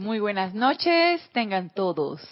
Muy 0.00 0.18
buenas 0.18 0.54
noches, 0.54 1.20
tengan 1.34 1.68
todos 1.68 2.22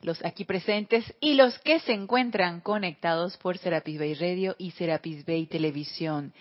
los 0.00 0.24
aquí 0.24 0.46
presentes 0.46 1.04
y 1.20 1.34
los 1.34 1.58
que 1.58 1.78
se 1.80 1.92
encuentran 1.92 2.62
conectados 2.62 3.36
por 3.36 3.58
Serapis 3.58 3.98
Bay 3.98 4.14
Radio 4.14 4.56
y 4.56 4.70
Serapis 4.70 5.26
Bay 5.26 5.44
Televisión. 5.44 6.32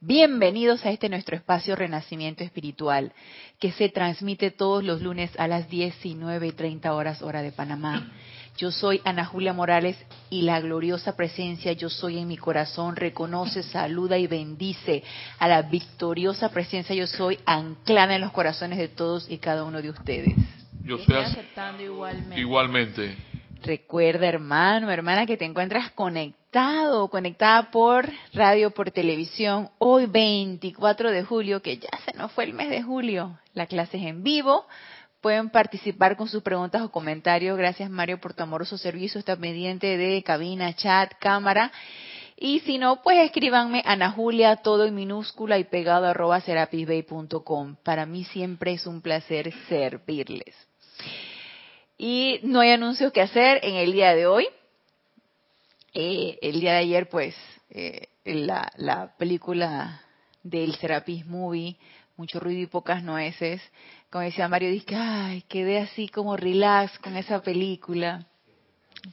Bienvenidos 0.00 0.84
a 0.84 0.90
este 0.90 1.08
nuestro 1.08 1.34
espacio 1.34 1.76
Renacimiento 1.76 2.44
Espiritual, 2.44 3.14
que 3.58 3.72
se 3.72 3.88
transmite 3.88 4.50
todos 4.50 4.84
los 4.84 5.00
lunes 5.00 5.30
a 5.38 5.48
las 5.48 5.70
19 5.70 6.48
y 6.48 6.52
30 6.52 6.92
horas 6.92 7.22
hora 7.22 7.40
de 7.40 7.50
Panamá. 7.50 8.12
Yo 8.58 8.72
soy 8.72 9.00
Ana 9.04 9.24
Julia 9.24 9.52
Morales 9.52 9.96
y 10.30 10.42
la 10.42 10.60
gloriosa 10.60 11.14
presencia 11.14 11.72
Yo 11.74 11.88
soy 11.88 12.18
en 12.18 12.26
mi 12.26 12.36
corazón 12.36 12.96
reconoce, 12.96 13.62
saluda 13.62 14.18
y 14.18 14.26
bendice 14.26 15.04
a 15.38 15.46
la 15.46 15.62
victoriosa 15.62 16.48
presencia 16.48 16.92
Yo 16.92 17.06
soy 17.06 17.38
anclada 17.46 18.16
en 18.16 18.20
los 18.20 18.32
corazones 18.32 18.80
de 18.80 18.88
todos 18.88 19.30
y 19.30 19.38
cada 19.38 19.62
uno 19.62 19.80
de 19.80 19.90
ustedes. 19.90 20.34
Yo 20.82 20.96
estoy 20.96 21.18
aceptando 21.18 21.84
igualmente. 21.84 22.40
igualmente. 22.40 23.16
Recuerda, 23.62 24.26
hermano, 24.26 24.90
hermana, 24.90 25.24
que 25.24 25.36
te 25.36 25.44
encuentras 25.44 25.92
conectado, 25.92 27.08
conectada 27.08 27.70
por 27.70 28.10
radio, 28.32 28.70
por 28.70 28.90
televisión, 28.90 29.68
hoy 29.78 30.06
24 30.06 31.12
de 31.12 31.22
julio, 31.22 31.62
que 31.62 31.78
ya 31.78 31.90
se 32.04 32.16
nos 32.16 32.32
fue 32.32 32.44
el 32.44 32.54
mes 32.54 32.70
de 32.70 32.82
julio. 32.82 33.38
La 33.54 33.66
clase 33.66 33.98
es 33.98 34.04
en 34.04 34.24
vivo 34.24 34.64
Pueden 35.20 35.50
participar 35.50 36.16
con 36.16 36.28
sus 36.28 36.42
preguntas 36.44 36.82
o 36.82 36.92
comentarios. 36.92 37.58
Gracias 37.58 37.90
Mario 37.90 38.20
por 38.20 38.34
tu 38.34 38.44
amoroso 38.44 38.78
servicio. 38.78 39.18
Está 39.18 39.36
pendiente 39.36 39.96
de 39.96 40.22
cabina, 40.22 40.74
chat, 40.74 41.12
cámara. 41.18 41.72
Y 42.36 42.60
si 42.60 42.78
no, 42.78 43.02
pues 43.02 43.18
escríbanme 43.18 43.82
Ana 43.84 44.12
Julia, 44.12 44.56
todo 44.56 44.84
en 44.84 44.94
minúscula 44.94 45.58
y 45.58 45.64
pegado 45.64 46.06
arroba 46.06 46.40
serapisbay.com. 46.40 47.76
Para 47.82 48.06
mí 48.06 48.22
siempre 48.26 48.74
es 48.74 48.86
un 48.86 49.02
placer 49.02 49.52
servirles. 49.68 50.54
Y 51.96 52.38
no 52.44 52.60
hay 52.60 52.70
anuncios 52.70 53.12
que 53.12 53.20
hacer 53.20 53.58
en 53.64 53.74
el 53.74 53.92
día 53.92 54.14
de 54.14 54.28
hoy. 54.28 54.46
Eh, 55.94 56.38
el 56.42 56.60
día 56.60 56.74
de 56.74 56.78
ayer, 56.78 57.08
pues, 57.08 57.34
eh, 57.70 58.06
la, 58.24 58.70
la 58.76 59.16
película 59.18 60.00
del 60.44 60.76
Serapis 60.76 61.26
Movie, 61.26 61.76
mucho 62.16 62.38
ruido 62.38 62.60
y 62.60 62.66
pocas 62.66 63.02
nueces, 63.02 63.60
como 64.10 64.24
decía 64.24 64.48
Mario, 64.48 64.70
dije, 64.70 64.96
ay, 64.96 65.42
quedé 65.42 65.78
así 65.80 66.08
como 66.08 66.36
relax 66.36 66.98
con 66.98 67.16
esa 67.16 67.42
película. 67.42 68.26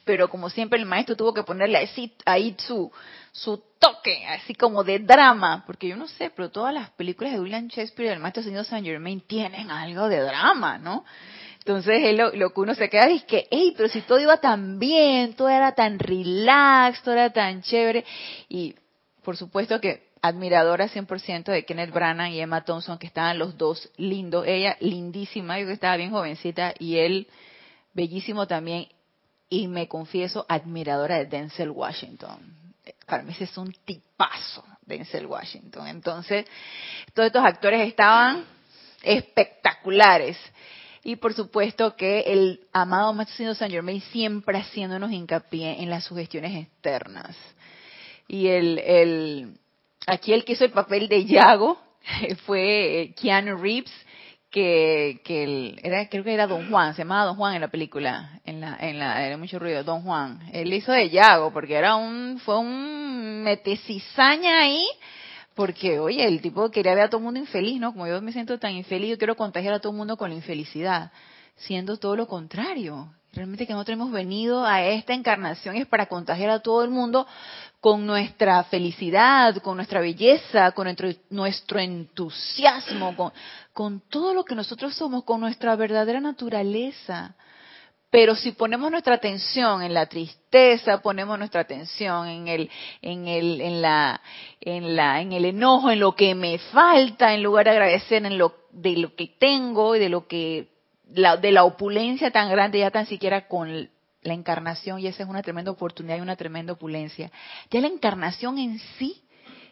Pero 0.04 0.28
como 0.28 0.50
siempre 0.50 0.78
el 0.78 0.86
maestro 0.86 1.16
tuvo 1.16 1.32
que 1.32 1.44
ponerle 1.44 1.78
ahí, 1.78 2.12
ahí 2.24 2.56
su, 2.58 2.90
su 3.30 3.62
toque, 3.78 4.26
así 4.26 4.54
como 4.54 4.82
de 4.82 4.98
drama, 4.98 5.62
porque 5.64 5.88
yo 5.88 5.96
no 5.96 6.08
sé, 6.08 6.30
pero 6.30 6.50
todas 6.50 6.74
las 6.74 6.90
películas 6.90 7.32
de 7.32 7.40
William 7.40 7.68
Shakespeare 7.68 8.10
y 8.10 8.12
el 8.14 8.20
maestro 8.20 8.42
señor 8.42 8.64
Saint 8.64 8.86
Germain 8.86 9.20
tienen 9.20 9.70
algo 9.70 10.08
de 10.08 10.20
drama, 10.20 10.78
¿no? 10.78 11.04
Entonces 11.58 12.16
lo, 12.16 12.32
lo, 12.32 12.50
que 12.50 12.60
uno 12.60 12.74
se 12.74 12.88
queda 12.88 13.08
es 13.08 13.24
que, 13.24 13.46
hey, 13.50 13.74
pero 13.76 13.88
si 13.88 14.00
todo 14.02 14.18
iba 14.18 14.38
tan 14.38 14.78
bien, 14.78 15.34
todo 15.34 15.48
era 15.48 15.72
tan 15.72 15.98
relax, 15.98 17.02
todo 17.02 17.14
era 17.14 17.30
tan 17.30 17.62
chévere, 17.62 18.04
y 18.48 18.74
por 19.22 19.36
supuesto 19.36 19.80
que 19.80 20.05
admiradora 20.22 20.88
100% 20.88 21.44
de 21.44 21.64
Kenneth 21.64 21.92
Branagh 21.92 22.32
y 22.32 22.40
Emma 22.40 22.64
Thompson, 22.64 22.98
que 22.98 23.06
estaban 23.06 23.38
los 23.38 23.56
dos 23.56 23.90
lindos. 23.96 24.46
Ella 24.46 24.76
lindísima, 24.80 25.58
yo 25.58 25.66
que 25.66 25.72
estaba 25.72 25.96
bien 25.96 26.10
jovencita, 26.10 26.74
y 26.78 26.98
él 26.98 27.28
bellísimo 27.92 28.46
también. 28.46 28.88
Y 29.48 29.68
me 29.68 29.86
confieso 29.86 30.44
admiradora 30.48 31.18
de 31.18 31.26
Denzel 31.26 31.70
Washington. 31.70 32.74
Para 33.06 33.22
mí 33.22 33.32
ese 33.32 33.44
es 33.44 33.56
un 33.56 33.72
tipazo, 33.84 34.64
Denzel 34.82 35.26
Washington. 35.26 35.86
Entonces, 35.86 36.46
todos 37.14 37.28
estos 37.28 37.44
actores 37.44 37.86
estaban 37.86 38.44
espectaculares. 39.02 40.36
Y 41.04 41.14
por 41.14 41.34
supuesto 41.34 41.94
que 41.94 42.20
el 42.26 42.66
amado 42.72 43.12
Maestro 43.12 43.54
Saint 43.54 43.72
Germain 43.72 44.00
siempre 44.00 44.58
haciéndonos 44.58 45.12
hincapié 45.12 45.80
en 45.80 45.88
las 45.88 46.02
sugestiones 46.02 46.56
externas. 46.56 47.36
Y 48.26 48.48
el, 48.48 48.78
el, 48.80 49.60
Aquí 50.06 50.32
el 50.32 50.44
que 50.44 50.52
hizo 50.52 50.64
el 50.64 50.70
papel 50.70 51.08
de 51.08 51.24
Yago 51.24 51.78
fue 52.46 53.02
eh, 53.02 53.14
Keanu 53.14 53.56
Reeves, 53.56 53.92
que, 54.50 55.20
que 55.24 55.76
era, 55.82 56.08
creo 56.08 56.22
que 56.22 56.32
era 56.32 56.46
Don 56.46 56.70
Juan, 56.70 56.94
se 56.94 57.02
llamaba 57.02 57.24
Don 57.24 57.36
Juan 57.36 57.56
en 57.56 57.60
la 57.60 57.68
película, 57.68 58.40
en 58.44 58.60
la, 58.60 58.76
en 58.80 58.98
la, 58.98 59.26
era 59.26 59.36
mucho 59.36 59.58
ruido, 59.58 59.82
Don 59.82 60.02
Juan. 60.02 60.48
Él 60.52 60.72
hizo 60.72 60.92
de 60.92 61.10
Yago, 61.10 61.52
porque 61.52 61.74
era 61.74 61.96
un, 61.96 62.38
fue 62.38 62.58
un 62.58 63.42
metecizaña 63.42 64.60
ahí, 64.60 64.86
porque, 65.54 65.98
oye, 65.98 66.24
el 66.26 66.40
tipo 66.40 66.70
quería 66.70 66.94
ver 66.94 67.04
a 67.04 67.08
todo 67.08 67.18
el 67.18 67.24
mundo 67.24 67.40
infeliz, 67.40 67.80
¿no? 67.80 67.92
Como 67.92 68.06
yo 68.06 68.22
me 68.22 68.32
siento 68.32 68.58
tan 68.58 68.72
infeliz, 68.72 69.10
yo 69.10 69.18
quiero 69.18 69.36
contagiar 69.36 69.74
a 69.74 69.80
todo 69.80 69.90
el 69.90 69.98
mundo 69.98 70.16
con 70.16 70.30
la 70.30 70.36
infelicidad, 70.36 71.10
siendo 71.56 71.96
todo 71.96 72.14
lo 72.14 72.28
contrario. 72.28 73.12
Realmente 73.32 73.66
que 73.66 73.74
nosotros 73.74 73.96
hemos 73.96 74.12
venido 74.12 74.64
a 74.64 74.82
esta 74.82 75.12
encarnación 75.12 75.76
es 75.76 75.86
para 75.86 76.06
contagiar 76.06 76.48
a 76.48 76.60
todo 76.60 76.82
el 76.82 76.88
mundo 76.88 77.26
con 77.86 78.04
nuestra 78.04 78.64
felicidad, 78.64 79.58
con 79.58 79.76
nuestra 79.76 80.00
belleza, 80.00 80.72
con 80.72 80.88
nuestro, 81.30 81.78
entusiasmo, 81.78 83.14
con, 83.14 83.32
con 83.72 84.00
todo 84.10 84.34
lo 84.34 84.44
que 84.44 84.56
nosotros 84.56 84.92
somos, 84.92 85.22
con 85.22 85.40
nuestra 85.40 85.76
verdadera 85.76 86.20
naturaleza. 86.20 87.36
Pero 88.10 88.34
si 88.34 88.50
ponemos 88.50 88.90
nuestra 88.90 89.14
atención 89.14 89.84
en 89.84 89.94
la 89.94 90.06
tristeza, 90.06 91.00
ponemos 91.00 91.38
nuestra 91.38 91.60
atención 91.60 92.26
en 92.26 92.48
el, 92.48 92.70
en 93.02 93.28
el, 93.28 93.60
en 93.60 93.80
la, 93.80 94.20
en 94.60 94.96
la, 94.96 95.20
en 95.20 95.32
el 95.32 95.44
enojo, 95.44 95.92
en 95.92 96.00
lo 96.00 96.16
que 96.16 96.34
me 96.34 96.58
falta, 96.58 97.34
en 97.34 97.44
lugar 97.44 97.66
de 97.66 97.70
agradecer 97.70 98.26
en 98.26 98.36
lo, 98.36 98.52
de 98.72 98.96
lo 98.96 99.14
que 99.14 99.28
tengo 99.38 99.94
y 99.94 100.00
de 100.00 100.08
lo 100.08 100.26
que, 100.26 100.72
la, 101.14 101.36
de 101.36 101.52
la 101.52 101.62
opulencia 101.62 102.32
tan 102.32 102.50
grande 102.50 102.80
ya 102.80 102.90
tan 102.90 103.06
siquiera 103.06 103.46
con 103.46 103.88
la 104.26 104.34
encarnación 104.34 105.00
y 105.00 105.06
esa 105.06 105.22
es 105.22 105.28
una 105.28 105.42
tremenda 105.42 105.70
oportunidad 105.70 106.18
y 106.18 106.20
una 106.20 106.36
tremenda 106.36 106.72
opulencia. 106.72 107.30
Ya 107.70 107.80
la 107.80 107.88
encarnación 107.88 108.58
en 108.58 108.78
sí 108.98 109.22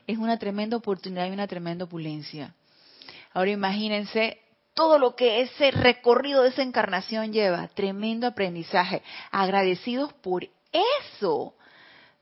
es 0.06 0.18
una 0.18 0.38
tremenda 0.38 0.76
oportunidad 0.76 1.26
y 1.26 1.30
una 1.30 1.46
tremenda 1.46 1.84
opulencia. 1.84 2.54
Ahora 3.32 3.50
imagínense 3.50 4.40
todo 4.74 4.98
lo 4.98 5.14
que 5.14 5.40
ese 5.40 5.70
recorrido 5.70 6.42
de 6.42 6.48
esa 6.48 6.62
encarnación 6.62 7.32
lleva, 7.32 7.68
tremendo 7.68 8.26
aprendizaje, 8.26 9.02
agradecidos 9.30 10.12
por 10.14 10.48
eso 10.72 11.54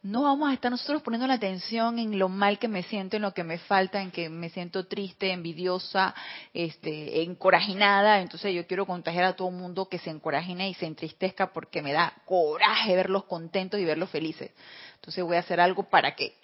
no 0.02 0.22
vamos 0.22 0.50
a 0.50 0.54
estar 0.54 0.68
nosotros 0.68 1.00
poniendo 1.02 1.28
la 1.28 1.34
atención 1.34 2.00
en 2.00 2.18
lo 2.18 2.28
mal 2.28 2.58
que 2.58 2.66
me 2.66 2.82
siento, 2.82 3.16
en 3.16 3.22
lo 3.22 3.32
que 3.32 3.44
me 3.44 3.58
falta, 3.58 4.02
en 4.02 4.10
que 4.10 4.28
me 4.28 4.50
siento 4.50 4.86
triste, 4.86 5.30
envidiosa, 5.30 6.12
este, 6.52 7.22
encorajinada. 7.22 8.20
Entonces 8.20 8.52
yo 8.52 8.66
quiero 8.66 8.84
contagiar 8.84 9.24
a 9.24 9.36
todo 9.36 9.48
el 9.48 9.54
mundo 9.54 9.88
que 9.88 10.00
se 10.00 10.10
encorajine 10.10 10.68
y 10.68 10.74
se 10.74 10.86
entristezca 10.86 11.52
porque 11.52 11.82
me 11.82 11.92
da 11.92 12.12
coraje 12.24 12.96
verlos 12.96 13.24
contentos 13.24 13.78
y 13.78 13.84
verlos 13.84 14.10
felices. 14.10 14.50
Entonces 14.96 15.22
voy 15.22 15.36
a 15.36 15.40
hacer 15.40 15.60
algo 15.60 15.84
para 15.84 16.16
que, 16.16 16.34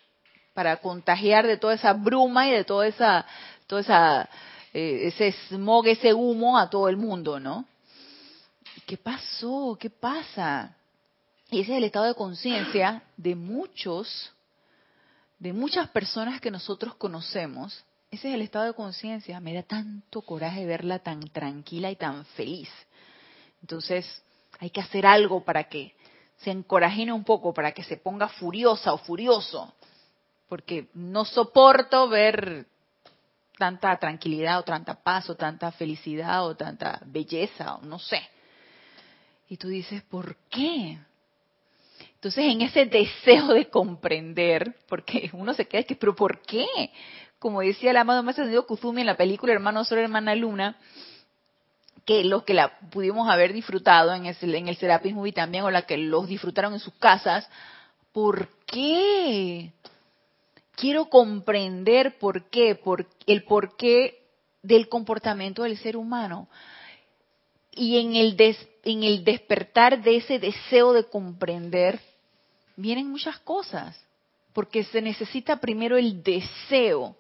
para 0.55 0.77
contagiar 0.77 1.45
de 1.45 1.57
toda 1.57 1.75
esa 1.75 1.95
bruma 1.95 2.47
y 2.47 2.53
de 2.53 2.63
toda 2.63 2.87
esa, 2.87 3.27
toda 3.67 3.81
esa, 3.81 4.29
eh, 4.73 5.09
ese 5.09 5.33
smog, 5.49 5.89
ese 5.89 6.15
humo 6.15 6.59
a 6.59 6.71
todo 6.71 6.89
el 6.89 6.97
mundo, 6.97 7.41
¿no? 7.41 7.65
¿Qué 8.87 8.97
pasó? 8.97 9.77
¿Qué 9.81 9.91
pasa? 9.91 10.78
Y 11.51 11.61
ese 11.61 11.73
es 11.73 11.79
el 11.79 11.85
estado 11.85 12.07
de 12.07 12.15
conciencia 12.15 13.03
de 13.17 13.35
muchos, 13.35 14.33
de 15.39 15.53
muchas 15.53 15.89
personas 15.89 16.41
que 16.41 16.51
nosotros 16.51 16.95
conocemos. 16.97 17.85
Ese 18.11 18.29
es 18.29 18.35
el 18.35 18.43
estado 18.43 18.67
de 18.67 18.75
conciencia. 18.75 19.41
Me 19.41 19.55
da 19.55 19.63
tanto 19.63 20.21
coraje 20.23 20.67
verla 20.67 20.99
tan 20.99 21.21
tranquila 21.29 21.91
y 21.91 21.97
tan 21.97 22.27
feliz. 22.27 22.69
Entonces, 23.63 24.23
hay 24.61 24.71
que 24.71 24.81
hacer 24.81 25.07
algo 25.07 25.43
para 25.43 25.65
que 25.65 25.95
se 26.39 26.51
encorajine 26.51 27.13
un 27.13 27.25
poco, 27.25 27.55
para 27.55 27.73
que 27.73 27.83
se 27.83 27.97
ponga 27.97 28.29
furiosa 28.29 28.93
o 28.93 28.99
furioso. 28.99 29.73
Porque 30.49 30.89
no 30.95 31.25
soporto 31.25 32.09
ver 32.09 32.67
tanta 33.57 33.97
tranquilidad 33.99 34.61
o 34.61 34.65
tanta 34.65 35.03
paz 35.03 35.29
o 35.31 35.35
tanta 35.35 35.73
felicidad 35.73 36.47
o 36.47 36.57
tanta 36.57 37.01
belleza 37.07 37.77
o 37.77 37.83
no 37.83 37.99
sé. 37.99 38.21
Y 39.49 39.57
tú 39.57 39.69
dices, 39.69 40.03
¿por 40.03 40.37
qué? 40.51 40.99
Entonces, 42.19 42.47
en 42.47 42.63
ese 42.63 42.85
deseo 42.87 43.55
de 43.55 43.71
comprender, 43.71 44.75
porque 44.89 45.31
uno 45.35 45.55
se 45.55 45.67
queda, 45.67 45.85
que, 45.85 45.95
pero 45.95 46.17
¿por 46.17 46.43
qué? 46.43 46.67
Como 47.39 47.61
decía 47.61 47.93
el 47.93 47.97
amado 47.97 48.25
Maestro 48.25 48.49
Dios 48.49 48.65
Kuzumi 48.65 49.03
en 49.03 49.07
la 49.07 49.17
película 49.17 49.53
Hermano 49.53 49.85
Sol, 49.85 49.99
Hermana 49.99 50.35
Luna, 50.35 50.77
que 52.05 52.25
los 52.25 52.43
que 52.43 52.55
la 52.55 52.77
pudimos 52.91 53.29
haber 53.29 53.53
disfrutado 53.53 54.13
en 54.15 54.27
el, 54.27 54.55
en 54.55 54.67
el 54.67 54.77
Serapis 54.77 55.15
Movie 55.15 55.33
también, 55.33 55.63
o 55.63 55.71
la 55.71 55.83
que 55.83 55.97
los 55.97 56.27
disfrutaron 56.27 56.73
en 56.73 56.81
sus 56.81 56.95
casas, 56.95 57.49
¿por 58.11 58.49
qué? 58.67 59.71
Quiero 60.75 61.11
comprender 61.11 62.19
por 62.19 62.51
qué, 62.51 62.75
por, 62.75 63.07
el 63.27 63.45
porqué 63.45 64.23
del 64.63 64.89
comportamiento 64.89 65.63
del 65.63 65.79
ser 65.79 65.97
humano. 65.97 66.49
Y 67.71 67.99
en 67.99 68.17
el, 68.17 68.37
en 68.83 69.05
el 69.05 69.23
despertar 69.23 70.03
de 70.03 70.17
ese 70.17 70.41
deseo 70.41 70.93
de 70.93 71.05
comprender, 71.05 72.01
vienen 72.79 73.11
muchas 73.11 73.39
cosas, 73.41 74.01
porque 74.53 74.85
se 74.85 75.03
necesita 75.03 75.57
primero 75.57 75.99
el 75.99 76.23
deseo. 76.23 77.17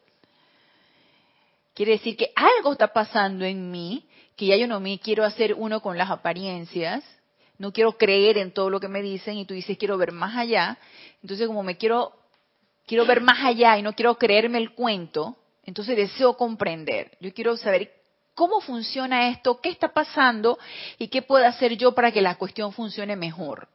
Quiere 1.75 1.93
decir 1.93 2.17
que 2.17 2.31
algo 2.35 2.73
está 2.73 2.93
pasando 2.93 3.45
en 3.45 3.71
mí 3.71 4.05
que 4.37 4.47
ya 4.47 4.57
yo 4.57 4.69
no 4.69 4.79
me 4.79 5.01
quiero 5.01 5.25
hacer 5.25 5.55
uno 5.55 5.81
con 5.81 5.99
las 5.99 6.11
apariencias, 6.11 7.05
no 7.59 7.73
quiero 7.73 7.99
creer 7.99 8.39
en 8.39 8.53
todo 8.53 8.71
lo 8.71 8.79
que 8.79 8.87
me 8.87 9.03
dicen 9.03 9.37
y 9.37 9.45
tú 9.45 9.55
dices 9.55 9.77
quiero 9.77 9.99
ver 9.99 10.13
más 10.13 10.37
allá, 10.37 10.79
entonces 11.23 11.49
como 11.49 11.65
me 11.65 11.77
quiero 11.77 12.13
quiero 12.87 13.05
ver 13.05 13.21
más 13.21 13.45
allá 13.45 13.77
y 13.79 13.83
no 13.83 13.95
quiero 13.95 14.17
creerme 14.17 14.59
el 14.59 14.75
cuento, 14.75 15.37
entonces 15.65 15.97
deseo 15.97 16.37
comprender. 16.37 17.19
Yo 17.21 17.35
quiero 17.35 17.57
saber 17.57 17.93
cómo 18.35 18.61
funciona 18.61 19.29
esto, 19.29 19.61
qué 19.61 19.71
está 19.71 19.89
pasando 19.89 20.57
y 20.99 21.09
qué 21.09 21.23
puedo 21.23 21.45
hacer 21.45 21.77
yo 21.77 21.93
para 21.97 22.13
que 22.13 22.23
la 22.23 22.37
cuestión 22.37 22.73
funcione 22.73 23.17
mejor. 23.17 23.69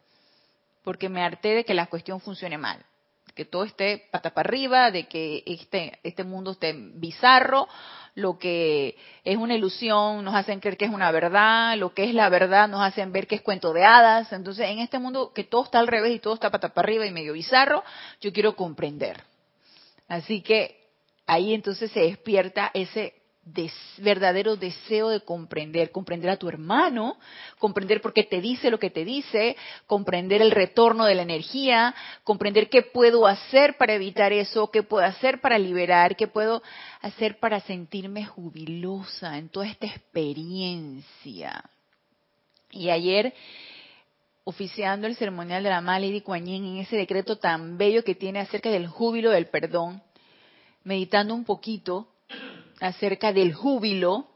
Porque 0.84 1.10
me 1.10 1.24
harté 1.24 1.56
de 1.56 1.66
que 1.66 1.74
la 1.74 1.88
cuestión 1.88 2.20
funcione 2.20 2.58
mal 2.58 2.84
que 3.36 3.46
todo 3.46 3.64
esté 3.64 4.08
pata 4.12 4.30
para 4.32 4.48
arriba, 4.48 4.92
de 4.92 5.08
que 5.08 5.44
este, 5.46 6.00
este 6.04 6.24
mundo 6.24 6.52
esté 6.52 6.74
bizarro, 6.74 7.68
lo 8.16 8.38
que 8.38 8.96
es 9.24 9.38
una 9.38 9.56
ilusión 9.56 10.24
nos 10.24 10.36
hacen 10.36 10.60
creer 10.60 10.78
que 10.78 10.86
es 10.86 10.92
una 10.92 11.12
verdad, 11.12 11.76
lo 11.78 11.94
que 11.94 12.04
es 12.04 12.14
la 12.14 12.30
verdad 12.30 12.68
nos 12.68 12.82
hacen 12.82 13.12
ver 13.12 13.26
que 13.26 13.36
es 13.36 13.42
cuento 13.42 13.74
de 13.74 13.84
hadas. 13.84 14.32
Entonces, 14.34 14.70
en 14.70 14.80
este 14.80 15.00
mundo 15.00 15.34
que 15.34 15.44
todo 15.44 15.64
está 15.64 15.80
al 15.80 15.88
revés 15.88 16.16
y 16.16 16.20
todo 16.20 16.36
está 16.36 16.52
pata 16.52 16.70
para 16.70 16.86
arriba 16.86 17.08
y 17.08 17.12
medio 17.12 17.34
bizarro, 17.34 17.84
yo 18.22 18.32
quiero 18.32 18.56
comprender. 18.56 19.24
Así 20.08 20.42
que 20.42 20.92
ahí 21.26 21.54
entonces 21.54 21.92
se 21.92 22.02
despierta 22.02 22.70
ese 22.74 23.16
verdadero 23.98 24.56
deseo 24.56 25.10
de 25.10 25.20
comprender, 25.22 25.92
comprender 25.92 26.30
a 26.30 26.38
tu 26.38 26.48
hermano, 26.48 27.18
comprender 27.60 28.02
por 28.02 28.14
qué 28.14 28.24
te 28.24 28.40
dice 28.40 28.72
lo 28.72 28.80
que 28.80 28.90
te 28.90 29.04
dice, 29.04 29.58
comprender 29.86 30.42
el 30.42 30.52
retorno 30.52 31.06
de 31.06 31.16
la 31.16 31.24
energía, 31.24 31.94
comprender 32.24 32.70
qué 32.70 32.84
puedo 32.84 33.28
hacer 33.28 33.78
para 33.78 33.94
evitar 33.94 34.32
eso, 34.32 34.72
qué 34.72 34.82
puedo 34.82 35.06
hacer 35.06 35.42
para 35.42 35.58
liberar, 35.58 36.16
qué 36.16 36.28
puedo 36.28 36.64
hacer 37.02 37.40
para 37.40 37.60
sentirme 37.62 38.26
jubilosa 38.26 39.38
en 39.38 39.50
toda 39.50 39.68
esta 39.68 39.88
experiencia. 39.88 41.64
Y 42.72 42.90
ayer, 42.90 43.34
oficiando 44.46 45.06
el 45.06 45.16
ceremonial 45.16 45.64
de 45.64 45.70
la 45.70 45.82
Lady 45.82 46.22
Kuan 46.22 46.48
en 46.48 46.78
ese 46.78 46.96
decreto 46.96 47.38
tan 47.38 47.78
bello 47.78 48.04
que 48.04 48.16
tiene 48.16 48.40
acerca 48.40 48.70
del 48.70 48.88
júbilo 48.88 49.32
del 49.32 49.48
perdón, 49.48 50.02
meditando 50.84 51.36
un 51.36 51.44
poquito, 51.44 52.08
acerca 52.84 53.32
del 53.32 53.54
júbilo, 53.54 54.28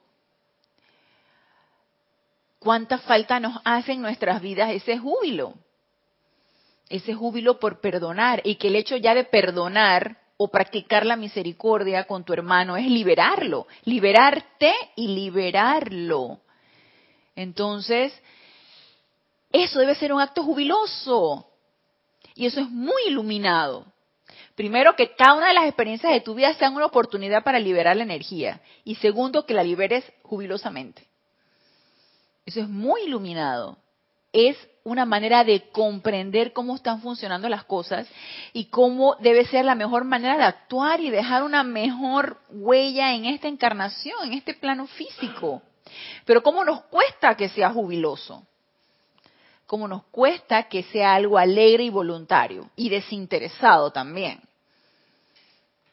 cuánta 2.60 2.98
falta 3.00 3.42
nos 3.42 3.60
hace 3.66 3.92
en 3.92 4.02
nuestras 4.02 4.42
vidas 4.42 4.72
ese 4.72 4.98
júbilo, 4.98 5.54
ese 6.88 7.14
júbilo 7.14 7.60
por 7.60 7.82
perdonar 7.82 8.42
y 8.46 8.56
que 8.56 8.70
el 8.70 8.78
hecho 8.78 8.96
ya 8.96 9.14
de 9.14 9.26
perdonar 9.26 10.22
o 10.38 10.48
practicar 10.48 11.06
la 11.06 11.18
misericordia 11.18 12.06
con 12.06 12.24
tu 12.24 12.32
hermano 12.32 12.78
es 12.78 12.88
liberarlo, 12.88 13.68
liberarte 13.84 14.74
y 14.96 15.10
liberarlo. 15.10 16.40
Entonces, 17.36 18.14
eso 19.52 19.80
debe 19.80 19.96
ser 19.96 20.14
un 20.14 20.22
acto 20.22 20.42
jubiloso 20.42 21.52
y 22.34 22.46
eso 22.46 22.62
es 22.62 22.70
muy 22.70 23.02
iluminado. 23.08 23.86
Primero, 24.58 24.96
que 24.96 25.14
cada 25.14 25.36
una 25.36 25.50
de 25.50 25.54
las 25.54 25.66
experiencias 25.66 26.12
de 26.12 26.22
tu 26.22 26.34
vida 26.34 26.52
sean 26.56 26.74
una 26.74 26.88
oportunidad 26.88 27.44
para 27.44 27.60
liberar 27.60 27.96
la 27.96 28.02
energía. 28.02 28.60
Y 28.84 28.96
segundo, 28.96 29.46
que 29.46 29.54
la 29.54 29.64
liberes 29.64 30.04
jubilosamente. 30.24 31.06
Eso 32.44 32.62
es 32.62 32.68
muy 32.68 33.04
iluminado. 33.04 33.78
Es 34.34 34.58
una 34.84 35.06
manera 35.06 35.44
de 35.44 35.70
comprender 35.70 36.54
cómo 36.54 36.74
están 36.74 37.02
funcionando 37.02 37.48
las 37.50 37.66
cosas 37.66 38.08
y 38.52 38.66
cómo 38.66 39.16
debe 39.20 39.46
ser 39.46 39.64
la 39.64 39.76
mejor 39.76 40.06
manera 40.06 40.38
de 40.38 40.46
actuar 40.46 41.02
y 41.02 41.12
dejar 41.12 41.44
una 41.44 41.62
mejor 41.62 42.40
huella 42.50 43.14
en 43.14 43.26
esta 43.26 43.48
encarnación, 43.48 44.18
en 44.24 44.34
este 44.34 44.56
plano 44.56 44.88
físico. 44.88 45.62
Pero 46.26 46.42
cómo 46.42 46.66
nos 46.66 46.82
cuesta 46.86 47.38
que 47.38 47.50
sea 47.50 47.70
jubiloso. 47.70 48.42
Cómo 49.68 49.88
nos 49.88 50.04
cuesta 50.06 50.64
que 50.64 50.82
sea 50.82 51.14
algo 51.14 51.38
alegre 51.38 51.84
y 51.84 51.92
voluntario 51.92 52.72
y 52.76 52.90
desinteresado 52.90 53.92
también 53.92 54.47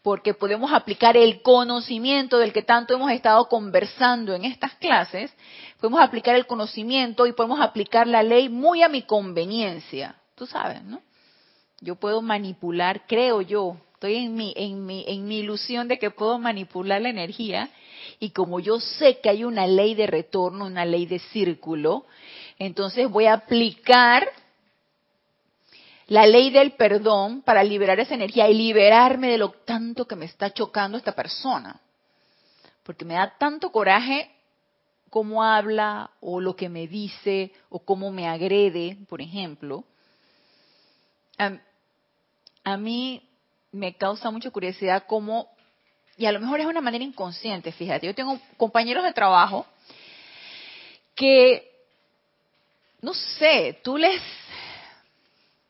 porque 0.04 0.34
podemos 0.34 0.70
aplicar 0.70 1.16
el 1.16 1.40
conocimiento 1.40 2.38
del 2.38 2.52
que 2.52 2.60
tanto 2.60 2.92
hemos 2.92 3.10
estado 3.10 3.48
conversando 3.48 4.34
en 4.34 4.44
estas 4.44 4.74
clases, 4.74 5.34
podemos 5.80 6.02
aplicar 6.02 6.36
el 6.36 6.46
conocimiento 6.46 7.26
y 7.26 7.32
podemos 7.32 7.58
aplicar 7.58 8.06
la 8.06 8.22
ley 8.22 8.50
muy 8.50 8.82
a 8.82 8.90
mi 8.90 9.00
conveniencia. 9.00 10.16
Tú 10.34 10.44
sabes, 10.44 10.84
¿no? 10.84 11.00
Yo 11.80 11.94
puedo 11.94 12.20
manipular, 12.20 13.06
creo 13.06 13.40
yo, 13.40 13.78
estoy 13.94 14.16
en 14.16 14.34
mi, 14.34 14.52
en 14.58 14.84
mi, 14.84 15.06
en 15.08 15.26
mi 15.26 15.38
ilusión 15.38 15.88
de 15.88 15.98
que 15.98 16.10
puedo 16.10 16.38
manipular 16.38 17.00
la 17.00 17.08
energía 17.08 17.70
y 18.20 18.28
como 18.30 18.60
yo 18.60 18.80
sé 18.80 19.20
que 19.22 19.30
hay 19.30 19.42
una 19.42 19.66
ley 19.66 19.94
de 19.94 20.06
retorno, 20.06 20.66
una 20.66 20.84
ley 20.84 21.06
de 21.06 21.18
círculo, 21.18 22.04
entonces 22.58 23.08
voy 23.08 23.24
a 23.24 23.32
aplicar 23.32 24.28
la 26.06 26.26
ley 26.26 26.50
del 26.50 26.72
perdón 26.72 27.42
para 27.42 27.64
liberar 27.64 27.98
esa 28.00 28.14
energía 28.14 28.48
y 28.48 28.54
liberarme 28.54 29.28
de 29.28 29.38
lo 29.38 29.50
tanto 29.50 30.06
que 30.06 30.16
me 30.16 30.26
está 30.26 30.52
chocando 30.52 30.98
esta 30.98 31.12
persona. 31.12 31.80
Porque 32.82 33.04
me 33.04 33.14
da 33.14 33.34
tanto 33.38 33.72
coraje 33.72 34.30
cómo 35.08 35.42
habla 35.42 36.10
o 36.20 36.40
lo 36.40 36.56
que 36.56 36.68
me 36.68 36.86
dice 36.86 37.52
o 37.70 37.78
cómo 37.78 38.10
me 38.10 38.28
agrede, 38.28 38.98
por 39.08 39.22
ejemplo. 39.22 39.84
A, 42.64 42.76
mí 42.76 43.22
me 43.72 43.94
causa 43.96 44.30
mucha 44.30 44.50
curiosidad 44.50 45.04
cómo, 45.06 45.48
y 46.16 46.26
a 46.26 46.32
lo 46.32 46.40
mejor 46.40 46.60
es 46.60 46.66
una 46.66 46.80
manera 46.80 47.04
inconsciente, 47.04 47.72
fíjate, 47.72 48.06
yo 48.06 48.14
tengo 48.14 48.38
compañeros 48.56 49.04
de 49.04 49.12
trabajo 49.12 49.66
que, 51.14 51.70
no 53.00 53.14
sé, 53.14 53.80
tú 53.82 53.96
les 53.96 54.20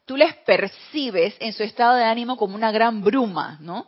tú 0.04 0.16
les 0.16 0.34
percibes 0.38 1.36
en 1.40 1.52
su 1.52 1.62
estado 1.62 1.96
de 1.96 2.04
ánimo 2.04 2.36
como 2.36 2.54
una 2.54 2.72
gran 2.72 3.02
bruma, 3.02 3.58
¿no? 3.60 3.86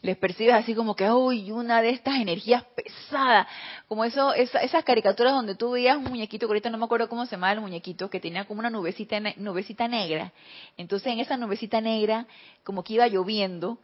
Les 0.00 0.16
percibes 0.16 0.54
así 0.54 0.74
como 0.74 0.94
que, 0.94 1.10
uy, 1.10 1.50
una 1.50 1.82
de 1.82 1.90
estas 1.90 2.20
energías 2.20 2.62
pesadas, 2.76 3.48
como 3.88 4.04
eso, 4.04 4.32
esas 4.32 4.84
caricaturas 4.84 5.32
donde 5.32 5.56
tú 5.56 5.72
veías 5.72 5.96
un 5.96 6.04
muñequito, 6.04 6.46
que 6.46 6.50
ahorita 6.50 6.70
no 6.70 6.78
me 6.78 6.84
acuerdo 6.84 7.08
cómo 7.08 7.26
se 7.26 7.32
llamaba 7.32 7.52
el 7.54 7.60
muñequito, 7.60 8.08
que 8.08 8.20
tenía 8.20 8.44
como 8.44 8.60
una 8.60 8.70
nubecita, 8.70 9.18
nubecita 9.36 9.88
negra. 9.88 10.32
Entonces 10.76 11.12
en 11.12 11.18
esa 11.18 11.36
nubecita 11.36 11.80
negra, 11.80 12.26
como 12.62 12.84
que 12.84 12.94
iba 12.94 13.08
lloviendo, 13.08 13.78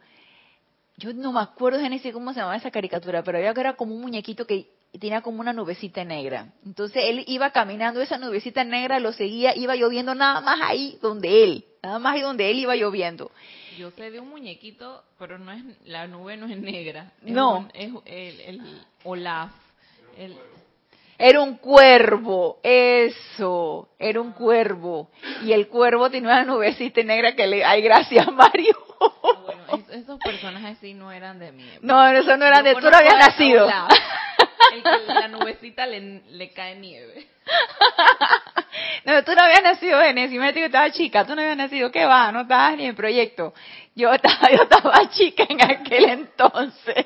yo 0.97 1.13
no 1.13 1.33
me 1.33 1.41
acuerdo 1.41 1.79
ni 1.89 1.99
cómo 2.13 2.31
se 2.31 2.39
llamaba 2.39 2.55
esa 2.55 2.71
caricatura, 2.71 3.21
pero 3.21 3.37
había 3.37 3.53
que 3.53 3.59
era 3.59 3.73
como 3.73 3.93
un 3.93 4.01
muñequito 4.01 4.47
que 4.47 4.69
tenía 4.97 5.19
como 5.21 5.41
una 5.41 5.51
nubecita 5.51 6.05
negra. 6.05 6.53
Entonces 6.65 7.03
él 7.05 7.25
iba 7.27 7.51
caminando, 7.51 8.01
esa 8.01 8.17
nubecita 8.17 8.63
negra 8.63 8.99
lo 9.01 9.11
seguía, 9.11 9.53
iba 9.55 9.75
lloviendo 9.75 10.15
nada 10.15 10.39
más 10.39 10.59
ahí 10.61 10.97
donde 11.01 11.43
él. 11.43 11.65
Nada 11.85 11.99
más 11.99 12.15
ahí 12.15 12.21
donde 12.21 12.49
él 12.49 12.57
iba 12.57 12.75
lloviendo. 12.75 13.31
Yo 13.77 13.91
sé 13.91 14.09
de 14.09 14.19
un 14.19 14.29
muñequito, 14.29 15.03
pero 15.19 15.37
no 15.37 15.51
es 15.51 15.61
la 15.85 16.07
nube 16.07 16.35
no 16.35 16.47
es 16.47 16.57
negra. 16.57 17.11
no. 17.21 17.69
es 17.73 17.91
el, 18.05 18.41
el 18.41 18.61
Olaf. 19.03 19.51
era 21.17 21.41
un 21.41 21.57
cuervo, 21.57 22.59
eso, 22.63 23.89
era 23.99 24.19
un 24.19 24.31
cuervo. 24.31 25.11
Y 25.43 25.51
el 25.51 25.67
cuervo 25.67 26.09
tenía 26.09 26.29
una 26.29 26.45
nubecita 26.45 27.03
negra 27.03 27.35
que 27.35 27.45
le... 27.45 27.63
¡Ay, 27.63 27.81
gracias, 27.81 28.25
Mario! 28.33 28.75
Ah, 28.99 29.53
bueno, 29.67 29.85
esos 29.91 30.19
personajes 30.19 30.77
sí 30.79 30.93
no 30.93 31.11
eran 31.11 31.37
de 31.37 31.51
mí. 31.51 31.69
No, 31.81 32.07
eso 32.07 32.35
no 32.37 32.45
eran 32.45 32.63
de... 32.63 32.75
Tú 32.75 32.89
no 32.89 32.97
habías 32.97 33.17
nacido. 33.17 33.69
El 34.73 34.81
que 34.81 35.13
la 35.13 35.27
nubecita 35.27 35.85
le, 35.85 36.21
le 36.29 36.51
cae 36.51 36.75
nieve. 36.77 37.27
No, 39.05 39.23
tú 39.23 39.33
no 39.33 39.43
habías 39.43 39.63
nacido 39.63 40.01
en 40.01 40.17
ese, 40.17 40.39
me 40.39 40.53
que 40.53 40.65
estaba 40.65 40.89
chica, 40.91 41.25
tú 41.25 41.35
no 41.35 41.41
habías 41.41 41.57
nacido, 41.57 41.91
¿qué 41.91 42.05
va? 42.05 42.31
No 42.31 42.41
estabas 42.41 42.77
ni 42.77 42.85
en 42.85 42.95
proyecto. 42.95 43.53
Yo 43.95 44.11
estaba, 44.13 44.49
yo 44.51 44.63
estaba 44.63 45.09
chica 45.09 45.45
en 45.47 45.63
aquel 45.63 46.05
entonces. 46.09 47.05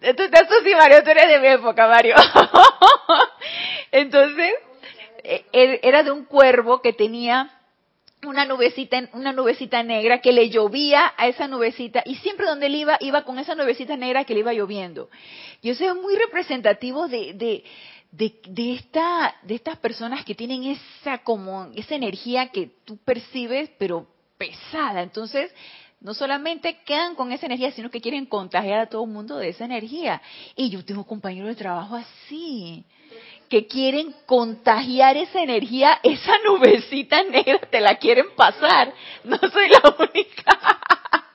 Eso 0.00 0.54
sí, 0.62 0.74
Mario, 0.74 1.02
tú 1.02 1.10
eres 1.10 1.28
de 1.28 1.38
mi 1.40 1.48
época, 1.48 1.88
Mario. 1.88 2.14
Entonces, 3.90 4.52
e, 5.24 5.44
e, 5.52 5.80
era 5.82 6.02
de 6.02 6.12
un 6.12 6.26
cuervo 6.26 6.80
que 6.80 6.92
tenía 6.92 7.50
una 8.24 8.44
nubecita, 8.44 9.08
una 9.12 9.32
nubecita 9.32 9.82
negra 9.82 10.20
que 10.20 10.32
le 10.32 10.48
llovía 10.48 11.12
a 11.16 11.26
esa 11.28 11.48
nubecita 11.48 12.02
y 12.04 12.16
siempre 12.16 12.46
donde 12.46 12.66
él 12.66 12.76
iba, 12.76 12.96
iba 13.00 13.24
con 13.24 13.38
esa 13.38 13.54
nubecita 13.54 13.96
negra 13.96 14.24
que 14.24 14.34
le 14.34 14.40
iba 14.40 14.52
lloviendo. 14.52 15.08
Y 15.62 15.70
eso 15.70 15.84
es 15.84 15.94
muy 15.96 16.14
representativo 16.16 17.08
de, 17.08 17.64
de, 18.16 18.74
esta, 18.74 19.36
de 19.42 19.54
estas 19.54 19.76
personas 19.78 20.24
que 20.24 20.34
tienen 20.34 20.64
esa, 20.64 21.18
como, 21.18 21.70
esa 21.74 21.94
energía 21.94 22.48
que 22.48 22.70
tú 22.84 22.96
percibes, 22.98 23.70
pero 23.78 24.06
pesada. 24.38 25.02
Entonces, 25.02 25.52
no 26.00 26.14
solamente 26.14 26.78
quedan 26.84 27.14
con 27.14 27.32
esa 27.32 27.46
energía, 27.46 27.72
sino 27.72 27.90
que 27.90 28.00
quieren 28.00 28.26
contagiar 28.26 28.80
a 28.80 28.86
todo 28.86 29.04
el 29.04 29.10
mundo 29.10 29.36
de 29.36 29.50
esa 29.50 29.64
energía. 29.64 30.22
Y 30.54 30.70
yo 30.70 30.84
tengo 30.84 31.04
compañeros 31.04 31.48
de 31.48 31.56
trabajo 31.56 31.96
así 31.96 32.84
que 33.48 33.66
quieren 33.66 34.12
contagiar 34.26 35.16
esa 35.16 35.40
energía, 35.40 36.00
esa 36.02 36.32
nubecita 36.44 37.22
negra, 37.24 37.60
te 37.70 37.80
la 37.80 37.96
quieren 37.96 38.26
pasar. 38.34 38.92
No 39.24 39.38
soy 39.38 39.68
la 39.68 39.94
única. 39.98 40.80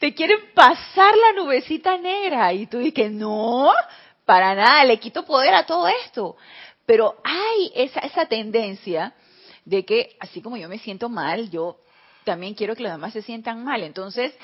Te 0.00 0.12
quieren 0.12 0.52
pasar 0.52 1.14
la 1.16 1.40
nubecita 1.40 1.96
negra 1.96 2.52
y 2.52 2.66
tú 2.66 2.78
dices, 2.78 3.10
no, 3.10 3.72
para 4.24 4.54
nada, 4.54 4.84
le 4.84 4.98
quito 4.98 5.24
poder 5.24 5.54
a 5.54 5.66
todo 5.66 5.88
esto. 5.88 6.36
Pero 6.86 7.16
hay 7.24 7.72
esa, 7.74 8.00
esa 8.00 8.26
tendencia 8.26 9.14
de 9.64 9.84
que, 9.84 10.16
así 10.20 10.42
como 10.42 10.56
yo 10.56 10.68
me 10.68 10.78
siento 10.78 11.08
mal, 11.08 11.50
yo 11.50 11.78
también 12.24 12.54
quiero 12.54 12.74
que 12.74 12.82
los 12.82 12.92
demás 12.92 13.12
se 13.12 13.22
sientan 13.22 13.64
mal. 13.64 13.82
Entonces, 13.82 14.34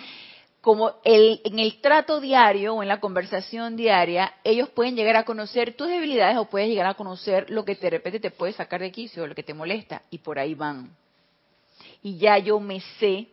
como 0.61 0.93
el, 1.05 1.41
en 1.45 1.59
el 1.59 1.81
trato 1.81 2.21
diario 2.21 2.75
o 2.75 2.83
en 2.83 2.89
la 2.89 3.01
conversación 3.01 3.77
diaria, 3.77 4.35
ellos 4.45 4.69
pueden 4.69 4.95
llegar 4.95 5.17
a 5.17 5.25
conocer 5.25 5.75
tus 5.75 5.89
debilidades 5.89 6.37
o 6.37 6.47
puedes 6.47 6.69
llegar 6.69 6.87
a 6.87 6.95
conocer 6.95 7.51
lo 7.51 7.65
que 7.65 7.75
de 7.75 7.91
repente 7.91 8.21
te 8.21 8.31
puede 8.31 8.53
sacar 8.53 8.81
de 8.81 8.93
quicio, 8.93 9.27
lo 9.27 9.35
que 9.35 9.43
te 9.43 9.55
molesta, 9.55 10.03
y 10.11 10.19
por 10.19 10.39
ahí 10.39 10.55
van. 10.55 10.91
Y 12.03 12.19
ya 12.19 12.39
yo 12.39 12.61
me 12.61 12.81
sé 12.99 13.29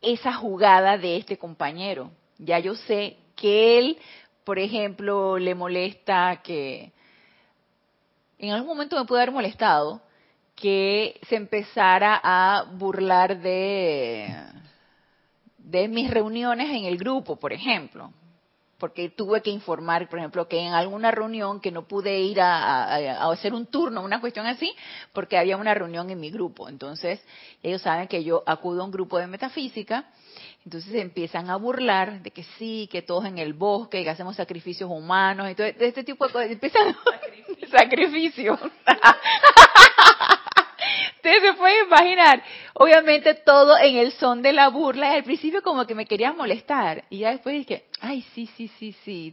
esa 0.00 0.32
jugada 0.34 0.98
de 0.98 1.16
este 1.16 1.36
compañero. 1.36 2.10
Ya 2.38 2.58
yo 2.58 2.74
sé 2.74 3.16
que 3.36 3.78
él, 3.78 3.98
por 4.44 4.58
ejemplo, 4.58 5.38
le 5.38 5.54
molesta 5.54 6.40
que 6.42 6.92
en 8.38 8.50
algún 8.50 8.68
momento 8.68 8.98
me 8.98 9.06
puede 9.06 9.22
haber 9.22 9.34
molestado 9.34 10.02
que 10.54 11.18
se 11.28 11.36
empezara 11.36 12.20
a 12.22 12.64
burlar 12.64 13.40
de 13.40 14.52
de 15.72 15.88
mis 15.88 16.10
reuniones 16.10 16.70
en 16.70 16.84
el 16.84 16.98
grupo, 16.98 17.36
por 17.36 17.52
ejemplo, 17.52 18.12
porque 18.78 19.08
tuve 19.08 19.42
que 19.42 19.50
informar, 19.50 20.08
por 20.08 20.18
ejemplo, 20.18 20.48
que 20.48 20.58
en 20.58 20.72
alguna 20.72 21.10
reunión 21.10 21.60
que 21.60 21.70
no 21.70 21.86
pude 21.86 22.20
ir 22.20 22.40
a, 22.40 23.30
hacer 23.30 23.54
un 23.54 23.66
turno, 23.66 24.02
una 24.02 24.20
cuestión 24.20 24.46
así, 24.46 24.74
porque 25.12 25.38
había 25.38 25.56
una 25.56 25.72
reunión 25.72 26.10
en 26.10 26.20
mi 26.20 26.30
grupo. 26.30 26.68
Entonces, 26.68 27.24
ellos 27.62 27.80
saben 27.80 28.08
que 28.08 28.24
yo 28.24 28.42
acudo 28.44 28.82
a 28.82 28.84
un 28.84 28.90
grupo 28.90 29.18
de 29.18 29.28
metafísica, 29.28 30.10
entonces 30.64 30.94
empiezan 30.94 31.50
a 31.50 31.56
burlar 31.56 32.22
de 32.22 32.30
que 32.30 32.44
sí, 32.58 32.88
que 32.90 33.02
todos 33.02 33.24
en 33.24 33.38
el 33.38 33.52
bosque, 33.52 34.04
que 34.04 34.10
hacemos 34.10 34.36
sacrificios 34.36 34.88
humanos, 34.90 35.50
y 35.50 35.54
todo 35.54 35.66
este 35.66 36.04
tipo 36.04 36.26
de 36.26 36.32
cosas. 36.32 36.50
Empiezan 36.50 36.96
sacrificios. 37.70 38.58
Ustedes 41.16 41.42
se 41.42 41.52
pueden 41.54 41.86
imaginar, 41.86 42.42
obviamente 42.74 43.34
todo 43.34 43.78
en 43.78 43.96
el 43.96 44.12
son 44.12 44.42
de 44.42 44.52
la 44.52 44.68
burla. 44.68 45.12
Al 45.12 45.24
principio 45.24 45.62
como 45.62 45.86
que 45.86 45.94
me 45.94 46.06
quería 46.06 46.32
molestar 46.32 47.04
y 47.10 47.18
ya 47.18 47.30
después 47.30 47.54
dije, 47.54 47.84
ay, 48.00 48.24
sí, 48.34 48.48
sí, 48.56 48.68
sí, 48.78 48.94
sí. 49.04 49.32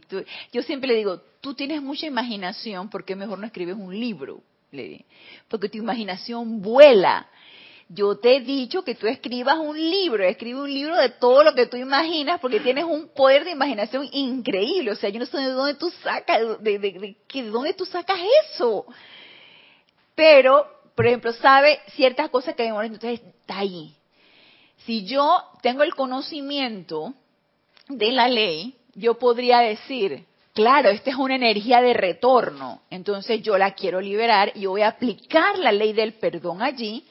yo 0.52 0.62
siempre 0.62 0.88
le 0.88 0.96
digo, 0.96 1.20
tú 1.40 1.54
tienes 1.54 1.82
mucha 1.82 2.06
imaginación, 2.06 2.90
¿por 2.90 3.04
qué 3.04 3.16
mejor 3.16 3.38
no 3.38 3.46
escribes 3.46 3.76
un 3.76 3.98
libro? 3.98 4.40
Le 4.72 4.84
di, 4.84 5.04
porque 5.48 5.68
tu 5.68 5.78
imaginación 5.78 6.62
vuela. 6.62 7.28
Yo 7.92 8.16
te 8.18 8.36
he 8.36 8.40
dicho 8.40 8.84
que 8.84 8.94
tú 8.94 9.08
escribas 9.08 9.58
un 9.58 9.76
libro, 9.76 10.22
escribe 10.22 10.60
un 10.60 10.72
libro 10.72 10.96
de 10.96 11.10
todo 11.10 11.42
lo 11.42 11.54
que 11.54 11.66
tú 11.66 11.76
imaginas, 11.76 12.38
porque 12.40 12.60
tienes 12.60 12.84
un 12.84 13.08
poder 13.08 13.44
de 13.44 13.50
imaginación 13.50 14.08
increíble. 14.12 14.92
O 14.92 14.96
sea, 14.96 15.10
yo 15.10 15.18
no 15.18 15.26
sé 15.26 15.38
de 15.38 15.50
dónde 15.50 15.74
tú 15.74 15.90
sacas, 16.02 16.40
de, 16.60 16.78
de, 16.78 17.16
de 17.32 17.50
dónde 17.50 17.74
tú 17.74 17.84
sacas 17.84 18.18
eso. 18.54 18.86
Pero 20.14 20.80
por 21.00 21.06
ejemplo, 21.06 21.32
sabe 21.32 21.80
ciertas 21.94 22.28
cosas 22.28 22.54
que 22.54 22.70
molestan, 22.70 22.96
entonces 22.96 23.26
está 23.40 23.60
ahí. 23.60 23.94
Si 24.84 25.06
yo 25.06 25.42
tengo 25.62 25.82
el 25.82 25.94
conocimiento 25.94 27.14
de 27.88 28.12
la 28.12 28.28
ley, 28.28 28.76
yo 28.94 29.18
podría 29.18 29.60
decir, 29.60 30.26
claro, 30.52 30.90
esta 30.90 31.08
es 31.08 31.16
una 31.16 31.36
energía 31.36 31.80
de 31.80 31.94
retorno, 31.94 32.82
entonces 32.90 33.40
yo 33.40 33.56
la 33.56 33.72
quiero 33.72 33.98
liberar 33.98 34.52
y 34.54 34.60
yo 34.60 34.72
voy 34.72 34.82
a 34.82 34.88
aplicar 34.88 35.58
la 35.58 35.72
ley 35.72 35.94
del 35.94 36.12
perdón 36.12 36.60
allí 36.60 37.02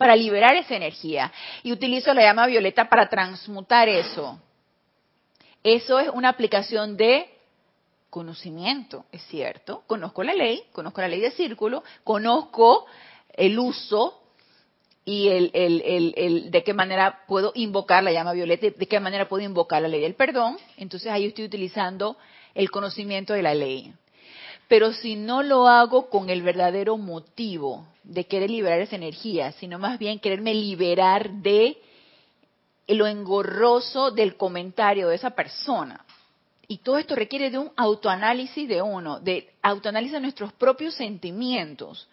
para 0.00 0.16
liberar 0.16 0.56
esa 0.56 0.76
energía. 0.76 1.30
Y 1.62 1.72
utilizo 1.72 2.14
la 2.14 2.22
llama 2.22 2.46
violeta 2.46 2.88
para 2.88 3.10
transmutar 3.10 3.86
eso. 3.86 4.40
Eso 5.62 5.98
es 6.00 6.08
una 6.08 6.30
aplicación 6.30 6.96
de 6.96 7.28
conocimiento, 8.08 9.04
es 9.12 9.20
cierto. 9.26 9.82
Conozco 9.86 10.22
la 10.22 10.32
ley, 10.32 10.62
conozco 10.72 11.02
la 11.02 11.08
ley 11.08 11.20
de 11.20 11.32
círculo, 11.32 11.84
conozco 12.02 12.86
el 13.34 13.58
uso 13.58 14.22
y 15.04 15.28
el, 15.28 15.50
el, 15.52 16.14
el, 16.16 16.50
de 16.50 16.64
qué 16.64 16.72
manera 16.72 17.26
puedo 17.28 17.52
invocar 17.54 18.02
la 18.02 18.10
llama 18.10 18.32
violeta, 18.32 18.68
de 18.74 18.86
qué 18.86 19.00
manera 19.00 19.28
puedo 19.28 19.44
invocar 19.44 19.82
la 19.82 19.88
ley 19.88 20.00
del 20.00 20.14
perdón. 20.14 20.56
Entonces 20.78 21.12
ahí 21.12 21.26
estoy 21.26 21.44
utilizando 21.44 22.16
el 22.54 22.70
conocimiento 22.70 23.34
de 23.34 23.42
la 23.42 23.52
ley. 23.52 23.92
Pero 24.70 24.94
si 24.94 25.16
no 25.16 25.42
lo 25.42 25.68
hago 25.68 26.08
con 26.08 26.30
el 26.30 26.40
verdadero 26.42 26.96
motivo 26.96 27.86
de 28.04 28.24
querer 28.24 28.50
liberar 28.50 28.80
esa 28.80 28.96
energía, 28.96 29.52
sino 29.52 29.78
más 29.78 29.98
bien 29.98 30.18
quererme 30.18 30.54
liberar 30.54 31.30
de 31.30 31.76
lo 32.88 33.06
engorroso 33.06 34.10
del 34.10 34.36
comentario 34.36 35.08
de 35.08 35.16
esa 35.16 35.30
persona. 35.30 36.06
Y 36.66 36.78
todo 36.78 36.98
esto 36.98 37.14
requiere 37.14 37.50
de 37.50 37.58
un 37.58 37.72
autoanálisis 37.76 38.68
de 38.68 38.80
uno, 38.80 39.18
de 39.20 39.50
autoanálisis 39.60 40.14
de 40.14 40.20
nuestros 40.20 40.52
propios 40.52 40.94
sentimientos 40.94 42.08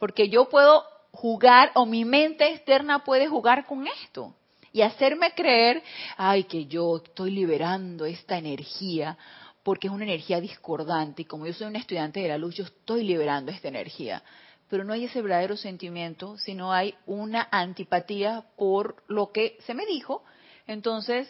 porque 0.00 0.28
yo 0.30 0.48
puedo 0.48 0.82
jugar 1.12 1.70
o 1.74 1.86
mi 1.86 2.04
mente 2.04 2.50
externa 2.52 3.04
puede 3.04 3.28
jugar 3.28 3.66
con 3.66 3.86
esto 3.86 4.34
y 4.72 4.82
hacerme 4.82 5.32
creer, 5.34 5.82
ay, 6.16 6.44
que 6.44 6.66
yo 6.66 6.96
estoy 6.96 7.32
liberando 7.32 8.06
esta 8.06 8.38
energía 8.38 9.16
porque 9.62 9.88
es 9.88 9.92
una 9.92 10.04
energía 10.04 10.40
discordante 10.40 11.22
y 11.22 11.24
como 11.26 11.46
yo 11.46 11.52
soy 11.52 11.66
un 11.66 11.76
estudiante 11.76 12.20
de 12.20 12.28
la 12.28 12.38
luz, 12.38 12.54
yo 12.56 12.64
estoy 12.64 13.04
liberando 13.04 13.52
esta 13.52 13.68
energía. 13.68 14.22
Pero 14.68 14.84
no 14.84 14.92
hay 14.92 15.04
ese 15.04 15.20
verdadero 15.20 15.56
sentimiento, 15.56 16.38
sino 16.38 16.72
hay 16.72 16.94
una 17.06 17.48
antipatía 17.50 18.44
por 18.56 19.02
lo 19.08 19.32
que 19.32 19.58
se 19.66 19.74
me 19.74 19.84
dijo. 19.84 20.22
Entonces, 20.66 21.28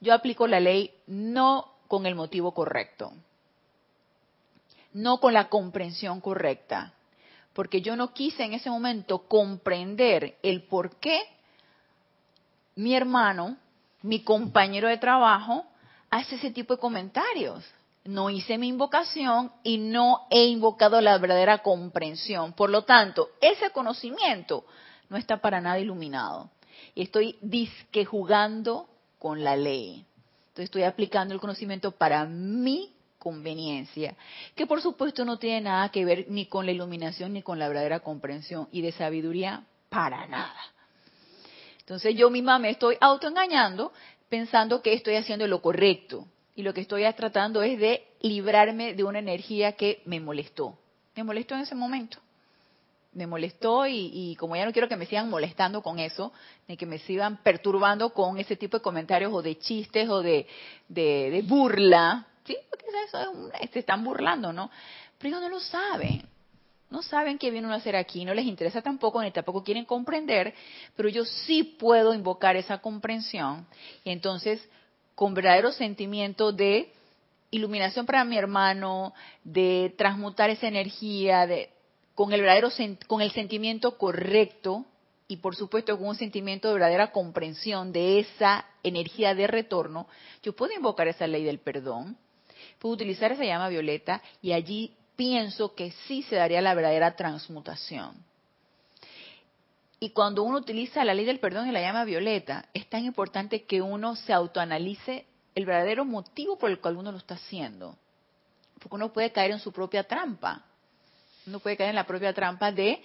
yo 0.00 0.14
aplico 0.14 0.46
la 0.46 0.60
ley 0.60 0.92
no 1.06 1.74
con 1.88 2.06
el 2.06 2.14
motivo 2.14 2.52
correcto, 2.52 3.12
no 4.92 5.18
con 5.18 5.32
la 5.32 5.48
comprensión 5.48 6.20
correcta, 6.20 6.94
porque 7.52 7.80
yo 7.80 7.96
no 7.96 8.12
quise 8.12 8.44
en 8.44 8.52
ese 8.52 8.70
momento 8.70 9.26
comprender 9.26 10.36
el 10.42 10.62
por 10.62 10.96
qué 10.96 11.20
mi 12.76 12.94
hermano, 12.94 13.56
mi 14.02 14.22
compañero 14.22 14.86
de 14.86 14.98
trabajo, 14.98 15.66
hace 16.10 16.36
ese 16.36 16.50
tipo 16.50 16.74
de 16.74 16.80
comentarios. 16.80 17.64
No 18.04 18.30
hice 18.30 18.56
mi 18.56 18.68
invocación 18.68 19.52
y 19.62 19.78
no 19.78 20.26
he 20.30 20.46
invocado 20.46 21.00
la 21.00 21.18
verdadera 21.18 21.58
comprensión. 21.58 22.52
Por 22.54 22.70
lo 22.70 22.84
tanto, 22.84 23.28
ese 23.40 23.70
conocimiento 23.70 24.64
no 25.08 25.16
está 25.16 25.38
para 25.38 25.60
nada 25.60 25.78
iluminado. 25.78 26.50
Y 26.94 27.02
estoy 27.02 27.36
disque 27.42 28.04
jugando 28.04 28.88
con 29.18 29.44
la 29.44 29.56
ley. 29.56 30.06
Entonces 30.48 30.64
estoy 30.64 30.84
aplicando 30.84 31.34
el 31.34 31.40
conocimiento 31.40 31.92
para 31.92 32.24
mí 32.24 32.94
conveniencia, 33.18 34.16
que 34.54 34.66
por 34.66 34.80
supuesto 34.80 35.24
no 35.24 35.38
tiene 35.38 35.62
nada 35.62 35.88
que 35.90 36.04
ver 36.04 36.26
ni 36.28 36.46
con 36.46 36.66
la 36.66 36.72
iluminación 36.72 37.32
ni 37.32 37.42
con 37.42 37.58
la 37.58 37.68
verdadera 37.68 38.00
comprensión 38.00 38.68
y 38.70 38.80
de 38.80 38.92
sabiduría 38.92 39.64
para 39.88 40.26
nada. 40.26 40.60
Entonces 41.80 42.14
yo 42.16 42.30
misma 42.30 42.58
me 42.58 42.70
estoy 42.70 42.96
autoengañando 43.00 43.92
pensando 44.28 44.82
que 44.82 44.92
estoy 44.92 45.16
haciendo 45.16 45.46
lo 45.46 45.62
correcto 45.62 46.26
y 46.54 46.62
lo 46.62 46.74
que 46.74 46.80
estoy 46.80 47.04
tratando 47.14 47.62
es 47.62 47.78
de 47.78 48.06
librarme 48.20 48.94
de 48.94 49.04
una 49.04 49.18
energía 49.18 49.72
que 49.72 50.02
me 50.04 50.20
molestó. 50.20 50.78
Me 51.14 51.24
molestó 51.24 51.54
en 51.54 51.62
ese 51.62 51.74
momento. 51.74 52.18
Me 53.12 53.26
molestó 53.26 53.86
y, 53.86 54.36
como 54.38 54.54
ya 54.54 54.64
no 54.64 54.72
quiero 54.72 54.88
que 54.88 54.96
me 54.96 55.06
sigan 55.06 55.30
molestando 55.30 55.82
con 55.82 55.98
eso, 55.98 56.32
ni 56.68 56.76
que 56.76 56.86
me 56.86 56.98
sigan 56.98 57.38
perturbando 57.42 58.10
con 58.10 58.38
ese 58.38 58.54
tipo 58.54 58.76
de 58.76 58.82
comentarios 58.82 59.32
o 59.32 59.42
de 59.42 59.58
chistes 59.58 60.08
o 60.08 60.22
de, 60.22 60.46
de 60.88 61.42
burla, 61.46 62.26
Sí, 62.48 62.56
porque 62.70 62.86
eso 63.06 63.50
se 63.70 63.78
están 63.80 64.02
burlando, 64.02 64.54
¿no? 64.54 64.70
Pero 65.18 65.36
ellos 65.36 65.42
no 65.42 65.48
lo 65.50 65.60
saben. 65.60 66.26
No 66.90 67.02
saben 67.02 67.38
qué 67.38 67.50
viene 67.50 67.66
uno 67.66 67.74
a 67.74 67.78
hacer 67.78 67.96
aquí, 67.96 68.24
no 68.24 68.32
les 68.32 68.46
interesa 68.46 68.80
tampoco, 68.80 69.22
ni 69.22 69.30
tampoco 69.30 69.62
quieren 69.62 69.84
comprender, 69.84 70.54
pero 70.96 71.08
yo 71.08 71.24
sí 71.24 71.62
puedo 71.62 72.14
invocar 72.14 72.56
esa 72.56 72.78
comprensión. 72.78 73.66
Y 74.04 74.10
entonces, 74.10 74.66
con 75.14 75.34
verdadero 75.34 75.70
sentimiento 75.72 76.50
de 76.50 76.92
iluminación 77.50 78.06
para 78.06 78.24
mi 78.24 78.38
hermano, 78.38 79.12
de 79.44 79.94
transmutar 79.98 80.48
esa 80.50 80.68
energía, 80.68 81.46
de, 81.46 81.70
con 82.14 82.32
el 82.32 82.40
verdadero 82.40 82.70
con 83.06 83.20
el 83.20 83.32
sentimiento 83.32 83.98
correcto 83.98 84.86
y 85.28 85.36
por 85.36 85.54
supuesto 85.56 85.96
con 85.98 86.08
un 86.08 86.14
sentimiento 86.16 86.68
de 86.68 86.74
verdadera 86.74 87.12
comprensión 87.12 87.92
de 87.92 88.20
esa 88.20 88.64
energía 88.82 89.34
de 89.34 89.46
retorno, 89.46 90.08
yo 90.42 90.54
puedo 90.54 90.72
invocar 90.74 91.06
esa 91.06 91.26
ley 91.26 91.44
del 91.44 91.58
perdón, 91.58 92.16
puedo 92.78 92.94
utilizar 92.94 93.32
esa 93.32 93.44
llama 93.44 93.68
violeta 93.68 94.22
y 94.40 94.52
allí 94.52 94.96
pienso 95.18 95.74
que 95.74 95.90
sí 96.06 96.22
se 96.22 96.36
daría 96.36 96.62
la 96.62 96.74
verdadera 96.74 97.16
transmutación. 97.16 98.24
Y 99.98 100.10
cuando 100.10 100.44
uno 100.44 100.58
utiliza 100.58 101.04
la 101.04 101.12
ley 101.12 101.24
del 101.24 101.40
perdón 101.40 101.68
y 101.68 101.72
la 101.72 101.80
llama 101.80 102.04
violeta, 102.04 102.66
es 102.72 102.88
tan 102.88 103.04
importante 103.04 103.64
que 103.64 103.82
uno 103.82 104.14
se 104.14 104.32
autoanalice 104.32 105.26
el 105.56 105.66
verdadero 105.66 106.04
motivo 106.04 106.56
por 106.56 106.70
el 106.70 106.78
cual 106.78 106.98
uno 106.98 107.10
lo 107.10 107.18
está 107.18 107.34
haciendo. 107.34 107.98
Porque 108.78 108.94
uno 108.94 109.12
puede 109.12 109.32
caer 109.32 109.50
en 109.50 109.58
su 109.58 109.72
propia 109.72 110.04
trampa. 110.04 110.64
Uno 111.48 111.58
puede 111.58 111.76
caer 111.76 111.90
en 111.90 111.96
la 111.96 112.06
propia 112.06 112.32
trampa 112.32 112.70
de, 112.70 113.02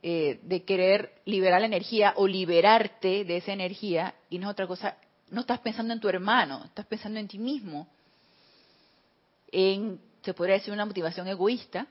eh, 0.00 0.38
de 0.44 0.62
querer 0.62 1.12
liberar 1.24 1.60
la 1.60 1.66
energía 1.66 2.12
o 2.14 2.28
liberarte 2.28 3.24
de 3.24 3.36
esa 3.36 3.52
energía 3.52 4.14
y 4.30 4.38
no 4.38 4.46
es 4.46 4.52
otra 4.52 4.68
cosa. 4.68 4.96
No 5.28 5.40
estás 5.40 5.58
pensando 5.58 5.92
en 5.92 5.98
tu 5.98 6.08
hermano, 6.08 6.62
estás 6.66 6.86
pensando 6.86 7.18
en 7.18 7.26
ti 7.26 7.40
mismo. 7.40 7.88
en, 9.50 10.07
se 10.28 10.34
podría 10.34 10.56
decir, 10.56 10.74
una 10.74 10.84
motivación 10.84 11.26
egoísta, 11.26 11.86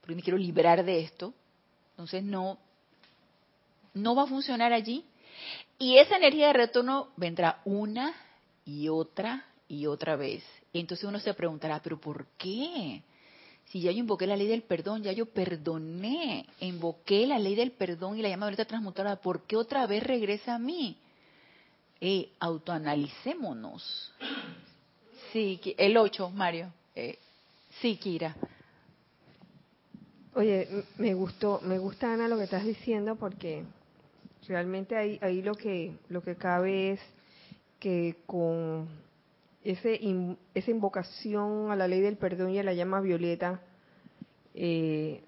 porque 0.00 0.16
me 0.16 0.22
quiero 0.22 0.36
librar 0.36 0.84
de 0.84 0.98
esto, 0.98 1.32
entonces 1.90 2.24
no, 2.24 2.58
no 3.94 4.16
va 4.16 4.24
a 4.24 4.26
funcionar 4.26 4.72
allí. 4.72 5.04
Y 5.78 5.96
esa 5.98 6.16
energía 6.16 6.48
de 6.48 6.54
retorno 6.54 7.10
vendrá 7.16 7.60
una 7.64 8.16
y 8.64 8.88
otra 8.88 9.46
y 9.68 9.86
otra 9.86 10.16
vez. 10.16 10.42
entonces 10.72 11.04
uno 11.04 11.20
se 11.20 11.32
preguntará, 11.34 11.80
pero 11.80 12.00
¿por 12.00 12.26
qué? 12.36 13.00
Si 13.66 13.80
ya 13.80 13.92
yo 13.92 13.98
invoqué 13.98 14.26
la 14.26 14.34
ley 14.34 14.48
del 14.48 14.62
perdón, 14.62 15.04
ya 15.04 15.12
yo 15.12 15.26
perdoné, 15.26 16.46
invoqué 16.58 17.28
la 17.28 17.38
ley 17.38 17.54
del 17.54 17.70
perdón 17.70 18.18
y 18.18 18.22
la 18.22 18.28
llama 18.28 18.46
ahorita 18.46 18.64
transmutada, 18.64 19.20
¿por 19.20 19.46
qué 19.46 19.54
otra 19.54 19.86
vez 19.86 20.02
regresa 20.02 20.56
a 20.56 20.58
mí? 20.58 20.96
Eh, 22.00 22.32
autoanalicémonos. 22.40 24.12
Sí, 25.32 25.60
el 25.76 25.96
8, 25.96 26.30
Mario. 26.30 26.72
Eh, 26.96 27.20
sí, 27.80 27.96
Kira. 27.96 28.36
Oye, 30.34 30.84
me 30.98 31.14
gustó, 31.14 31.60
me 31.64 31.78
gusta 31.78 32.12
Ana 32.12 32.28
lo 32.28 32.36
que 32.36 32.44
estás 32.44 32.64
diciendo 32.64 33.16
porque 33.16 33.64
realmente 34.46 34.96
ahí, 34.96 35.18
ahí 35.20 35.42
lo 35.42 35.54
que 35.54 35.96
lo 36.08 36.22
que 36.22 36.36
cabe 36.36 36.92
es 36.92 37.00
que 37.80 38.16
con 38.26 38.88
ese 39.64 40.00
esa 40.54 40.70
invocación 40.70 41.70
a 41.70 41.76
la 41.76 41.88
ley 41.88 42.00
del 42.00 42.16
perdón 42.16 42.50
y 42.50 42.58
a 42.58 42.62
la 42.62 42.72
llama 42.72 43.00
violeta, 43.00 43.60
eh, 44.54 45.22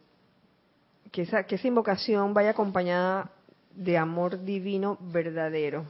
que, 1.10 1.22
esa, 1.22 1.44
que 1.44 1.56
esa 1.56 1.68
invocación 1.68 2.32
vaya 2.32 2.50
acompañada 2.50 3.30
de 3.74 3.98
amor 3.98 4.44
divino 4.44 4.98
verdadero. 5.00 5.84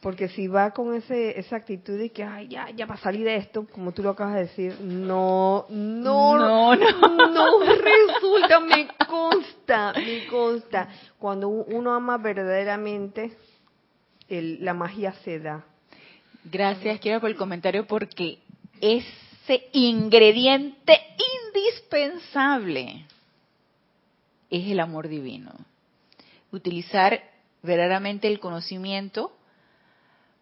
Porque 0.00 0.28
si 0.28 0.48
va 0.48 0.70
con 0.70 0.94
ese, 0.94 1.38
esa 1.38 1.56
actitud 1.56 1.98
de 1.98 2.10
que, 2.10 2.24
ay, 2.24 2.48
ya, 2.48 2.70
ya 2.70 2.86
para 2.86 2.98
salir 3.00 3.22
de 3.24 3.36
esto, 3.36 3.66
como 3.66 3.92
tú 3.92 4.02
lo 4.02 4.10
acabas 4.10 4.34
de 4.34 4.40
decir, 4.40 4.80
no, 4.80 5.66
no, 5.68 6.38
no, 6.38 6.74
no, 6.74 7.28
no 7.28 7.58
resulta, 7.60 8.60
me 8.60 8.88
consta, 9.06 9.92
me 9.94 10.26
consta. 10.26 10.88
Cuando 11.18 11.50
uno 11.50 11.92
ama 11.92 12.16
verdaderamente, 12.16 13.36
el, 14.30 14.64
la 14.64 14.72
magia 14.72 15.12
se 15.22 15.38
da. 15.38 15.66
Gracias, 16.44 16.98
quiero 17.00 17.20
por 17.20 17.28
el 17.28 17.36
comentario 17.36 17.86
porque 17.86 18.38
ese 18.80 19.68
ingrediente 19.72 20.98
indispensable 21.54 23.04
es 24.48 24.66
el 24.66 24.80
amor 24.80 25.08
divino. 25.08 25.52
Utilizar 26.52 27.22
verdaderamente 27.62 28.28
el 28.28 28.40
conocimiento 28.40 29.32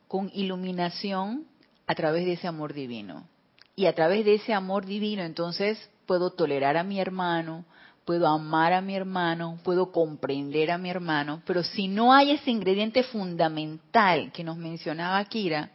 con 0.08 0.30
iluminación 0.34 1.46
a 1.86 1.94
través 1.94 2.24
de 2.24 2.32
ese 2.32 2.48
amor 2.48 2.72
divino. 2.72 3.28
Y 3.76 3.86
a 3.86 3.94
través 3.94 4.24
de 4.24 4.34
ese 4.34 4.52
amor 4.52 4.86
divino 4.86 5.22
entonces 5.22 5.78
puedo 6.06 6.30
tolerar 6.30 6.76
a 6.76 6.82
mi 6.82 6.98
hermano, 6.98 7.64
puedo 8.04 8.26
amar 8.26 8.72
a 8.72 8.80
mi 8.80 8.96
hermano, 8.96 9.60
puedo 9.62 9.92
comprender 9.92 10.70
a 10.70 10.78
mi 10.78 10.88
hermano, 10.88 11.42
pero 11.46 11.62
si 11.62 11.88
no 11.88 12.12
hay 12.12 12.32
ese 12.32 12.50
ingrediente 12.50 13.02
fundamental 13.02 14.32
que 14.32 14.42
nos 14.42 14.56
mencionaba 14.56 15.22
Kira, 15.26 15.70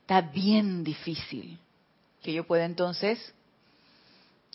está 0.00 0.22
bien 0.22 0.82
difícil 0.82 1.58
que 2.22 2.32
yo 2.32 2.44
pueda 2.46 2.64
entonces 2.64 3.34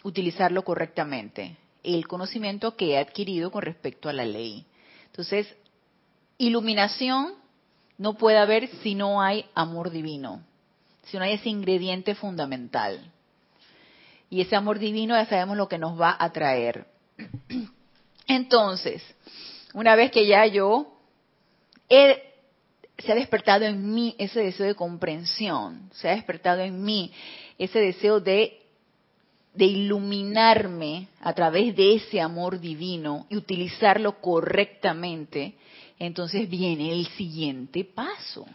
utilizarlo 0.03 0.63
correctamente, 0.63 1.57
el 1.83 2.07
conocimiento 2.07 2.75
que 2.75 2.93
he 2.93 2.97
adquirido 2.97 3.51
con 3.51 3.61
respecto 3.61 4.09
a 4.09 4.13
la 4.13 4.25
ley. 4.25 4.65
Entonces, 5.05 5.47
iluminación 6.39 7.35
no 8.03 8.15
puede 8.15 8.37
haber 8.37 8.67
si 8.83 8.95
no 8.95 9.21
hay 9.21 9.45
amor 9.55 9.89
divino, 9.89 10.43
si 11.05 11.17
no 11.17 11.23
hay 11.23 11.35
ese 11.35 11.47
ingrediente 11.47 12.15
fundamental. 12.15 12.99
Y 14.29 14.41
ese 14.41 14.57
amor 14.57 14.77
divino 14.77 15.15
ya 15.15 15.25
sabemos 15.25 15.55
lo 15.55 15.69
que 15.69 15.77
nos 15.77 15.97
va 15.97 16.13
a 16.19 16.29
traer. 16.33 16.85
Entonces, 18.27 19.01
una 19.73 19.95
vez 19.95 20.11
que 20.11 20.27
ya 20.27 20.45
yo 20.47 20.97
se 21.87 23.09
ha 23.09 23.15
despertado 23.15 23.63
en 23.63 23.93
mí 23.93 24.15
ese 24.17 24.41
deseo 24.41 24.65
de 24.65 24.75
comprensión, 24.75 25.89
se 25.93 26.09
ha 26.09 26.15
despertado 26.15 26.59
en 26.59 26.83
mí 26.83 27.09
ese 27.57 27.79
deseo 27.79 28.19
de, 28.19 28.59
de 29.53 29.63
iluminarme 29.63 31.07
a 31.21 31.31
través 31.31 31.73
de 31.77 31.95
ese 31.95 32.19
amor 32.19 32.59
divino 32.59 33.27
y 33.29 33.37
utilizarlo 33.37 34.19
correctamente, 34.19 35.53
entonces 36.05 36.49
viene 36.49 36.91
el 36.91 37.07
siguiente 37.09 37.85
paso, 37.85 38.45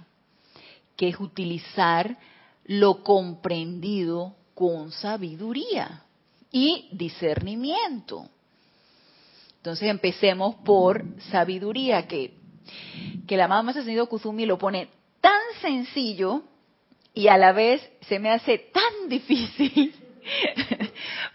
que 0.97 1.09
es 1.09 1.19
utilizar 1.19 2.19
lo 2.65 3.03
comprendido 3.03 4.35
con 4.55 4.93
sabiduría 4.93 6.03
y 6.53 6.89
discernimiento. 6.93 8.29
Entonces 9.57 9.89
empecemos 9.89 10.57
por 10.57 11.03
sabiduría, 11.31 12.07
que, 12.07 12.35
que 13.27 13.37
la 13.37 13.49
mamá 13.49 13.71
Ascendido 13.71 14.09
Kuzumi 14.09 14.45
lo 14.45 14.59
pone 14.59 14.89
tan 15.23 15.41
sencillo 15.63 16.43
y 17.15 17.29
a 17.29 17.39
la 17.39 17.53
vez 17.53 17.81
se 18.03 18.19
me 18.19 18.31
hace 18.31 18.59
tan 18.59 19.09
difícil, 19.09 19.95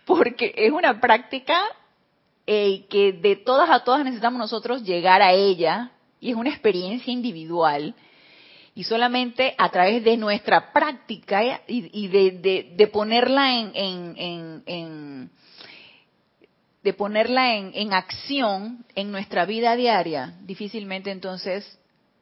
porque 0.06 0.54
es 0.56 0.72
una 0.72 1.02
práctica 1.02 1.58
eh, 2.46 2.86
que 2.88 3.14
de 3.14 3.36
todas 3.38 3.72
a 3.72 3.84
todas 3.84 4.04
necesitamos 4.04 4.38
nosotros 4.38 4.84
llegar 4.84 5.24
a 5.24 5.32
ella 5.32 5.93
y 6.24 6.32
es 6.32 6.38
una 6.38 6.50
experiencia 6.50 7.12
individual 7.12 7.94
y 8.74 8.86
solamente 8.86 9.54
a 9.58 9.70
través 9.70 10.04
de 10.06 10.16
nuestra 10.16 10.72
práctica 10.72 11.62
y, 11.68 12.08
de, 12.08 12.90
ponerla 12.92 13.60
en, 13.60 15.30
de 16.82 16.94
ponerla 16.94 17.56
en, 17.56 17.94
acción 17.94 18.86
en 18.96 19.12
nuestra 19.12 19.46
vida 19.46 19.76
diaria, 19.76 20.36
difícilmente 20.42 21.12
entonces 21.12 21.78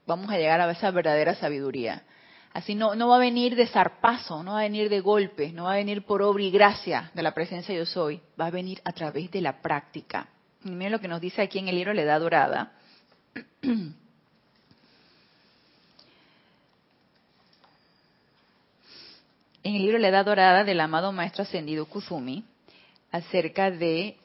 vamos 0.07 0.31
a 0.31 0.37
llegar 0.37 0.59
a 0.59 0.71
esa 0.71 0.89
verdadera 0.89 1.35
sabiduría. 1.35 2.03
Así 2.53 2.73
no, 2.73 2.95
no 2.95 3.07
va 3.07 3.17
a 3.17 3.19
venir 3.19 3.55
de 3.55 3.67
zarpazo, 3.67 4.43
no 4.43 4.53
va 4.53 4.61
a 4.61 4.63
venir 4.63 4.89
de 4.89 4.99
golpe, 4.99 5.53
no 5.53 5.65
va 5.65 5.73
a 5.73 5.77
venir 5.77 6.05
por 6.05 6.23
obra 6.23 6.43
y 6.43 6.49
gracia 6.49 7.11
de 7.13 7.21
la 7.21 7.35
presencia 7.35 7.73
yo 7.73 7.85
soy, 7.85 8.19
va 8.39 8.47
a 8.47 8.51
venir 8.51 8.81
a 8.83 8.91
través 8.93 9.29
de 9.29 9.41
la 9.41 9.61
práctica. 9.61 10.27
Y 10.65 10.71
miren 10.71 10.91
lo 10.91 10.99
que 10.99 11.07
nos 11.07 11.21
dice 11.21 11.43
aquí 11.43 11.59
en 11.59 11.67
el 11.67 11.75
libro 11.75 11.93
La 11.93 12.01
Edad 12.01 12.19
Dorada. 12.19 12.73
En 19.63 19.75
el 19.75 19.81
libro 19.81 19.97
La 19.99 20.09
Edad 20.09 20.25
Dorada 20.25 20.63
del 20.63 20.79
amado 20.79 21.11
Maestro 21.11 21.43
Ascendido 21.43 21.85
Kuzumi, 21.85 22.43
acerca 23.11 23.69
de 23.69 24.17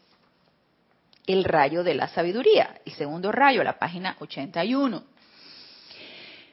el 1.27 1.45
rayo 1.45 1.83
de 1.83 1.95
la 1.95 2.09
sabiduría, 2.09 2.81
el 2.85 2.93
segundo 2.93 3.33
rayo, 3.33 3.63
la 3.65 3.79
página 3.79 4.17
81. 4.21 5.03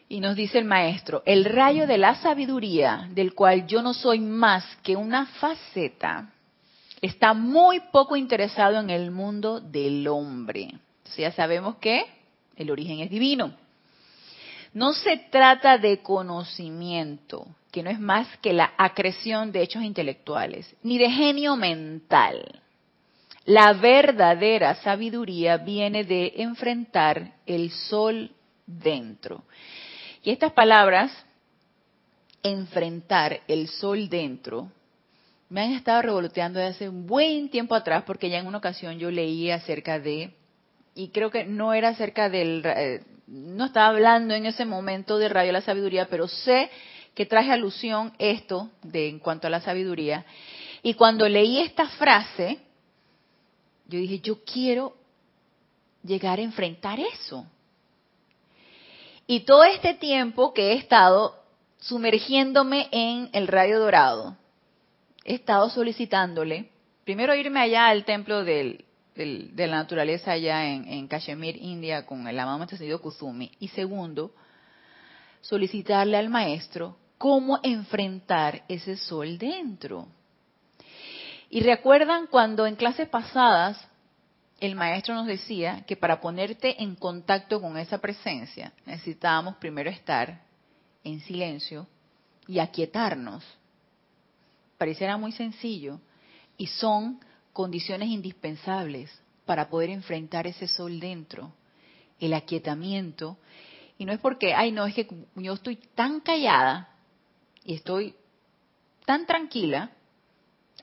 Y 0.09 0.19
nos 0.19 0.35
dice 0.35 0.59
el 0.59 0.65
maestro, 0.65 1.23
el 1.25 1.45
rayo 1.45 1.87
de 1.87 1.97
la 1.97 2.15
sabiduría, 2.15 3.07
del 3.11 3.33
cual 3.33 3.65
yo 3.67 3.81
no 3.81 3.93
soy 3.93 4.19
más 4.19 4.65
que 4.83 4.95
una 4.95 5.25
faceta, 5.25 6.29
está 7.01 7.33
muy 7.33 7.79
poco 7.91 8.15
interesado 8.15 8.79
en 8.79 8.89
el 8.89 9.11
mundo 9.11 9.59
del 9.59 10.07
hombre. 10.07 10.63
Entonces 10.63 11.17
ya 11.17 11.31
sabemos 11.31 11.77
que 11.77 12.05
el 12.55 12.71
origen 12.71 12.99
es 12.99 13.09
divino. 13.09 13.53
No 14.73 14.93
se 14.93 15.17
trata 15.29 15.77
de 15.77 16.01
conocimiento, 16.01 17.47
que 17.71 17.83
no 17.83 17.89
es 17.89 17.99
más 17.99 18.27
que 18.37 18.53
la 18.53 18.73
acreción 18.77 19.51
de 19.51 19.61
hechos 19.61 19.83
intelectuales, 19.83 20.75
ni 20.81 20.97
de 20.97 21.11
genio 21.11 21.55
mental. 21.55 22.61
La 23.45 23.73
verdadera 23.73 24.75
sabiduría 24.75 25.57
viene 25.57 26.03
de 26.05 26.33
enfrentar 26.37 27.33
el 27.45 27.71
sol 27.71 28.31
dentro. 28.65 29.43
Y 30.23 30.31
estas 30.31 30.53
palabras, 30.53 31.11
enfrentar 32.41 33.41
el 33.47 33.67
sol 33.67 34.09
dentro, 34.09 34.71
me 35.49 35.61
han 35.61 35.73
estado 35.73 36.01
revoloteando 36.01 36.59
desde 36.59 36.71
hace 36.71 36.89
un 36.89 37.05
buen 37.05 37.49
tiempo 37.49 37.75
atrás, 37.75 38.03
porque 38.07 38.29
ya 38.29 38.39
en 38.39 38.47
una 38.47 38.57
ocasión 38.57 38.97
yo 38.97 39.11
leí 39.11 39.51
acerca 39.51 39.99
de 39.99 40.33
y 40.95 41.09
creo 41.09 41.31
que 41.31 41.45
no 41.45 41.73
era 41.73 41.89
acerca 41.89 42.29
del, 42.29 42.63
eh, 42.65 43.03
no 43.27 43.65
estaba 43.65 43.87
hablando 43.87 44.33
en 44.33 44.45
ese 44.45 44.65
momento 44.65 45.17
de 45.17 45.29
rayo 45.29 45.47
de 45.47 45.53
la 45.53 45.61
sabiduría, 45.61 46.07
pero 46.09 46.27
sé 46.27 46.69
que 47.15 47.25
traje 47.25 47.51
alusión 47.51 48.13
esto 48.19 48.69
de 48.81 49.09
en 49.09 49.19
cuanto 49.19 49.47
a 49.47 49.49
la 49.49 49.61
sabiduría. 49.61 50.25
Y 50.81 50.95
cuando 50.95 51.27
leí 51.27 51.59
esta 51.59 51.87
frase, 51.87 52.59
yo 53.87 53.99
dije, 53.99 54.19
yo 54.19 54.43
quiero 54.43 54.95
llegar 56.03 56.39
a 56.39 56.43
enfrentar 56.43 56.99
eso. 56.99 57.45
Y 59.25 59.41
todo 59.41 59.63
este 59.63 59.93
tiempo 59.93 60.53
que 60.53 60.71
he 60.71 60.75
estado 60.75 61.35
sumergiéndome 61.79 62.89
en 62.91 63.29
el 63.33 63.47
rayo 63.47 63.79
dorado, 63.79 64.35
he 65.23 65.35
estado 65.35 65.69
solicitándole, 65.69 66.69
primero 67.03 67.33
irme 67.35 67.61
allá 67.61 67.87
al 67.87 68.03
templo 68.03 68.43
del, 68.43 68.85
de 69.15 69.67
la 69.67 69.77
naturaleza 69.77 70.31
allá 70.31 70.65
en, 70.65 70.87
en 70.87 71.07
Kashmir, 71.07 71.57
India, 71.57 72.05
con 72.05 72.27
el 72.27 72.39
amado 72.39 72.59
Maestro 72.59 73.01
Kusumi. 73.01 73.51
Y 73.59 73.67
segundo, 73.69 74.33
solicitarle 75.41 76.17
al 76.17 76.29
maestro 76.29 76.97
cómo 77.17 77.59
enfrentar 77.63 78.63
ese 78.67 78.97
sol 78.97 79.37
dentro. 79.37 80.07
Y 81.49 81.61
recuerdan 81.61 82.27
cuando 82.27 82.65
en 82.65 82.75
clases 82.75 83.07
pasadas 83.07 83.77
el 84.59 84.75
maestro 84.75 85.13
nos 85.13 85.27
decía 85.27 85.83
que 85.85 85.95
para 85.95 86.21
ponerte 86.21 86.81
en 86.81 86.95
contacto 86.95 87.61
con 87.61 87.77
esa 87.77 87.99
presencia 87.99 88.73
necesitábamos 88.85 89.57
primero 89.57 89.89
estar 89.89 90.41
en 91.03 91.19
silencio 91.19 91.85
y 92.47 92.59
aquietarnos. 92.59 93.43
Pareciera 94.77 95.17
muy 95.17 95.31
sencillo 95.31 95.99
y 96.57 96.67
son 96.67 97.19
condiciones 97.53 98.09
indispensables 98.09 99.11
para 99.45 99.69
poder 99.69 99.89
enfrentar 99.89 100.47
ese 100.47 100.67
sol 100.67 100.99
dentro, 100.99 101.53
el 102.19 102.33
aquietamiento. 102.33 103.37
Y 103.97 104.05
no 104.05 104.11
es 104.11 104.19
porque, 104.19 104.53
ay, 104.53 104.71
no, 104.71 104.85
es 104.85 104.95
que 104.95 105.07
yo 105.35 105.53
estoy 105.53 105.75
tan 105.95 106.19
callada 106.19 106.89
y 107.63 107.75
estoy 107.75 108.15
tan 109.05 109.25
tranquila, 109.25 109.91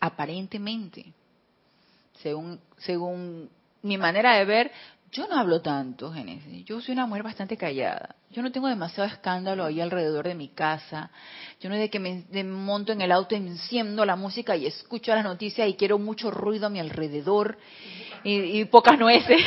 aparentemente, 0.01 1.13
según, 2.23 2.61
según 2.79 3.51
mi 3.83 3.99
manera 3.99 4.37
de 4.37 4.45
ver, 4.45 4.73
yo 5.13 5.27
no 5.27 5.37
hablo 5.37 5.61
tanto, 5.61 6.13
Génesis. 6.13 6.65
Yo 6.65 6.81
soy 6.81 6.93
una 6.93 7.07
mujer 7.07 7.25
bastante 7.25 7.57
callada. 7.57 8.15
Yo 8.31 8.43
no 8.43 8.53
tengo 8.53 8.69
demasiado 8.69 9.09
escándalo 9.09 9.65
ahí 9.65 9.81
alrededor 9.81 10.29
de 10.29 10.37
mi 10.37 10.49
casa. 10.49 11.11
Yo 11.61 11.69
no 11.69 11.75
es 11.75 11.81
de 11.81 11.91
que 11.91 11.99
me, 11.99 12.45
monto 12.45 12.93
en 12.93 13.01
el 13.01 13.11
auto, 13.11 13.35
enciendo 13.35 14.05
la 14.05 14.15
música 14.15 14.55
y 14.57 14.67
escucho 14.67 15.13
las 15.13 15.25
noticias 15.25 15.69
y 15.69 15.75
quiero 15.75 15.99
mucho 15.99 16.31
ruido 16.31 16.69
a 16.69 16.71
mi 16.71 16.79
alrededor 16.79 17.59
y, 18.23 18.65
pocas 18.67 18.97
nueces. 18.99 19.43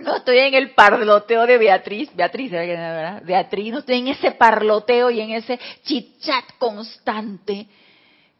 no, 0.00 0.16
estoy 0.16 0.38
en 0.38 0.52
el 0.52 0.74
parloteo 0.74 1.46
de 1.46 1.56
Beatriz. 1.56 2.14
Beatriz, 2.14 2.50
¿verdad? 2.50 3.22
Beatriz, 3.24 3.72
no 3.72 3.78
estoy 3.78 4.00
en 4.00 4.08
ese 4.08 4.32
parloteo 4.32 5.10
y 5.10 5.22
en 5.22 5.30
ese 5.30 5.58
chichat 5.84 6.44
constante. 6.58 7.66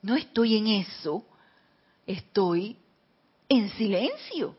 No 0.03 0.17
estoy 0.17 0.59
en 0.59 0.67
eso. 0.67 1.25
Estoy 2.07 2.77
en 3.49 3.71
silencio. 3.71 4.55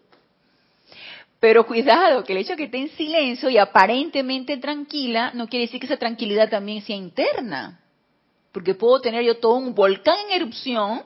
Pero 1.40 1.66
cuidado, 1.66 2.24
que 2.24 2.34
el 2.34 2.40
hecho 2.40 2.52
de 2.52 2.58
que 2.58 2.64
esté 2.66 2.78
en 2.80 2.90
silencio 2.90 3.50
y 3.50 3.58
aparentemente 3.58 4.58
tranquila, 4.58 5.32
no 5.34 5.48
quiere 5.48 5.66
decir 5.66 5.80
que 5.80 5.86
esa 5.86 5.98
tranquilidad 5.98 6.50
también 6.50 6.82
sea 6.82 6.96
interna. 6.96 7.80
Porque 8.52 8.74
puedo 8.74 9.00
tener 9.00 9.24
yo 9.24 9.38
todo 9.38 9.56
un 9.56 9.74
volcán 9.74 10.18
en 10.26 10.42
erupción 10.42 11.04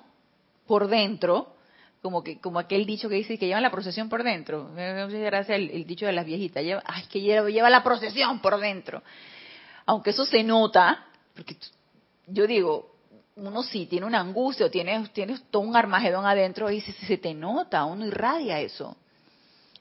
por 0.66 0.88
dentro, 0.88 1.54
como 2.02 2.24
que 2.24 2.40
como 2.40 2.58
aquel 2.58 2.86
dicho 2.86 3.10
que 3.10 3.16
dice 3.16 3.38
que 3.38 3.46
lleva 3.46 3.62
la 3.62 3.70
procesión 3.70 4.10
por 4.10 4.24
dentro. 4.24 4.72
Gracias 4.74 5.50
el, 5.50 5.70
el, 5.70 5.86
dicho 5.86 6.06
de 6.06 6.14
las 6.14 6.26
viejitas, 6.26 6.64
lleva, 6.64 6.82
ay, 6.86 7.04
que 7.10 7.22
lleva, 7.22 7.50
lleva 7.50 7.70
la 7.70 7.84
procesión 7.84 8.40
por 8.40 8.60
dentro. 8.60 9.04
Aunque 9.86 10.12
eso 10.12 10.26
se 10.26 10.44
nota, 10.44 11.06
porque 11.36 11.58
yo 12.28 12.48
digo, 12.48 12.93
uno 13.36 13.64
sí 13.64 13.86
tiene 13.86 14.06
una 14.06 14.20
angustia, 14.20 14.70
tienes, 14.70 15.12
tienes 15.12 15.42
todo 15.50 15.64
un 15.64 15.76
armagedón 15.76 16.26
adentro 16.26 16.70
y 16.70 16.82
se, 16.82 16.92
se 16.94 17.18
te 17.18 17.34
nota, 17.34 17.86
uno 17.86 18.06
irradia 18.06 18.60
eso. 18.60 18.96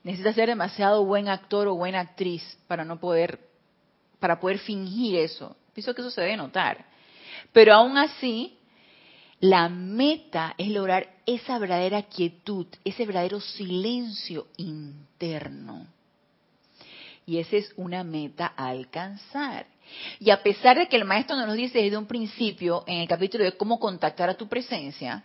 Necesitas 0.05 0.35
ser 0.35 0.49
demasiado 0.49 1.05
buen 1.05 1.29
actor 1.29 1.69
o 1.69 1.75
buena 1.75 2.01
actriz 2.01 2.43
para 2.67 2.85
no 2.85 2.99
poder, 2.99 3.39
para 4.19 4.41
poder 4.41 4.59
fingir 4.59 5.17
eso. 5.17 5.57
Pienso 5.75 5.95
que 5.95 6.01
eso 6.01 6.11
se 6.11 6.23
debe 6.23 6.37
notar. 6.37 6.85
Pero 7.53 7.75
aún 7.75 7.97
así, 7.97 8.59
la 9.41 9.69
meta 9.69 10.55
es 10.59 10.69
lograr 10.69 11.09
esa 11.27 11.59
verdadera 11.59 12.03
quietud, 12.03 12.67
ese 12.85 13.05
verdadero 13.07 13.41
silencio 13.41 14.49
interno. 14.57 15.87
Y 17.27 17.39
esa 17.39 17.57
es 17.57 17.73
una 17.77 18.03
meta 18.03 18.53
a 18.57 18.69
alcanzar. 18.69 19.67
Y 20.19 20.31
a 20.31 20.43
pesar 20.43 20.79
de 20.79 20.89
que 20.89 20.97
el 20.97 21.05
maestro 21.05 21.37
nos 21.37 21.57
dice 21.57 21.83
desde 21.83 21.97
un 21.97 22.07
principio 22.07 22.85
en 22.87 22.99
el 22.99 23.09
capítulo 23.09 23.45
de 23.45 23.57
cómo 23.57 23.79
contactar 23.79 24.29
a 24.31 24.37
tu 24.37 24.49
presencia, 24.49 25.25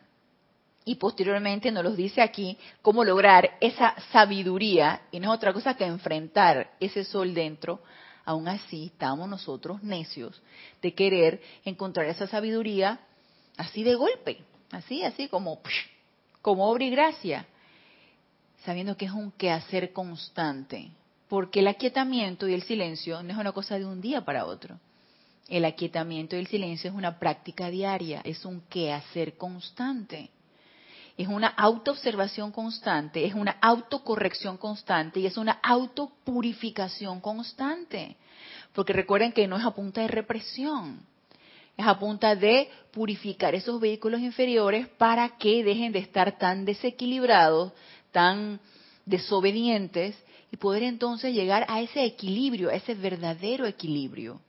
y 0.85 0.95
posteriormente 0.95 1.69
nos 1.69 1.83
lo 1.83 1.91
dice 1.91 2.21
aquí 2.21 2.57
cómo 2.81 3.03
lograr 3.03 3.57
esa 3.59 3.93
sabiduría, 4.11 5.01
y 5.11 5.19
no 5.19 5.31
es 5.31 5.37
otra 5.37 5.51
cosa 5.51 5.75
que 5.75 5.85
enfrentar 5.85 6.71
ese 6.79 7.03
sol 7.03 7.33
dentro, 7.33 7.81
aún 8.23 8.47
así 8.47 8.85
estamos 8.85 9.27
nosotros 9.27 9.83
necios 9.83 10.41
de 10.81 10.93
querer 10.93 11.41
encontrar 11.65 12.07
esa 12.07 12.27
sabiduría 12.27 12.99
así 13.57 13.83
de 13.83 13.95
golpe, 13.95 14.39
así, 14.71 15.03
así 15.03 15.27
como, 15.27 15.59
como 16.41 16.69
obra 16.69 16.85
y 16.85 16.89
gracia, 16.89 17.45
sabiendo 18.63 18.95
que 18.95 19.05
es 19.05 19.11
un 19.11 19.31
quehacer 19.31 19.91
constante, 19.93 20.91
porque 21.27 21.59
el 21.59 21.67
aquietamiento 21.67 22.47
y 22.47 22.53
el 22.53 22.63
silencio 22.63 23.21
no 23.23 23.31
es 23.31 23.37
una 23.37 23.51
cosa 23.51 23.77
de 23.77 23.85
un 23.85 24.01
día 24.01 24.23
para 24.23 24.45
otro. 24.45 24.79
El 25.47 25.65
aquietamiento 25.65 26.35
y 26.35 26.39
el 26.39 26.47
silencio 26.47 26.89
es 26.89 26.95
una 26.95 27.19
práctica 27.19 27.69
diaria, 27.69 28.21
es 28.23 28.45
un 28.45 28.61
quehacer 28.61 29.37
constante. 29.37 30.29
Es 31.17 31.27
una 31.27 31.47
autoobservación 31.47 32.51
constante, 32.51 33.25
es 33.25 33.33
una 33.33 33.57
autocorrección 33.61 34.57
constante 34.57 35.19
y 35.19 35.25
es 35.25 35.37
una 35.37 35.53
autopurificación 35.63 37.21
constante. 37.21 38.17
Porque 38.73 38.93
recuerden 38.93 39.31
que 39.31 39.47
no 39.47 39.57
es 39.57 39.65
a 39.65 39.71
punta 39.71 40.01
de 40.01 40.09
represión, 40.09 40.99
es 41.75 41.87
a 41.87 41.97
punta 41.97 42.35
de 42.35 42.69
purificar 42.91 43.55
esos 43.55 43.79
vehículos 43.79 44.21
inferiores 44.21 44.87
para 44.87 45.37
que 45.37 45.63
dejen 45.63 45.91
de 45.91 45.99
estar 45.99 46.37
tan 46.37 46.65
desequilibrados, 46.65 47.73
tan 48.11 48.59
desobedientes 49.05 50.15
y 50.51 50.57
poder 50.57 50.83
entonces 50.83 51.33
llegar 51.33 51.65
a 51.67 51.81
ese 51.81 52.03
equilibrio, 52.03 52.69
a 52.69 52.75
ese 52.75 52.93
verdadero 52.93 53.65
equilibrio. 53.65 54.39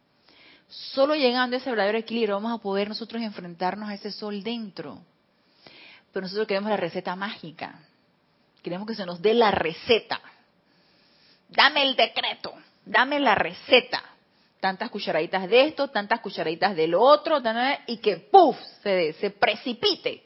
Solo 0.69 1.15
llegando 1.15 1.57
a 1.57 1.59
ese 1.59 1.71
verdadero 1.71 1.99
equilibrio 1.99 2.35
vamos 2.37 2.59
a 2.59 2.63
poder 2.63 2.89
nosotros 2.89 3.23
enfrentarnos 3.23 3.89
a 3.89 3.95
ese 3.95 4.13
sol 4.13 4.43
dentro. 4.43 5.01
Pero 6.13 6.25
nosotros 6.25 6.47
queremos 6.47 6.71
la 6.71 6.77
receta 6.77 7.17
mágica. 7.17 7.81
Queremos 8.63 8.87
que 8.87 8.95
se 8.95 9.07
nos 9.07 9.21
dé 9.23 9.35
la 9.35 9.51
receta. 9.51 10.21
Dame 11.49 11.83
el 11.83 11.97
decreto, 11.97 12.55
dame 12.85 13.19
la 13.21 13.35
receta. 13.35 14.03
Tantas 14.61 14.91
cucharaditas 14.91 15.49
de 15.49 15.67
esto, 15.67 15.89
tantas 15.89 16.21
cucharaditas 16.21 16.75
de 16.75 16.89
lo 16.89 17.01
otro, 17.01 17.41
y 17.87 17.99
que 17.99 18.17
¡puf! 18.17 18.57
se, 18.83 19.13
se 19.15 19.31
precipite. 19.31 20.25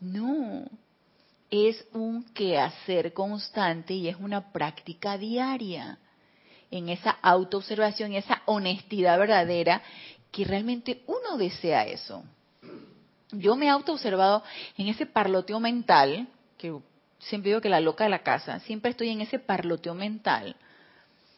No, 0.00 0.64
es 1.52 1.86
un 1.92 2.24
quehacer 2.32 3.12
constante 3.12 3.92
y 3.92 4.08
es 4.08 4.16
una 4.16 4.52
práctica 4.52 5.18
diaria 5.18 5.98
en 6.70 6.88
esa 6.88 7.10
autoobservación 7.10 8.12
y 8.12 8.16
esa 8.16 8.40
honestidad 8.46 9.18
verdadera 9.18 9.82
que 10.30 10.46
realmente 10.46 11.02
uno 11.06 11.36
desea 11.36 11.84
eso. 11.84 12.24
Yo 13.32 13.54
me 13.54 13.66
he 13.66 13.68
autoobservado 13.68 14.42
en 14.78 14.88
ese 14.88 15.04
parloteo 15.04 15.60
mental, 15.60 16.26
que 16.56 16.74
siempre 17.18 17.50
digo 17.50 17.60
que 17.60 17.68
la 17.68 17.80
loca 17.80 18.04
de 18.04 18.10
la 18.10 18.22
casa, 18.22 18.58
siempre 18.60 18.92
estoy 18.92 19.10
en 19.10 19.20
ese 19.20 19.38
parloteo 19.38 19.94
mental, 19.94 20.56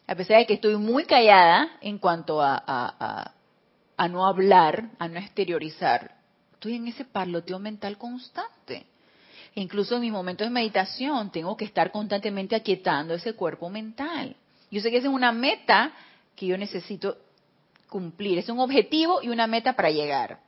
a 0.07 0.15
pesar 0.15 0.39
de 0.39 0.47
que 0.47 0.55
estoy 0.55 0.77
muy 0.77 1.07
callada 1.07 1.79
en 1.81 1.99
cuanto 1.99 2.41
a, 2.41 2.63
a, 2.65 3.33
a 3.97 4.09
no 4.09 4.27
hablar, 4.27 4.91
a 5.01 5.09
no 5.09 5.19
exteriorizar, 5.19 6.15
estoy 6.53 6.77
en 6.77 6.87
ese 6.87 7.05
parloteo 7.05 7.59
mental 7.59 7.99
constante 7.99 8.87
incluso 9.55 9.97
en 9.97 10.03
mis 10.03 10.13
momentos 10.13 10.47
de 10.47 10.51
meditación 10.51 11.31
tengo 11.31 11.57
que 11.57 11.65
estar 11.65 11.91
constantemente 11.91 12.57
aquietando 12.57 13.15
ese 13.15 13.35
cuerpo 13.35 13.71
mental. 13.71 14.37
Yo 14.71 14.81
sé 14.81 14.91
que 14.91 14.99
esa 14.99 15.09
es 15.09 15.15
una 15.15 15.33
meta 15.33 15.93
que 16.35 16.47
yo 16.47 16.59
necesito 16.59 17.17
cumplir, 17.89 18.39
es 18.39 18.49
un 18.49 18.59
objetivo 18.59 19.23
y 19.23 19.29
una 19.29 19.47
meta 19.47 19.75
para 19.75 19.91
llegar. 19.91 20.41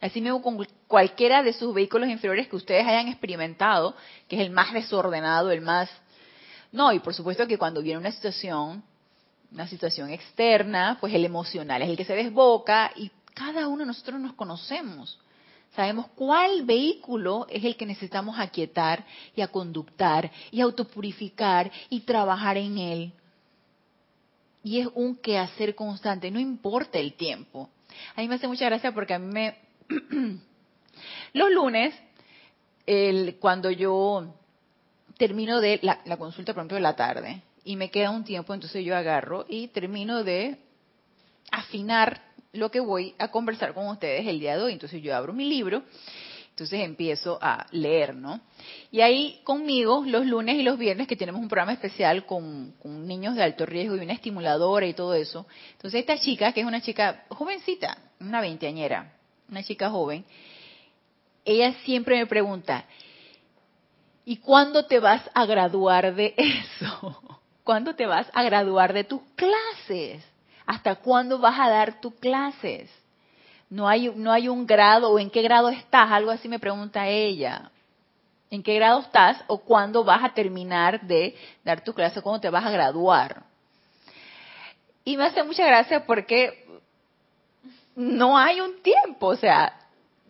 Así 0.00 0.20
mismo 0.20 0.42
con 0.42 0.64
cualquiera 0.86 1.42
de 1.42 1.52
sus 1.52 1.74
vehículos 1.74 2.08
inferiores 2.08 2.46
que 2.46 2.56
ustedes 2.56 2.86
hayan 2.86 3.08
experimentado, 3.08 3.96
que 4.28 4.36
es 4.36 4.42
el 4.42 4.50
más 4.50 4.72
desordenado, 4.72 5.50
el 5.50 5.60
más... 5.60 5.90
No, 6.70 6.92
y 6.92 6.98
por 6.98 7.14
supuesto 7.14 7.46
que 7.46 7.58
cuando 7.58 7.82
viene 7.82 7.98
una 7.98 8.12
situación, 8.12 8.82
una 9.50 9.66
situación 9.66 10.10
externa, 10.10 10.98
pues 11.00 11.14
el 11.14 11.24
emocional 11.24 11.82
es 11.82 11.88
el 11.88 11.96
que 11.96 12.04
se 12.04 12.14
desboca 12.14 12.92
y 12.96 13.10
cada 13.32 13.66
uno 13.66 13.80
de 13.80 13.86
nosotros 13.86 14.20
nos 14.20 14.34
conocemos. 14.34 15.18
Sabemos 15.74 16.06
cuál 16.14 16.62
vehículo 16.62 17.46
es 17.50 17.64
el 17.64 17.76
que 17.76 17.86
necesitamos 17.86 18.38
aquietar 18.38 19.04
y 19.34 19.40
aconductar 19.40 20.30
y 20.52 20.60
autopurificar 20.60 21.70
y 21.90 22.00
trabajar 22.00 22.56
en 22.56 22.78
él. 22.78 23.12
Y 24.62 24.80
es 24.80 24.88
un 24.94 25.16
quehacer 25.16 25.74
constante, 25.74 26.30
no 26.30 26.38
importa 26.38 26.98
el 26.98 27.14
tiempo. 27.14 27.68
A 28.14 28.20
mí 28.20 28.28
me 28.28 28.36
hace 28.36 28.48
mucha 28.48 28.66
gracia 28.66 28.92
porque 28.92 29.14
a 29.14 29.18
mí 29.18 29.32
me... 29.32 29.56
Los 31.32 31.50
lunes, 31.50 31.94
el, 32.86 33.36
cuando 33.40 33.70
yo 33.70 34.32
termino 35.18 35.60
de 35.60 35.80
la, 35.82 36.00
la 36.04 36.16
consulta, 36.16 36.54
por 36.54 36.60
ejemplo, 36.60 36.76
de 36.76 36.82
la 36.82 36.96
tarde, 36.96 37.42
y 37.64 37.76
me 37.76 37.90
queda 37.90 38.10
un 38.10 38.24
tiempo, 38.24 38.54
entonces 38.54 38.84
yo 38.84 38.96
agarro 38.96 39.44
y 39.48 39.68
termino 39.68 40.22
de 40.22 40.56
afinar 41.50 42.20
lo 42.54 42.70
que 42.70 42.80
voy 42.80 43.14
a 43.18 43.28
conversar 43.28 43.74
con 43.74 43.86
ustedes 43.88 44.26
el 44.26 44.40
día 44.40 44.56
de 44.56 44.62
hoy. 44.62 44.72
Entonces 44.72 45.02
yo 45.02 45.14
abro 45.14 45.32
mi 45.32 45.44
libro, 45.44 45.82
entonces 46.50 46.80
empiezo 46.80 47.38
a 47.42 47.66
leer, 47.72 48.14
¿no? 48.14 48.40
Y 48.92 49.00
ahí 49.00 49.40
conmigo 49.42 50.04
los 50.06 50.24
lunes 50.24 50.56
y 50.56 50.62
los 50.62 50.78
viernes 50.78 51.08
que 51.08 51.16
tenemos 51.16 51.40
un 51.40 51.48
programa 51.48 51.72
especial 51.72 52.26
con, 52.26 52.74
niños 52.84 53.34
de 53.34 53.42
alto 53.42 53.66
riesgo 53.66 53.96
y 53.96 54.00
una 54.00 54.12
estimuladora 54.12 54.86
y 54.86 54.94
todo 54.94 55.14
eso. 55.14 55.46
Entonces 55.72 56.00
esta 56.00 56.16
chica, 56.16 56.52
que 56.52 56.60
es 56.60 56.66
una 56.66 56.80
chica 56.80 57.24
jovencita, 57.28 57.98
una 58.20 58.40
veinteañera, 58.40 59.16
una 59.50 59.64
chica 59.64 59.90
joven, 59.90 60.24
ella 61.44 61.74
siempre 61.84 62.16
me 62.16 62.26
pregunta, 62.26 62.86
¿y 64.24 64.36
cuándo 64.36 64.86
te 64.86 65.00
vas 65.00 65.28
a 65.34 65.44
graduar 65.46 66.14
de 66.14 66.34
eso? 66.36 67.40
¿Cuándo 67.64 67.96
te 67.96 68.06
vas 68.06 68.28
a 68.32 68.42
graduar 68.44 68.92
de 68.92 69.04
tus 69.04 69.22
clases? 69.34 70.22
¿Hasta 70.66 70.96
cuándo 70.96 71.38
vas 71.38 71.58
a 71.58 71.68
dar 71.68 72.00
tus 72.00 72.14
clases? 72.14 72.90
No 73.68 73.88
hay, 73.88 74.12
no 74.14 74.32
hay 74.32 74.48
un 74.48 74.66
grado 74.66 75.10
o 75.10 75.18
en 75.18 75.30
qué 75.30 75.42
grado 75.42 75.68
estás, 75.68 76.10
algo 76.10 76.30
así 76.30 76.48
me 76.48 76.58
pregunta 76.58 77.08
ella. 77.08 77.70
¿En 78.50 78.62
qué 78.62 78.74
grado 78.74 79.00
estás 79.00 79.42
o 79.48 79.58
cuándo 79.58 80.04
vas 80.04 80.22
a 80.22 80.32
terminar 80.32 81.00
de 81.02 81.34
dar 81.64 81.82
tu 81.82 81.92
clase, 81.92 82.22
cuándo 82.22 82.40
te 82.40 82.50
vas 82.50 82.64
a 82.64 82.70
graduar? 82.70 83.42
Y 85.04 85.16
me 85.16 85.24
hace 85.24 85.42
mucha 85.42 85.66
gracia 85.66 86.06
porque 86.06 86.64
no 87.96 88.38
hay 88.38 88.60
un 88.60 88.80
tiempo, 88.80 89.28
o 89.28 89.36
sea, 89.36 89.76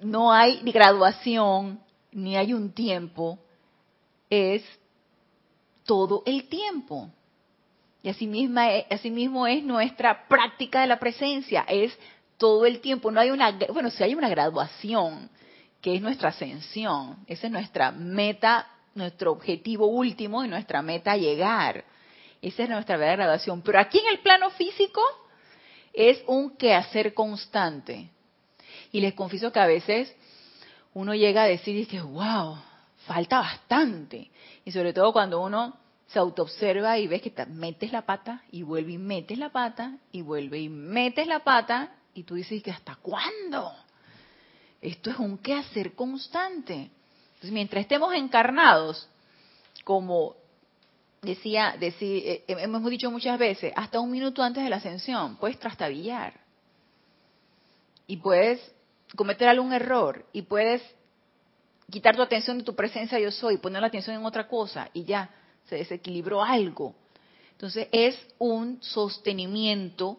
no 0.00 0.32
hay 0.32 0.60
graduación, 0.62 1.80
ni 2.12 2.36
hay 2.36 2.52
un 2.52 2.72
tiempo, 2.72 3.38
es 4.30 4.62
todo 5.84 6.22
el 6.26 6.48
tiempo. 6.48 7.10
Y 8.04 8.10
así, 8.10 8.26
misma, 8.26 8.66
así 8.90 9.10
mismo 9.10 9.46
es 9.46 9.64
nuestra 9.64 10.28
práctica 10.28 10.82
de 10.82 10.86
la 10.86 10.98
presencia, 11.00 11.64
es 11.66 11.98
todo 12.36 12.66
el 12.66 12.80
tiempo. 12.80 13.10
No 13.10 13.18
hay 13.18 13.30
una, 13.30 13.50
bueno, 13.72 13.88
si 13.88 14.04
hay 14.04 14.14
una 14.14 14.28
graduación, 14.28 15.30
que 15.80 15.94
es 15.94 16.02
nuestra 16.02 16.28
ascensión, 16.28 17.16
esa 17.26 17.46
es 17.46 17.52
nuestra 17.52 17.92
meta, 17.92 18.68
nuestro 18.94 19.32
objetivo 19.32 19.86
último 19.86 20.44
y 20.44 20.48
nuestra 20.48 20.82
meta 20.82 21.16
llegar. 21.16 21.82
Esa 22.42 22.64
es 22.64 22.68
nuestra 22.68 22.98
verdadera 22.98 23.24
graduación. 23.24 23.62
Pero 23.62 23.78
aquí 23.78 23.98
en 24.00 24.08
el 24.08 24.18
plano 24.18 24.50
físico 24.50 25.00
es 25.94 26.22
un 26.26 26.58
quehacer 26.58 27.14
constante. 27.14 28.10
Y 28.92 29.00
les 29.00 29.14
confieso 29.14 29.50
que 29.50 29.60
a 29.60 29.66
veces 29.66 30.14
uno 30.92 31.14
llega 31.14 31.44
a 31.44 31.46
decir 31.46 31.88
que, 31.88 32.02
wow, 32.02 32.58
falta 33.06 33.38
bastante. 33.38 34.30
Y 34.66 34.72
sobre 34.72 34.92
todo 34.92 35.10
cuando 35.10 35.40
uno 35.40 35.83
se 36.06 36.18
autoobserva 36.18 36.98
y 36.98 37.06
ves 37.06 37.22
que 37.22 37.30
te 37.30 37.46
metes 37.46 37.92
la 37.92 38.02
pata 38.02 38.42
y 38.50 38.62
vuelve 38.62 38.92
y 38.92 38.98
metes 38.98 39.38
la 39.38 39.50
pata 39.50 39.98
y 40.12 40.22
vuelve 40.22 40.60
y 40.60 40.68
metes 40.68 41.26
la 41.26 41.40
pata 41.40 41.94
y 42.14 42.24
tú 42.24 42.34
dices 42.34 42.62
que 42.62 42.70
hasta 42.70 42.96
cuándo. 42.96 43.72
Esto 44.80 45.10
es 45.10 45.18
un 45.18 45.38
quehacer 45.38 45.94
constante. 45.94 46.90
Entonces, 47.26 47.52
mientras 47.52 47.82
estemos 47.82 48.14
encarnados, 48.14 49.08
como 49.82 50.36
decía, 51.22 51.74
decía 51.78 52.32
eh, 52.32 52.44
hemos 52.48 52.84
dicho 52.90 53.10
muchas 53.10 53.38
veces, 53.38 53.72
hasta 53.74 53.98
un 53.98 54.10
minuto 54.10 54.42
antes 54.42 54.62
de 54.62 54.70
la 54.70 54.76
ascensión, 54.76 55.36
puedes 55.36 55.58
trastabillar. 55.58 56.34
Y 58.06 58.18
puedes 58.18 58.60
cometer 59.16 59.48
algún 59.48 59.72
error. 59.72 60.26
Y 60.32 60.42
puedes 60.42 60.82
quitar 61.90 62.14
tu 62.14 62.22
atención 62.22 62.58
de 62.58 62.64
tu 62.64 62.74
presencia 62.74 63.18
yo 63.18 63.30
soy, 63.30 63.56
poner 63.56 63.80
la 63.80 63.88
atención 63.88 64.16
en 64.16 64.24
otra 64.24 64.48
cosa 64.48 64.90
y 64.92 65.04
ya 65.04 65.30
se 65.66 65.76
desequilibró 65.76 66.42
algo. 66.42 66.94
Entonces 67.52 67.88
es 67.92 68.18
un 68.38 68.82
sostenimiento 68.82 70.18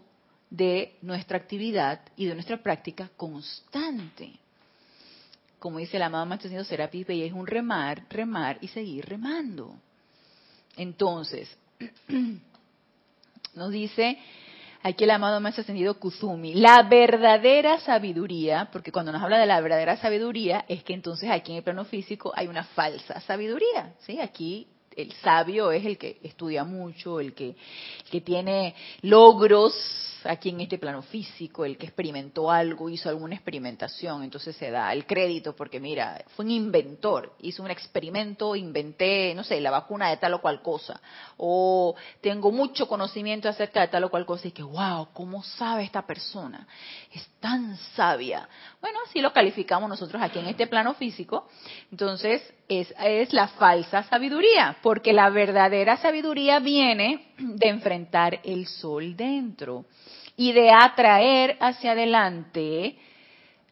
de 0.49 0.95
nuestra 1.01 1.37
actividad 1.37 2.01
y 2.15 2.25
de 2.25 2.33
nuestra 2.33 2.57
práctica 2.57 3.09
constante. 3.17 4.31
Como 5.59 5.79
dice 5.79 5.99
la 5.99 6.07
amada 6.07 6.25
Maestro 6.25 6.63
Serapis 6.63 7.07
Bey, 7.07 7.23
es 7.23 7.33
un 7.33 7.47
remar, 7.47 8.05
remar 8.09 8.57
y 8.61 8.67
seguir 8.67 9.05
remando. 9.05 9.75
Entonces, 10.77 11.49
nos 13.55 13.71
dice 13.71 14.17
aquí 14.83 15.03
el 15.03 15.11
amado 15.11 15.39
Maestro 15.41 15.63
Ascendido 15.63 15.99
Kuzumi, 15.99 16.53
la 16.53 16.83
verdadera 16.83 17.79
sabiduría, 17.79 18.69
porque 18.71 18.91
cuando 18.91 19.11
nos 19.11 19.23
habla 19.23 19.39
de 19.39 19.47
la 19.47 19.59
verdadera 19.59 19.97
sabiduría, 19.97 20.65
es 20.67 20.83
que 20.83 20.93
entonces 20.93 21.29
aquí 21.31 21.51
en 21.51 21.57
el 21.57 21.63
plano 21.63 21.85
físico 21.85 22.31
hay 22.35 22.47
una 22.47 22.63
falsa 22.63 23.19
sabiduría, 23.21 23.95
¿sí? 23.99 24.19
Aquí 24.19 24.67
el 24.95 25.11
sabio 25.13 25.71
es 25.71 25.85
el 25.85 25.97
que 25.97 26.19
estudia 26.23 26.63
mucho, 26.63 27.19
el 27.19 27.33
que, 27.33 27.55
que 28.09 28.21
tiene 28.21 28.75
logros 29.01 29.73
aquí 30.25 30.49
en 30.49 30.61
este 30.61 30.77
plano 30.77 31.01
físico, 31.01 31.65
el 31.65 31.77
que 31.77 31.85
experimentó 31.85 32.51
algo, 32.51 32.89
hizo 32.89 33.09
alguna 33.09 33.35
experimentación, 33.35 34.23
entonces 34.23 34.55
se 34.55 34.71
da 34.71 34.91
el 34.91 35.05
crédito 35.05 35.55
porque 35.55 35.79
mira, 35.79 36.23
fue 36.35 36.45
un 36.45 36.51
inventor, 36.51 37.33
hizo 37.41 37.63
un 37.63 37.71
experimento, 37.71 38.55
inventé, 38.55 39.33
no 39.35 39.43
sé, 39.43 39.59
la 39.61 39.71
vacuna 39.71 40.09
de 40.09 40.17
tal 40.17 40.33
o 40.33 40.41
cual 40.41 40.61
cosa, 40.61 40.99
o 41.37 41.95
tengo 42.21 42.51
mucho 42.51 42.87
conocimiento 42.87 43.49
acerca 43.49 43.81
de 43.81 43.87
tal 43.87 44.03
o 44.05 44.09
cual 44.09 44.25
cosa 44.25 44.47
y 44.47 44.51
que, 44.51 44.63
wow, 44.63 45.09
¿cómo 45.13 45.43
sabe 45.43 45.83
esta 45.83 46.05
persona? 46.05 46.67
Es 47.13 47.27
tan 47.39 47.77
sabia. 47.95 48.47
Bueno, 48.81 48.99
así 49.07 49.21
lo 49.21 49.31
calificamos 49.31 49.89
nosotros 49.89 50.21
aquí 50.21 50.39
en 50.39 50.47
este 50.47 50.67
plano 50.67 50.93
físico, 50.95 51.47
entonces 51.91 52.41
es, 52.67 52.93
es 52.99 53.33
la 53.33 53.47
falsa 53.49 54.03
sabiduría, 54.03 54.77
porque 54.81 55.13
la 55.13 55.29
verdadera 55.29 55.97
sabiduría 55.97 56.59
viene 56.59 57.33
de 57.37 57.69
enfrentar 57.69 58.39
el 58.43 58.67
sol 58.67 59.15
dentro 59.15 59.85
y 60.37 60.51
de 60.51 60.71
atraer 60.71 61.57
hacia 61.59 61.91
adelante 61.91 62.97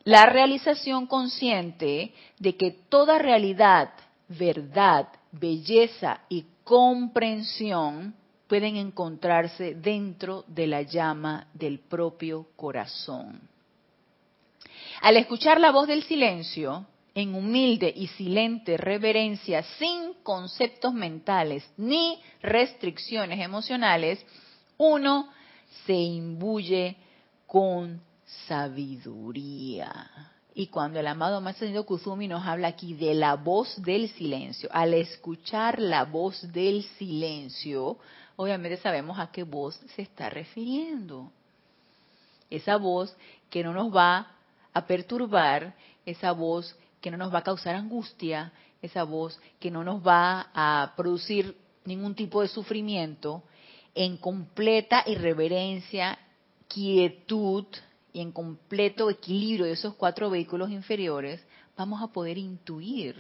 la 0.04 0.26
realización 0.26 1.08
consciente 1.08 2.14
de 2.40 2.56
que 2.56 2.72
toda 2.90 3.20
realidad, 3.20 3.92
verdad, 4.28 5.08
belleza 5.32 6.22
y 6.30 6.46
comprensión 6.64 8.14
pueden 8.48 8.76
encontrarse 8.76 9.76
dentro 9.76 10.44
de 10.48 10.68
la 10.68 10.82
llama 10.84 11.48
del 11.54 11.80
propio 11.80 12.48
corazón. 12.56 13.42
Al 15.02 15.18
escuchar 15.18 15.60
la 15.60 15.72
voz 15.72 15.88
del 15.88 16.04
silencio, 16.04 16.86
en 17.16 17.36
humilde 17.36 17.94
y 17.96 18.08
silente 18.08 18.78
reverencia, 18.78 19.64
sin 19.78 20.14
conceptos 20.24 20.94
mentales 20.94 21.64
ni 21.78 22.20
restricciones 22.42 23.40
emocionales, 23.40 24.26
uno 24.78 25.30
se 25.86 25.94
imbuye 25.94 26.96
con 27.46 28.02
sabiduría. 28.48 30.10
Y 30.56 30.68
cuando 30.68 31.00
el 31.00 31.08
amado 31.08 31.42
Maestro 31.42 31.86
Kuzumi 31.86 32.28
nos 32.28 32.46
habla 32.46 32.70
aquí 32.70 32.94
de 32.94 33.14
la 33.16 33.36
voz 33.36 33.82
del 33.82 34.10
silencio, 34.10 34.70
al 34.72 34.94
escuchar 34.94 35.80
la 35.80 36.06
voz 36.06 36.52
del 36.52 36.84
silencio, 36.98 37.98
obviamente 38.36 38.78
sabemos 38.78 39.18
a 39.20 39.32
qué 39.32 39.44
voz 39.44 39.80
se 39.96 40.04
está 40.04 40.30
refiriendo. 40.30 41.32
Esa 42.50 42.78
voz 42.78 43.16
que 43.50 43.64
no 43.64 43.74
nos 43.74 43.96
va 43.96 44.32
a 44.74 44.86
perturbar, 44.86 45.76
esa 46.06 46.32
voz 46.34 46.76
que 47.04 47.12
no 47.12 47.18
nos 47.18 47.34
va 47.34 47.40
a 47.40 47.44
causar 47.44 47.76
angustia, 47.76 48.54
esa 48.82 49.04
voz 49.04 49.38
que 49.60 49.70
no 49.70 49.84
nos 49.84 50.02
va 50.08 50.50
a 50.54 50.94
producir 50.96 51.54
ningún 51.84 52.16
tipo 52.16 52.42
de 52.42 52.48
sufrimiento, 52.48 53.44
en 53.94 54.16
completa 54.16 55.04
irreverencia, 55.06 56.18
quietud 56.70 57.66
y 58.14 58.22
en 58.22 58.32
completo 58.32 59.10
equilibrio 59.10 59.66
de 59.66 59.74
esos 59.74 59.96
cuatro 59.96 60.30
vehículos 60.30 60.72
inferiores, 60.72 61.46
vamos 61.76 62.02
a 62.02 62.08
poder 62.08 62.38
intuir 62.38 63.18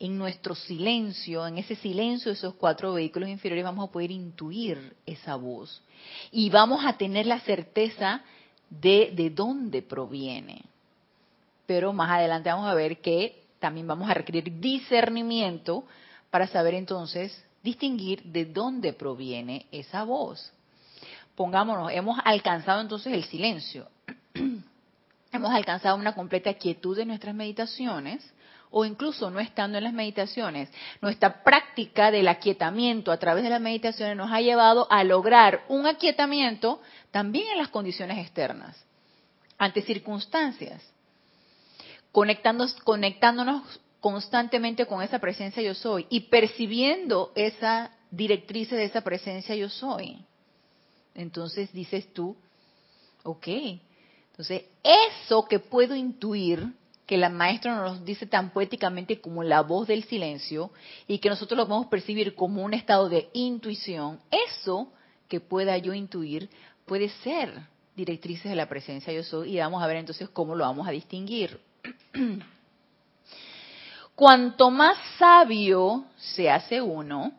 en 0.00 0.18
nuestro 0.18 0.56
silencio, 0.56 1.46
en 1.46 1.58
ese 1.58 1.76
silencio 1.76 2.32
de 2.32 2.36
esos 2.36 2.54
cuatro 2.54 2.94
vehículos 2.94 3.28
inferiores, 3.28 3.62
vamos 3.62 3.88
a 3.88 3.92
poder 3.92 4.10
intuir 4.10 4.96
esa 5.06 5.36
voz. 5.36 5.82
Y 6.32 6.50
vamos 6.50 6.84
a 6.84 6.94
tener 6.94 7.26
la 7.26 7.38
certeza 7.40 8.24
de 8.68 9.12
de 9.14 9.30
dónde 9.30 9.82
proviene. 9.82 10.69
Pero 11.70 11.92
más 11.92 12.10
adelante 12.10 12.50
vamos 12.50 12.68
a 12.68 12.74
ver 12.74 13.00
que 13.00 13.44
también 13.60 13.86
vamos 13.86 14.10
a 14.10 14.14
requerir 14.14 14.58
discernimiento 14.58 15.84
para 16.28 16.48
saber 16.48 16.74
entonces 16.74 17.44
distinguir 17.62 18.24
de 18.24 18.46
dónde 18.46 18.92
proviene 18.92 19.66
esa 19.70 20.02
voz. 20.02 20.52
Pongámonos, 21.36 21.92
hemos 21.92 22.18
alcanzado 22.24 22.80
entonces 22.80 23.12
el 23.12 23.22
silencio, 23.22 23.86
hemos 25.32 25.50
alcanzado 25.52 25.94
una 25.94 26.12
completa 26.12 26.52
quietud 26.54 26.98
en 26.98 27.06
nuestras 27.06 27.36
meditaciones, 27.36 28.28
o 28.72 28.84
incluso 28.84 29.30
no 29.30 29.38
estando 29.38 29.78
en 29.78 29.84
las 29.84 29.92
meditaciones, 29.92 30.72
nuestra 31.00 31.44
práctica 31.44 32.10
del 32.10 32.26
aquietamiento 32.26 33.12
a 33.12 33.18
través 33.18 33.44
de 33.44 33.50
las 33.50 33.60
meditaciones 33.60 34.16
nos 34.16 34.32
ha 34.32 34.40
llevado 34.40 34.88
a 34.90 35.04
lograr 35.04 35.66
un 35.68 35.86
aquietamiento 35.86 36.82
también 37.12 37.46
en 37.52 37.58
las 37.58 37.68
condiciones 37.68 38.18
externas, 38.18 38.76
ante 39.56 39.82
circunstancias, 39.82 40.82
conectándonos, 42.12 42.74
conectándonos 42.82 43.80
constantemente 44.00 44.86
con 44.86 45.02
esa 45.02 45.18
presencia 45.18 45.62
yo 45.62 45.74
soy 45.74 46.06
y 46.10 46.20
percibiendo 46.20 47.32
esa 47.34 47.92
directriz 48.10 48.70
de 48.70 48.84
esa 48.84 49.02
presencia 49.02 49.54
yo 49.54 49.68
soy. 49.68 50.24
Entonces 51.14 51.72
dices 51.72 52.12
tú, 52.12 52.36
ok, 53.22 53.48
entonces 54.30 54.64
eso 54.82 55.44
que 55.46 55.58
puedo 55.58 55.94
intuir, 55.94 56.72
que 57.06 57.18
la 57.18 57.28
maestra 57.28 57.74
nos 57.74 58.04
dice 58.04 58.26
tan 58.26 58.50
poéticamente 58.50 59.20
como 59.20 59.42
la 59.42 59.62
voz 59.62 59.88
del 59.88 60.04
silencio 60.04 60.70
y 61.08 61.18
que 61.18 61.28
nosotros 61.28 61.58
lo 61.58 61.66
podemos 61.66 61.88
percibir 61.88 62.34
como 62.34 62.64
un 62.64 62.72
estado 62.72 63.08
de 63.08 63.28
intuición, 63.32 64.20
eso 64.30 64.92
que 65.28 65.40
pueda 65.40 65.76
yo 65.76 65.92
intuir 65.92 66.48
puede 66.86 67.08
ser 67.08 67.52
directrices 67.96 68.50
de 68.50 68.56
la 68.56 68.68
presencia 68.68 69.12
yo 69.12 69.22
soy 69.22 69.56
y 69.56 69.58
vamos 69.58 69.82
a 69.82 69.86
ver 69.86 69.96
entonces 69.96 70.28
cómo 70.28 70.54
lo 70.54 70.64
vamos 70.64 70.88
a 70.88 70.92
distinguir. 70.92 71.60
cuanto 74.14 74.70
más 74.70 74.98
sabio 75.18 76.04
se 76.16 76.50
hace 76.50 76.80
uno, 76.80 77.32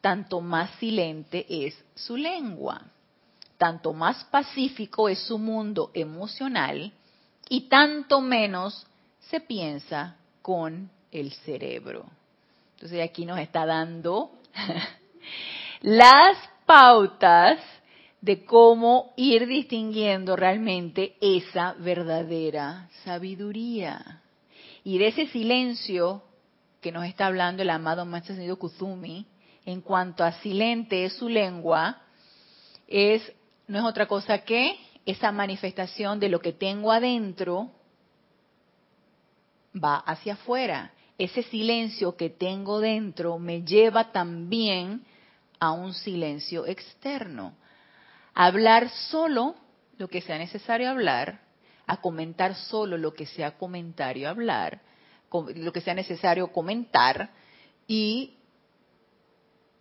tanto 0.00 0.40
más 0.40 0.70
silente 0.78 1.46
es 1.48 1.82
su 1.94 2.16
lengua, 2.16 2.82
tanto 3.58 3.92
más 3.92 4.24
pacífico 4.24 5.08
es 5.08 5.18
su 5.20 5.38
mundo 5.38 5.90
emocional 5.94 6.92
y 7.48 7.68
tanto 7.68 8.20
menos 8.20 8.86
se 9.20 9.40
piensa 9.40 10.16
con 10.42 10.90
el 11.10 11.32
cerebro. 11.32 12.06
Entonces 12.74 13.02
aquí 13.02 13.24
nos 13.24 13.38
está 13.38 13.64
dando 13.64 14.32
las 15.82 16.36
pautas 16.66 17.58
de 18.24 18.42
cómo 18.46 19.12
ir 19.16 19.46
distinguiendo 19.46 20.34
realmente 20.34 21.14
esa 21.20 21.74
verdadera 21.74 22.88
sabiduría. 23.04 24.22
Y 24.82 24.96
de 24.96 25.08
ese 25.08 25.26
silencio 25.26 26.22
que 26.80 26.90
nos 26.90 27.04
está 27.04 27.26
hablando 27.26 27.60
el 27.60 27.68
amado 27.68 28.06
Maestro 28.06 28.34
Senido 28.34 28.58
Kuzumi, 28.58 29.26
en 29.66 29.82
cuanto 29.82 30.24
a 30.24 30.32
silente 30.40 31.04
es 31.04 31.12
su 31.12 31.28
lengua, 31.28 32.00
es, 32.88 33.30
no 33.68 33.80
es 33.80 33.84
otra 33.84 34.06
cosa 34.06 34.38
que 34.38 34.74
esa 35.04 35.30
manifestación 35.30 36.18
de 36.18 36.30
lo 36.30 36.40
que 36.40 36.54
tengo 36.54 36.92
adentro 36.92 37.72
va 39.76 39.96
hacia 39.96 40.32
afuera. 40.32 40.94
Ese 41.18 41.42
silencio 41.42 42.16
que 42.16 42.30
tengo 42.30 42.80
dentro 42.80 43.38
me 43.38 43.64
lleva 43.64 44.12
también 44.12 45.04
a 45.60 45.72
un 45.72 45.92
silencio 45.92 46.66
externo. 46.66 47.54
Hablar 48.34 48.90
solo 48.90 49.54
lo 49.96 50.08
que 50.08 50.20
sea 50.20 50.38
necesario 50.38 50.90
hablar, 50.90 51.40
a 51.86 52.00
comentar 52.00 52.54
solo 52.54 52.96
lo 52.96 53.12
que 53.14 53.26
sea 53.26 53.56
comentario 53.58 54.28
hablar, 54.28 54.80
lo 55.30 55.72
que 55.72 55.80
sea 55.80 55.94
necesario 55.94 56.52
comentar 56.52 57.30
y 57.86 58.34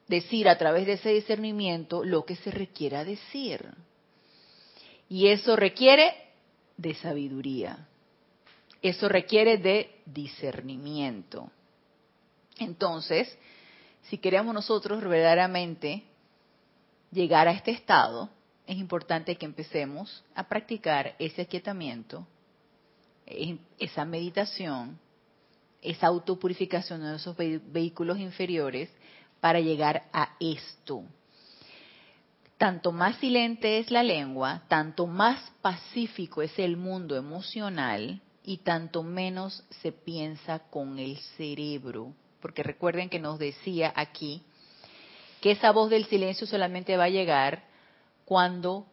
decir 0.08 0.50
a 0.50 0.58
través 0.58 0.86
de 0.86 0.94
ese 0.94 1.10
discernimiento 1.10 2.04
lo 2.04 2.26
que 2.26 2.36
se 2.36 2.52
requiera 2.52 3.04
decir. 3.04 3.74
Y 5.10 5.28
eso 5.28 5.56
requiere 5.56 6.14
de 6.78 6.96
sabiduría. 6.96 7.88
Eso 8.82 9.08
requiere 9.08 9.58
de 9.58 10.02
discernimiento. 10.06 11.50
Entonces, 12.58 13.38
si 14.04 14.18
queremos 14.18 14.54
nosotros 14.54 15.02
verdaderamente 15.02 16.04
llegar 17.12 17.48
a 17.48 17.52
este 17.52 17.72
estado, 17.72 18.30
es 18.66 18.78
importante 18.78 19.36
que 19.36 19.46
empecemos 19.46 20.24
a 20.36 20.48
practicar 20.48 21.16
ese 21.20 21.42
aquietamiento, 21.42 22.26
esa 23.78 24.06
meditación, 24.06 25.00
esa 25.82 26.08
autopurificación 26.08 27.02
de 27.02 27.16
esos 27.16 27.36
vehículos 27.38 28.20
inferiores 28.20 28.90
para 29.42 29.60
llegar 29.60 30.04
a 30.14 30.36
esto. 30.40 31.04
Tanto 32.58 32.94
más 32.94 33.18
silente 33.18 33.80
es 33.80 33.92
la 33.92 34.04
lengua, 34.04 34.64
tanto 34.70 35.06
más 35.08 35.52
pacífico 35.62 36.42
es 36.42 36.58
el 36.58 36.78
mundo 36.78 37.18
emocional 37.18 38.22
y 38.44 38.58
tanto 38.58 39.04
menos 39.04 39.66
se 39.82 39.92
piensa 39.92 40.60
con 40.60 41.00
el 41.00 41.18
cerebro. 41.38 42.14
Porque 42.40 42.64
recuerden 42.64 43.10
que 43.10 43.20
nos 43.20 43.40
decía 43.40 43.92
aquí 43.96 44.42
que 45.42 45.52
esa 45.52 45.72
voz 45.72 45.90
del 45.90 46.06
silencio 46.06 46.48
solamente 46.48 46.96
va 46.96 47.06
a 47.06 47.10
llegar 47.10 47.73
cuando 48.26 48.86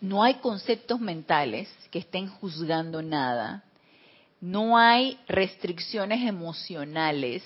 no 0.00 0.22
hay 0.22 0.34
conceptos 0.34 1.00
mentales 1.00 1.68
que 1.90 2.00
estén 2.00 2.28
juzgando 2.28 3.02
nada, 3.02 3.64
no 4.40 4.76
hay 4.76 5.18
restricciones 5.28 6.26
emocionales 6.26 7.44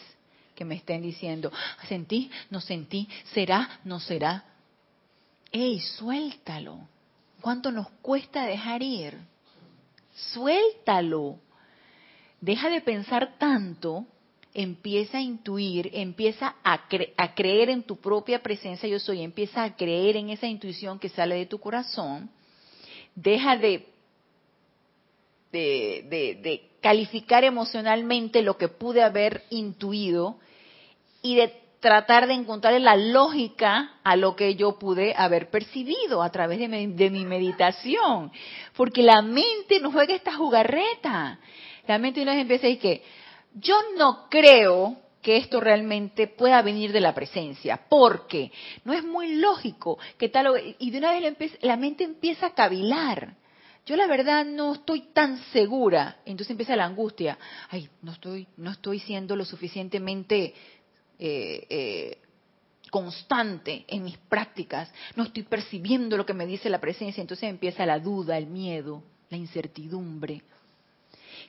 que 0.54 0.64
me 0.64 0.76
estén 0.76 1.02
diciendo, 1.02 1.52
sentí, 1.86 2.30
no 2.50 2.60
sentí, 2.60 3.08
será, 3.34 3.80
no 3.84 4.00
será. 4.00 4.44
¡Ey, 5.52 5.80
suéltalo! 5.80 6.88
¿Cuánto 7.42 7.70
nos 7.70 7.88
cuesta 8.00 8.46
dejar 8.46 8.82
ir? 8.82 9.18
Suéltalo. 10.32 11.38
Deja 12.40 12.70
de 12.70 12.80
pensar 12.80 13.36
tanto 13.38 14.06
empieza 14.57 15.19
a 15.19 15.21
intuir, 15.21 15.90
empieza 15.92 16.57
a, 16.64 16.87
creer 17.35 17.69
en 17.69 17.83
tu 17.83 17.97
propia 17.97 18.42
presencia 18.42 18.88
yo 18.88 18.99
soy, 18.99 19.21
empieza 19.21 19.62
a 19.62 19.77
creer 19.77 20.16
en 20.16 20.31
esa 20.31 20.47
intuición 20.47 20.99
que 20.99 21.11
sale 21.11 21.35
de 21.35 21.45
tu 21.45 21.61
corazón, 21.61 22.31
deja 23.14 23.59
de, 23.59 23.87
calificar 26.81 27.45
emocionalmente 27.45 28.40
lo 28.40 28.57
que 28.57 28.69
pude 28.69 29.03
haber 29.03 29.45
intuido 29.51 30.38
y 31.21 31.37
de 31.37 31.53
tratar 31.81 32.27
de 32.27 32.33
encontrar 32.33 32.81
la 32.81 32.97
lógica 32.97 33.97
a 34.05 34.16
lo 34.16 34.37
que 34.37 34.55
yo 34.55 34.79
pude 34.79 35.14
haber 35.16 35.51
percibido 35.51 36.23
a 36.23 36.31
través 36.31 36.59
de 36.59 36.69
mi, 36.69 36.87
de 36.87 37.11
mi 37.11 37.27
meditación. 37.27 38.33
Porque 38.75 39.03
la 39.03 39.21
mente 39.21 39.81
nos 39.81 39.92
juega 39.92 40.14
esta 40.14 40.35
jugarreta. 40.35 41.40
La 41.87 41.99
mente 41.99 42.25
vez 42.25 42.37
empieza 42.37 42.66
a 42.66 42.69
decir 42.69 42.81
que, 42.81 43.03
yo 43.57 43.75
no 43.97 44.29
creo 44.29 44.97
que 45.23 45.38
esto 45.38 45.61
realmente 45.61 46.29
pueda 46.29 46.62
venir 46.62 46.92
de 46.92 47.01
la 47.01 47.14
presencia, 47.14 47.81
porque 47.88 48.53
no 48.85 48.92
es 48.92 49.03
muy 49.03 49.35
lógico 49.37 49.99
que 50.19 50.29
tal 50.29 50.77
y 50.79 50.90
de 50.90 50.99
una 50.99 51.12
vez 51.12 51.59
la 51.62 51.77
mente 51.77 52.05
empieza 52.05 52.47
a 52.47 52.55
cavilar. 52.55 53.35
Yo 53.87 53.97
la 53.97 54.07
verdad 54.07 54.45
no 54.45 54.75
estoy 54.75 55.01
tan 55.12 55.38
segura, 55.53 56.19
entonces 56.25 56.51
empieza 56.51 56.77
la 56.77 56.85
angustia. 56.85 57.38
Ay, 57.71 57.88
no 58.03 58.12
estoy, 58.12 58.47
no 58.57 58.71
estoy 58.71 59.01
siendo 59.01 59.37
lo 59.37 59.45
suficientemente 59.45 60.55
eh, 61.19 61.66
eh, 61.69 62.19
constante 62.90 63.85
en 63.88 64.05
mis 64.05 64.19
prácticas, 64.19 64.92
no 65.16 65.25
estoy 65.25 65.42
percibiendo 65.42 66.16
lo 66.16 66.25
que 66.25 66.35
me 66.35 66.47
dice 66.47 66.71
la 66.71 66.81
presencia, 66.81 67.21
entonces 67.21 67.49
empieza 67.49 67.85
la 67.85 67.99
duda, 67.99 68.38
el 68.38 68.47
miedo, 68.47 69.03
la 69.29 69.37
incertidumbre. 69.37 70.42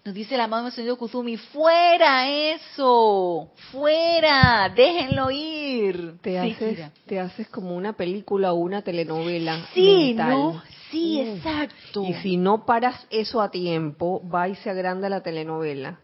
Nos 0.05 0.13
dice 0.13 0.36
el 0.36 0.41
amado 0.41 0.71
Señor 0.71 0.97
Kuzumi, 0.97 1.38
fuera 1.38 2.29
eso, 2.29 3.51
fuera, 3.71 4.71
déjenlo 4.75 5.29
ir. 5.31 6.15
Te, 6.21 6.39
haces, 6.39 6.91
te 7.05 7.19
haces 7.19 7.47
como 7.49 7.75
una 7.75 7.93
película 7.93 8.53
o 8.53 8.55
una 8.55 8.81
telenovela. 8.81 9.67
Sí, 9.73 10.13
¿no? 10.13 10.62
Sí, 10.91 11.19
exacto. 11.19 12.03
Y 12.03 12.13
si 12.15 12.38
no 12.38 12.65
paras 12.65 13.05
eso 13.10 13.41
a 13.41 13.51
tiempo, 13.51 14.21
va 14.29 14.47
y 14.47 14.55
se 14.55 14.69
agranda 14.69 15.10
la 15.10 15.21
telenovela. 15.21 15.99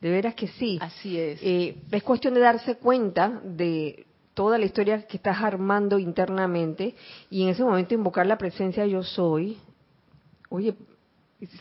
De 0.00 0.10
veras 0.10 0.34
que 0.34 0.48
sí. 0.48 0.78
Así 0.80 1.18
es. 1.18 1.40
Eh, 1.42 1.76
es 1.90 2.02
cuestión 2.02 2.34
de 2.34 2.40
darse 2.40 2.76
cuenta 2.76 3.40
de 3.42 4.06
toda 4.34 4.58
la 4.58 4.66
historia 4.66 5.02
que 5.06 5.16
estás 5.16 5.42
armando 5.42 5.98
internamente 5.98 6.94
y 7.30 7.42
en 7.42 7.48
ese 7.48 7.64
momento 7.64 7.94
invocar 7.94 8.26
la 8.26 8.38
presencia 8.38 8.86
yo 8.86 9.02
soy. 9.02 9.58
Oye, 10.48 10.74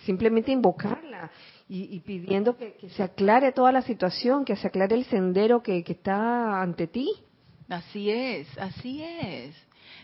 simplemente 0.06 0.52
invocarla 0.52 1.30
y, 1.70 2.00
pidiendo 2.00 2.58
que, 2.58 2.78
se 2.96 3.04
aclare 3.04 3.52
toda 3.52 3.72
la 3.72 3.82
situación, 3.82 4.46
que 4.46 4.56
se 4.56 4.68
aclare 4.68 4.96
el 4.96 5.06
sendero 5.06 5.62
que, 5.62 5.84
está 5.86 6.62
ante 6.62 6.88
ti. 6.88 7.12
Así 7.70 8.10
es, 8.10 8.48
así 8.58 9.04
es. 9.04 9.56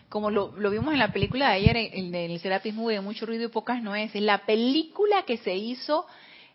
Como 0.08 0.30
lo, 0.30 0.52
vimos 0.52 0.92
en 0.92 0.98
la 0.98 1.12
película 1.12 1.48
de 1.48 1.54
ayer, 1.54 1.76
en, 1.76 2.14
el 2.14 2.38
Serapis 2.40 2.74
Movie, 2.74 2.96
de 2.96 3.00
mucho 3.00 3.26
ruido 3.26 3.44
y 3.44 3.48
pocas 3.48 3.82
nueces, 3.82 4.20
la 4.22 4.44
película 4.44 5.24
que 5.24 5.38
se 5.38 5.54
hizo 5.54 6.06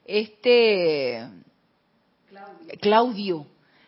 este 0.06 1.28
Claudio. 2.80 3.48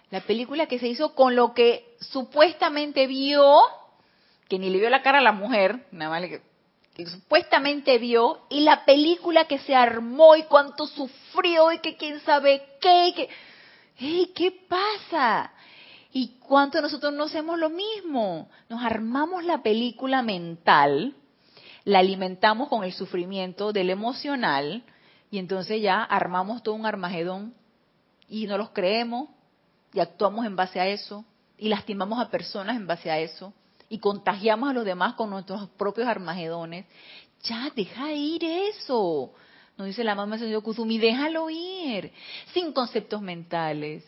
la 0.10 0.22
película 0.22 0.66
que 0.66 0.80
se 0.80 0.88
hizo 0.88 1.14
con 1.14 1.36
lo 1.36 1.54
que 1.54 1.96
supuestamente 2.00 3.06
vio, 3.08 3.60
que 4.50 4.58
ni 4.60 4.70
le 4.70 4.80
vio 4.80 4.90
la 4.90 5.04
cara 5.04 5.20
a 5.20 5.22
la 5.22 5.32
mujer, 5.32 5.86
nada 5.92 6.10
más 6.10 6.22
le 6.22 6.42
que 7.06 7.12
supuestamente 7.12 7.98
vio 7.98 8.42
y 8.50 8.62
la 8.62 8.86
película 8.86 9.46
que 9.46 9.60
se 9.60 9.76
armó 9.76 10.36
y 10.36 10.44
cuánto 10.44 10.88
sufrió 10.88 11.72
y 11.72 11.80
que 11.80 11.96
quién 11.98 12.20
sabe 12.22 12.64
qué. 12.80 13.08
Y 13.08 13.14
que, 13.14 13.30
¿Qué 14.34 14.52
pasa? 14.68 15.52
¿Y 16.14 16.40
cuánto 16.40 16.82
nosotros 16.82 17.14
no 17.14 17.24
hacemos 17.24 17.58
lo 17.58 17.70
mismo? 17.70 18.50
Nos 18.70 18.84
armamos 18.84 19.44
la 19.46 19.64
película 19.64 20.22
mental, 20.22 21.16
la 21.86 22.00
alimentamos 22.00 22.68
con 22.68 22.84
el 22.84 22.94
sufrimiento 22.94 23.72
del 23.72 23.90
emocional 23.90 24.84
y 25.30 25.40
entonces 25.40 25.82
ya 25.82 26.04
armamos 26.04 26.64
todo 26.64 26.76
un 26.76 26.86
armagedón 26.86 27.54
y 28.28 28.46
no 28.48 28.58
los 28.58 28.72
creemos 28.72 29.30
y 29.94 30.00
actuamos 30.00 30.46
en 30.46 30.56
base 30.56 30.80
a 30.80 30.88
eso 30.88 31.24
y 31.58 31.70
lastimamos 31.70 32.20
a 32.20 32.30
personas 32.30 32.76
en 32.76 32.88
base 32.88 33.10
a 33.10 33.20
eso 33.20 33.54
y 33.92 34.00
contagiamos 34.00 34.70
a 34.70 34.74
los 34.74 34.86
demás 34.86 35.16
con 35.16 35.30
nuestros 35.30 35.68
propios 35.72 36.08
armagedones. 36.08 36.86
Ya, 37.44 37.70
deja 37.76 38.14
ir 38.14 38.42
eso. 38.42 39.34
Nos 39.78 39.88
dice 39.88 40.06
la 40.06 40.16
mamá 40.16 40.38
señor 40.38 40.64
Kuzumi, 40.64 40.98
déjalo 40.98 41.50
ir. 41.50 42.14
Sin 42.54 42.72
conceptos 42.72 43.22
mentales, 43.22 44.06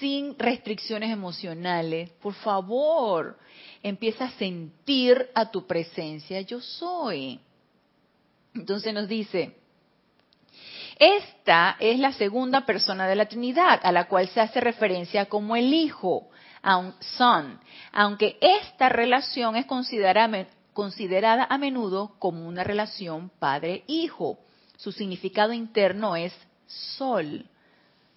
sin 0.00 0.36
restricciones 0.36 1.12
emocionales. 1.12 2.10
Por 2.20 2.34
favor, 2.34 3.38
empieza 3.84 4.24
a 4.24 4.30
sentir 4.32 5.28
a 5.32 5.48
tu 5.48 5.64
presencia, 5.64 6.40
yo 6.40 6.60
soy. 6.60 7.38
Entonces 8.52 8.92
nos 8.92 9.06
dice, 9.06 9.54
Esta 10.98 11.76
es 11.78 12.00
la 12.00 12.12
segunda 12.14 12.66
persona 12.66 13.06
de 13.06 13.14
la 13.14 13.26
Trinidad, 13.26 13.78
a 13.84 13.92
la 13.92 14.08
cual 14.08 14.26
se 14.26 14.40
hace 14.40 14.60
referencia 14.60 15.26
como 15.26 15.54
el 15.54 15.72
Hijo, 15.72 16.29
son, 17.00 17.60
aunque 17.92 18.38
esta 18.40 18.88
relación 18.88 19.56
es 19.56 19.66
considerada, 19.66 20.46
considerada 20.72 21.46
a 21.48 21.58
menudo 21.58 22.12
como 22.18 22.46
una 22.46 22.64
relación 22.64 23.30
padre-hijo. 23.38 24.38
Su 24.76 24.92
significado 24.92 25.52
interno 25.52 26.16
es 26.16 26.32
sol, 26.66 27.44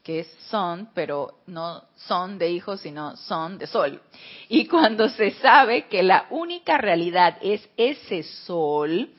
que 0.03 0.19
es 0.19 0.37
son, 0.49 0.89
pero 0.93 1.39
no 1.47 1.83
son 1.95 2.37
de 2.37 2.51
hijo, 2.51 2.77
sino 2.77 3.15
son 3.15 3.57
de 3.57 3.67
sol. 3.67 4.01
Y 4.49 4.67
cuando 4.67 5.09
se 5.09 5.31
sabe 5.31 5.87
que 5.87 6.03
la 6.03 6.27
única 6.29 6.77
realidad 6.77 7.37
es 7.41 7.67
ese 7.77 8.23
sol, 8.23 9.09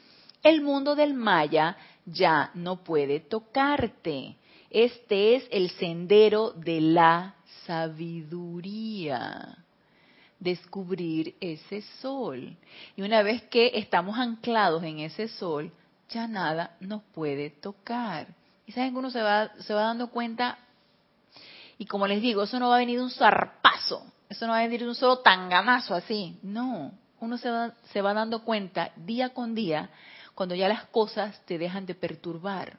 el 0.42 0.60
mundo 0.60 0.94
del 0.94 1.14
Maya 1.14 1.76
ya 2.04 2.50
no 2.54 2.84
puede 2.84 3.20
tocarte. 3.20 4.36
Este 4.70 5.36
es 5.36 5.46
el 5.50 5.70
sendero 5.70 6.50
de 6.50 6.80
la 6.80 7.33
sabiduría. 7.66 9.58
Descubrir 10.38 11.36
ese 11.40 11.82
sol. 12.00 12.56
Y 12.96 13.02
una 13.02 13.22
vez 13.22 13.42
que 13.44 13.72
estamos 13.74 14.18
anclados 14.18 14.82
en 14.82 14.98
ese 15.00 15.28
sol, 15.28 15.72
ya 16.10 16.26
nada 16.26 16.76
nos 16.80 17.02
puede 17.02 17.50
tocar. 17.50 18.28
Y 18.66 18.72
saben 18.72 18.92
que 18.92 18.98
uno 18.98 19.10
se 19.10 19.22
va, 19.22 19.52
se 19.58 19.74
va 19.74 19.82
dando 19.82 20.08
cuenta, 20.08 20.58
y 21.78 21.86
como 21.86 22.06
les 22.06 22.22
digo, 22.22 22.42
eso 22.42 22.58
no 22.58 22.68
va 22.68 22.76
a 22.76 22.78
venir 22.78 22.98
de 22.98 23.04
un 23.04 23.10
zarpazo, 23.10 24.06
eso 24.28 24.46
no 24.46 24.52
va 24.52 24.60
a 24.60 24.62
venir 24.62 24.80
de 24.80 24.88
un 24.88 24.94
solo 24.94 25.18
tanganazo 25.18 25.94
así. 25.94 26.38
No, 26.42 26.92
uno 27.20 27.36
se 27.38 27.50
va, 27.50 27.74
se 27.92 28.00
va 28.00 28.14
dando 28.14 28.42
cuenta 28.42 28.92
día 28.96 29.30
con 29.30 29.54
día 29.54 29.90
cuando 30.34 30.54
ya 30.54 30.68
las 30.68 30.84
cosas 30.86 31.40
te 31.46 31.58
dejan 31.58 31.86
de 31.86 31.94
perturbar, 31.94 32.78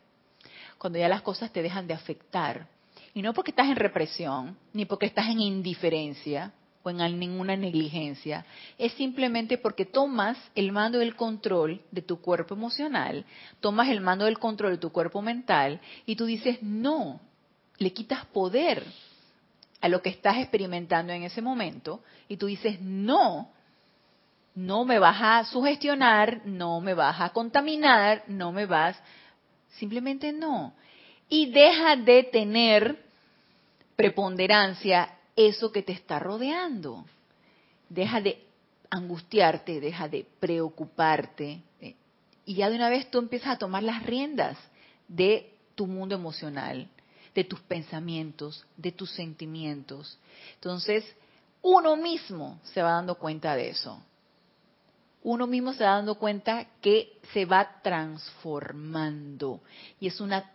cuando 0.78 1.00
ya 1.00 1.08
las 1.08 1.22
cosas 1.22 1.52
te 1.52 1.62
dejan 1.62 1.88
de 1.88 1.94
afectar. 1.94 2.68
Y 3.16 3.22
no 3.22 3.34
porque 3.34 3.52
estás 3.52 3.70
en 3.70 3.78
represión, 3.78 4.58
ni 4.74 4.84
porque 4.84 5.06
estás 5.06 5.30
en 5.30 5.40
indiferencia 5.40 6.52
o 6.84 6.90
en 6.90 7.18
ninguna 7.18 7.56
negligencia, 7.56 8.46
es 8.78 8.92
simplemente 8.94 9.58
porque 9.58 9.86
tomas 9.86 10.38
el 10.54 10.74
mando 10.74 11.00
del 11.00 11.16
control 11.16 11.82
de 11.92 12.02
tu 12.02 12.20
cuerpo 12.20 12.56
emocional, 12.56 13.24
tomas 13.62 13.88
el 13.88 14.02
mando 14.02 14.26
del 14.26 14.38
control 14.38 14.74
de 14.74 14.80
tu 14.80 14.92
cuerpo 14.92 15.22
mental 15.22 15.80
y 16.06 16.18
tú 16.18 16.26
dices, 16.26 16.62
no, 16.62 17.22
le 17.78 17.94
quitas 17.94 18.26
poder 18.26 18.84
a 19.80 19.88
lo 19.88 20.02
que 20.02 20.10
estás 20.10 20.38
experimentando 20.38 21.14
en 21.14 21.24
ese 21.24 21.42
momento 21.42 22.04
y 22.28 22.36
tú 22.36 22.48
dices, 22.48 22.82
no, 22.82 23.50
no 24.56 24.84
me 24.84 25.00
vas 25.00 25.18
a 25.22 25.46
sugestionar, 25.46 26.42
no 26.46 26.82
me 26.82 26.94
vas 26.94 27.22
a 27.22 27.30
contaminar, 27.30 28.26
no 28.28 28.52
me 28.52 28.66
vas, 28.66 29.02
simplemente 29.70 30.34
no. 30.34 30.74
Y 31.30 31.50
deja 31.52 31.96
de 31.96 32.24
tener 32.24 33.05
preponderancia 33.96 35.18
eso 35.36 35.72
que 35.72 35.84
te 35.84 35.92
está 35.92 36.20
rodeando. 36.20 37.06
Deja 37.90 38.22
de 38.22 38.44
angustiarte, 38.90 39.80
deja 39.80 40.08
de 40.08 40.26
preocuparte. 40.40 41.62
Eh, 41.82 41.96
y 42.46 42.56
ya 42.56 42.70
de 42.70 42.76
una 42.76 42.90
vez 42.90 43.10
tú 43.10 43.20
empiezas 43.20 43.50
a 43.50 43.58
tomar 43.58 43.84
las 43.84 44.04
riendas 44.04 44.58
de 45.08 45.54
tu 45.76 45.88
mundo 45.88 46.16
emocional, 46.16 46.88
de 47.34 47.44
tus 47.44 47.60
pensamientos, 47.62 48.66
de 48.78 48.92
tus 48.92 49.12
sentimientos. 49.12 50.18
Entonces, 50.56 51.06
uno 51.62 51.96
mismo 51.96 52.60
se 52.64 52.82
va 52.82 52.92
dando 52.92 53.16
cuenta 53.16 53.56
de 53.56 53.70
eso 53.70 54.02
uno 55.26 55.48
mismo 55.48 55.74
se 55.74 55.84
va 55.84 55.96
dando 55.96 56.16
cuenta 56.16 56.68
que 56.82 57.18
se 57.34 57.46
va 57.46 57.82
transformando. 57.82 59.60
Y 60.00 60.06
es 60.06 60.22
una, 60.22 60.54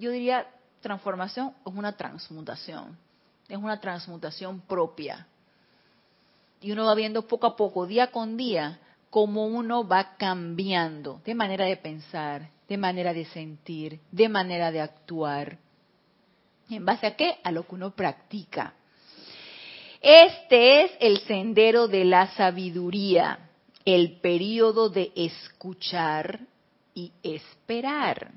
yo 0.00 0.10
diría, 0.10 0.48
transformación 0.80 1.54
es 1.66 1.74
una 1.74 1.96
transmutación. 1.96 2.96
Es 3.48 3.58
una 3.58 3.80
transmutación 3.80 4.60
propia. 4.60 5.26
Y 6.60 6.72
uno 6.72 6.86
va 6.86 6.94
viendo 6.94 7.26
poco 7.26 7.46
a 7.46 7.56
poco, 7.56 7.86
día 7.86 8.10
con 8.10 8.36
día, 8.36 8.78
cómo 9.08 9.46
uno 9.46 9.86
va 9.86 10.16
cambiando 10.16 11.20
de 11.24 11.34
manera 11.34 11.64
de 11.64 11.76
pensar, 11.76 12.50
de 12.68 12.76
manera 12.76 13.12
de 13.12 13.24
sentir, 13.26 14.00
de 14.10 14.28
manera 14.28 14.70
de 14.70 14.80
actuar. 14.80 15.58
¿En 16.68 16.84
base 16.84 17.06
a 17.06 17.16
qué? 17.16 17.38
A 17.42 17.50
lo 17.50 17.66
que 17.66 17.74
uno 17.74 17.90
practica. 17.90 18.74
Este 20.00 20.84
es 20.84 20.92
el 21.00 21.18
sendero 21.20 21.88
de 21.88 22.04
la 22.04 22.28
sabiduría 22.34 23.50
el 23.84 24.20
periodo 24.20 24.90
de 24.90 25.12
escuchar 25.14 26.40
y 26.94 27.12
esperar, 27.22 28.32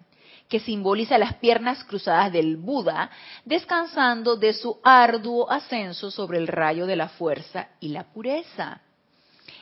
que 0.50 0.60
simboliza 0.60 1.18
las 1.18 1.36
piernas 1.36 1.84
cruzadas 1.84 2.32
del 2.32 2.58
Buda, 2.58 3.10
descansando 3.46 4.36
de 4.36 4.54
su 4.54 4.80
arduo 4.84 5.50
ascenso 5.50 6.12
sobre 6.12 6.38
el 6.38 6.48
rayo 6.48 6.86
de 6.86 6.96
la 6.96 7.10
fuerza 7.10 7.70
y 7.80 7.90
la 7.90 8.04
pureza. 8.04 8.82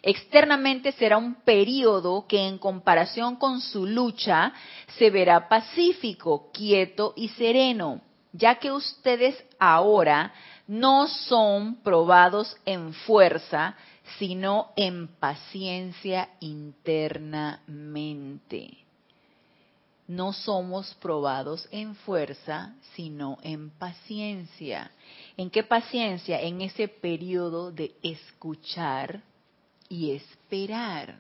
Externamente 0.04 0.94
será 0.94 1.18
un 1.18 1.36
periodo 1.36 2.26
que 2.28 2.48
en 2.48 2.58
comparación 2.58 3.36
con 3.36 3.62
su 3.62 3.86
lucha 3.86 4.52
se 4.98 5.12
verá 5.12 5.48
pacífico, 5.48 6.50
quieto 6.52 7.14
y 7.16 7.28
sereno, 7.30 8.02
ya 8.34 8.56
que 8.56 8.72
ustedes 8.72 9.36
ahora 9.60 10.34
no 10.68 11.08
son 11.08 11.76
probados 11.84 12.58
en 12.66 12.94
fuerza, 12.94 13.76
sino 14.18 14.72
en 14.76 15.08
paciencia 15.08 16.30
internamente. 16.40 18.81
No 20.12 20.34
somos 20.34 20.94
probados 20.96 21.70
en 21.72 21.96
fuerza, 21.96 22.76
sino 22.96 23.38
en 23.44 23.70
paciencia. 23.70 24.92
¿En 25.38 25.50
qué 25.50 25.64
paciencia? 25.64 26.42
En 26.42 26.60
ese 26.60 26.90
periodo 26.90 27.72
de 27.72 27.96
escuchar 28.04 29.22
y 29.88 30.12
esperar. 30.12 31.18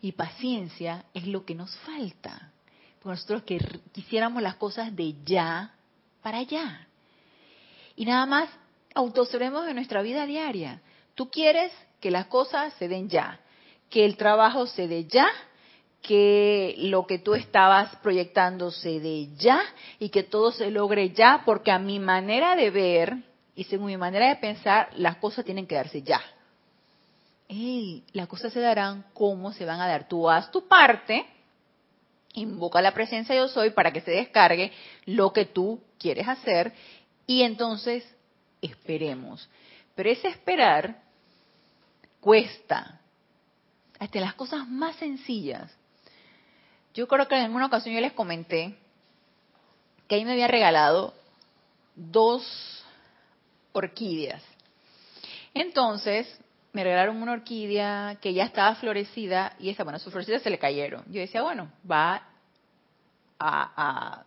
Y 0.00 0.12
paciencia 0.12 1.04
es 1.12 1.26
lo 1.26 1.44
que 1.44 1.54
nos 1.54 1.76
falta. 1.80 2.50
Porque 3.02 3.16
nosotros 3.16 3.42
que 3.42 3.58
quisiéramos 3.92 4.42
las 4.42 4.54
cosas 4.54 4.96
de 4.96 5.14
ya 5.26 5.74
para 6.22 6.38
allá. 6.38 6.88
Y 7.96 8.06
nada 8.06 8.24
más 8.24 8.48
autoobservemos 8.94 9.68
en 9.68 9.74
nuestra 9.74 10.00
vida 10.00 10.24
diaria. 10.24 10.80
Tú 11.14 11.30
quieres 11.30 11.70
que 12.00 12.10
las 12.10 12.28
cosas 12.28 12.72
se 12.78 12.88
den 12.88 13.10
ya, 13.10 13.38
que 13.90 14.06
el 14.06 14.16
trabajo 14.16 14.66
se 14.66 14.88
dé 14.88 15.04
ya, 15.04 15.28
que 16.02 16.74
lo 16.78 17.06
que 17.06 17.18
tú 17.18 17.34
estabas 17.34 17.94
proyectando 17.96 18.72
se 18.72 18.98
dé 18.98 19.28
ya 19.36 19.60
y 20.00 20.08
que 20.08 20.24
todo 20.24 20.50
se 20.50 20.70
logre 20.70 21.10
ya, 21.10 21.42
porque 21.46 21.70
a 21.70 21.78
mi 21.78 22.00
manera 22.00 22.56
de 22.56 22.70
ver 22.70 23.16
y 23.54 23.64
según 23.64 23.86
mi 23.86 23.96
manera 23.96 24.28
de 24.28 24.36
pensar, 24.36 24.90
las 24.96 25.16
cosas 25.16 25.44
tienen 25.44 25.66
que 25.66 25.76
darse 25.76 26.02
ya. 26.02 26.20
Hey, 27.48 28.02
las 28.12 28.26
cosas 28.26 28.52
se 28.52 28.60
darán 28.60 29.04
como 29.12 29.52
se 29.52 29.64
van 29.64 29.80
a 29.80 29.86
dar. 29.86 30.08
Tú 30.08 30.28
haz 30.28 30.50
tu 30.50 30.66
parte, 30.66 31.24
invoca 32.34 32.82
la 32.82 32.92
presencia 32.92 33.36
yo 33.36 33.46
soy 33.48 33.70
para 33.70 33.92
que 33.92 34.00
se 34.00 34.10
descargue 34.10 34.72
lo 35.04 35.32
que 35.32 35.44
tú 35.44 35.80
quieres 35.98 36.26
hacer 36.26 36.72
y 37.26 37.42
entonces 37.42 38.04
esperemos. 38.60 39.48
Pero 39.94 40.10
ese 40.10 40.28
esperar 40.28 41.02
cuesta. 42.20 43.00
Hasta 43.98 44.18
las 44.18 44.34
cosas 44.34 44.66
más 44.66 44.96
sencillas. 44.96 45.70
Yo 46.94 47.08
creo 47.08 47.26
que 47.26 47.36
en 47.36 47.54
una 47.54 47.66
ocasión 47.66 47.94
yo 47.94 48.00
les 48.00 48.12
comenté 48.12 48.76
que 50.08 50.16
ahí 50.16 50.24
me 50.24 50.32
había 50.32 50.48
regalado 50.48 51.14
dos 51.94 52.84
orquídeas. 53.72 54.42
Entonces, 55.54 56.26
me 56.72 56.84
regalaron 56.84 57.20
una 57.20 57.32
orquídea 57.32 58.18
que 58.20 58.32
ya 58.32 58.44
estaba 58.44 58.74
florecida 58.76 59.54
y 59.58 59.70
esa, 59.70 59.84
bueno, 59.84 59.98
sus 59.98 60.12
florecitas 60.12 60.42
se 60.42 60.50
le 60.50 60.58
cayeron. 60.58 61.04
Yo 61.08 61.20
decía, 61.20 61.42
bueno, 61.42 61.70
va 61.90 62.28
a, 63.38 64.24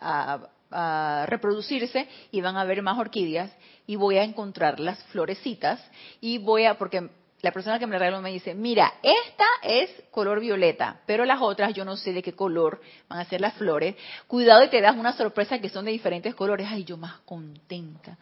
a, 0.00 1.26
reproducirse 1.26 2.08
y 2.30 2.40
van 2.40 2.56
a 2.56 2.62
haber 2.62 2.82
más 2.82 2.98
orquídeas 2.98 3.50
y 3.86 3.96
voy 3.96 4.18
a 4.18 4.24
encontrar 4.24 4.80
las 4.80 5.02
florecitas 5.04 5.80
y 6.20 6.38
voy 6.38 6.64
a, 6.66 6.76
porque 6.76 7.08
la 7.46 7.52
persona 7.52 7.78
que 7.78 7.86
me 7.86 7.96
regaló 7.96 8.20
me 8.20 8.32
dice, 8.32 8.56
mira, 8.56 8.94
esta 9.04 9.44
es 9.62 9.88
color 10.10 10.40
violeta, 10.40 11.00
pero 11.06 11.24
las 11.24 11.40
otras 11.40 11.72
yo 11.74 11.84
no 11.84 11.96
sé 11.96 12.12
de 12.12 12.20
qué 12.20 12.32
color 12.32 12.80
van 13.08 13.20
a 13.20 13.24
ser 13.24 13.40
las 13.40 13.54
flores. 13.54 13.94
Cuidado 14.26 14.64
y 14.64 14.68
te 14.68 14.80
das 14.80 14.96
una 14.96 15.12
sorpresa 15.12 15.60
que 15.60 15.68
son 15.68 15.84
de 15.84 15.92
diferentes 15.92 16.34
colores. 16.34 16.66
Ay, 16.68 16.82
yo 16.82 16.96
más 16.96 17.20
contenta. 17.20 18.18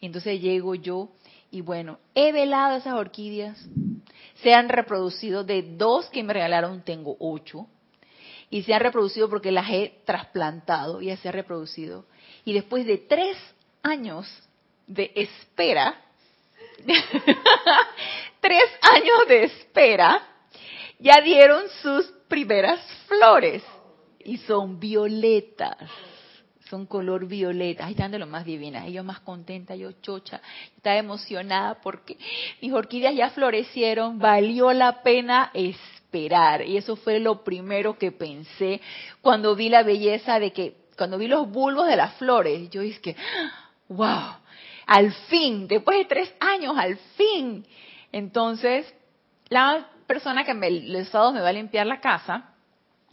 Y 0.00 0.06
entonces 0.06 0.40
llego 0.40 0.74
yo 0.74 1.10
y 1.50 1.60
bueno, 1.60 1.98
he 2.14 2.32
velado 2.32 2.78
esas 2.78 2.94
orquídeas. 2.94 3.62
Se 4.42 4.54
han 4.54 4.70
reproducido 4.70 5.44
de 5.44 5.62
dos 5.76 6.08
que 6.08 6.22
me 6.22 6.32
regalaron, 6.32 6.80
tengo 6.80 7.14
ocho. 7.20 7.66
Y 8.48 8.62
se 8.62 8.72
han 8.72 8.80
reproducido 8.80 9.28
porque 9.28 9.52
las 9.52 9.68
he 9.68 10.00
trasplantado 10.06 11.02
y 11.02 11.08
ya 11.08 11.18
se 11.18 11.28
ha 11.28 11.32
reproducido. 11.32 12.06
Y 12.46 12.54
después 12.54 12.86
de 12.86 12.96
tres 12.96 13.36
años 13.82 14.26
de 14.86 15.12
espera, 15.14 16.00
tres 18.40 18.64
años 18.82 19.28
de 19.28 19.44
espera, 19.44 20.22
ya 20.98 21.20
dieron 21.20 21.64
sus 21.82 22.06
primeras 22.28 22.80
flores. 23.08 23.62
y 24.24 24.38
son 24.38 24.78
violetas 24.78 25.76
son 26.72 26.86
color 26.86 27.26
violeta, 27.26 27.84
ahí 27.84 27.92
están 27.92 28.12
de 28.12 28.18
lo 28.18 28.26
más 28.26 28.46
divinas, 28.46 28.90
yo 28.90 29.04
más 29.04 29.20
contenta, 29.20 29.76
yo 29.76 29.92
chocha, 30.00 30.40
estaba 30.74 30.96
emocionada 30.96 31.74
porque 31.82 32.16
mis 32.62 32.72
orquídeas 32.72 33.14
ya 33.14 33.28
florecieron, 33.28 34.18
valió 34.18 34.72
la 34.72 35.02
pena 35.02 35.50
esperar, 35.52 36.66
y 36.66 36.78
eso 36.78 36.96
fue 36.96 37.20
lo 37.20 37.44
primero 37.44 37.98
que 37.98 38.10
pensé 38.10 38.80
cuando 39.20 39.54
vi 39.54 39.68
la 39.68 39.82
belleza 39.82 40.38
de 40.38 40.54
que, 40.54 40.76
cuando 40.96 41.18
vi 41.18 41.28
los 41.28 41.46
bulbos 41.50 41.88
de 41.88 41.96
las 41.96 42.14
flores, 42.14 42.70
yo 42.70 42.80
dije 42.80 43.16
wow, 43.88 44.36
al 44.86 45.12
fin, 45.12 45.68
después 45.68 45.98
de 45.98 46.04
tres 46.04 46.34
años, 46.40 46.76
al 46.76 46.96
fin. 47.16 47.66
Entonces, 48.10 48.92
la 49.48 49.88
persona 50.06 50.44
que 50.44 50.54
me, 50.54 50.70
los 50.70 51.08
sábados 51.08 51.34
me 51.34 51.40
va 51.40 51.48
a 51.48 51.52
limpiar 51.52 51.86
la 51.86 52.00
casa, 52.00 52.52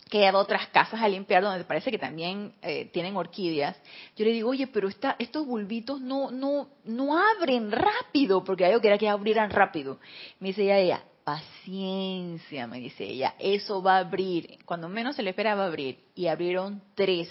que 0.09 0.25
hay 0.25 0.33
otras 0.33 0.67
casas 0.69 1.01
a 1.01 1.07
limpiar 1.07 1.43
donde 1.43 1.63
parece 1.63 1.91
que 1.91 1.99
también 1.99 2.53
eh, 2.61 2.89
tienen 2.91 3.15
orquídeas. 3.15 3.79
Yo 4.15 4.25
le 4.25 4.31
digo, 4.31 4.49
oye, 4.49 4.67
pero 4.67 4.87
esta, 4.87 5.15
estos 5.19 5.45
bulbitos 5.45 6.01
no, 6.01 6.31
no, 6.31 6.69
no 6.83 7.17
abren 7.17 7.71
rápido, 7.71 8.43
porque 8.43 8.69
yo 8.71 8.81
quería 8.81 8.97
que 8.97 9.07
abrieran 9.07 9.51
rápido. 9.51 9.99
Me 10.39 10.47
dice 10.47 10.63
ella, 10.63 10.79
ella, 10.79 11.03
paciencia, 11.23 12.65
me 12.65 12.79
dice 12.79 13.03
ella, 13.03 13.35
eso 13.37 13.83
va 13.83 13.97
a 13.97 13.99
abrir. 13.99 14.57
Cuando 14.65 14.89
menos 14.89 15.15
se 15.15 15.21
le 15.21 15.29
espera 15.29 15.53
va 15.53 15.65
a 15.65 15.67
abrir. 15.67 15.99
Y 16.15 16.25
abrieron 16.25 16.81
tres. 16.95 17.29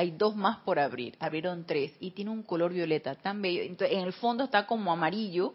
Hay 0.00 0.12
dos 0.12 0.34
más 0.34 0.56
por 0.60 0.78
abrir. 0.78 1.14
Abrieron 1.20 1.66
tres. 1.66 1.92
Y 2.00 2.12
tiene 2.12 2.30
un 2.30 2.42
color 2.42 2.72
violeta 2.72 3.16
tan 3.16 3.42
bello. 3.42 3.60
Entonces, 3.60 3.98
en 3.98 4.04
el 4.04 4.14
fondo 4.14 4.44
está 4.44 4.66
como 4.66 4.90
amarillo 4.90 5.52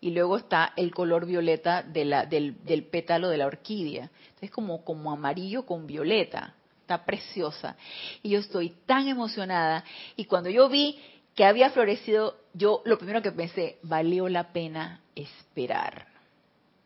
y 0.00 0.10
luego 0.10 0.36
está 0.36 0.72
el 0.74 0.92
color 0.92 1.26
violeta 1.26 1.84
del, 1.84 2.88
pétalo 2.90 3.28
de 3.28 3.38
la 3.38 3.46
orquídea. 3.46 4.10
Es 4.40 4.50
como, 4.50 4.84
como 4.84 5.12
amarillo 5.12 5.64
con 5.64 5.86
violeta. 5.86 6.54
Está 6.80 7.04
preciosa. 7.04 7.76
Y 8.20 8.30
yo 8.30 8.40
estoy 8.40 8.70
tan 8.84 9.06
emocionada. 9.06 9.84
Y 10.16 10.24
cuando 10.24 10.50
yo 10.50 10.68
vi 10.68 10.98
que 11.36 11.44
había 11.44 11.70
florecido, 11.70 12.36
yo 12.52 12.82
lo 12.84 12.98
primero 12.98 13.22
que 13.22 13.30
pensé, 13.30 13.78
valió 13.82 14.28
la 14.28 14.52
pena 14.52 15.02
esperar. 15.14 16.08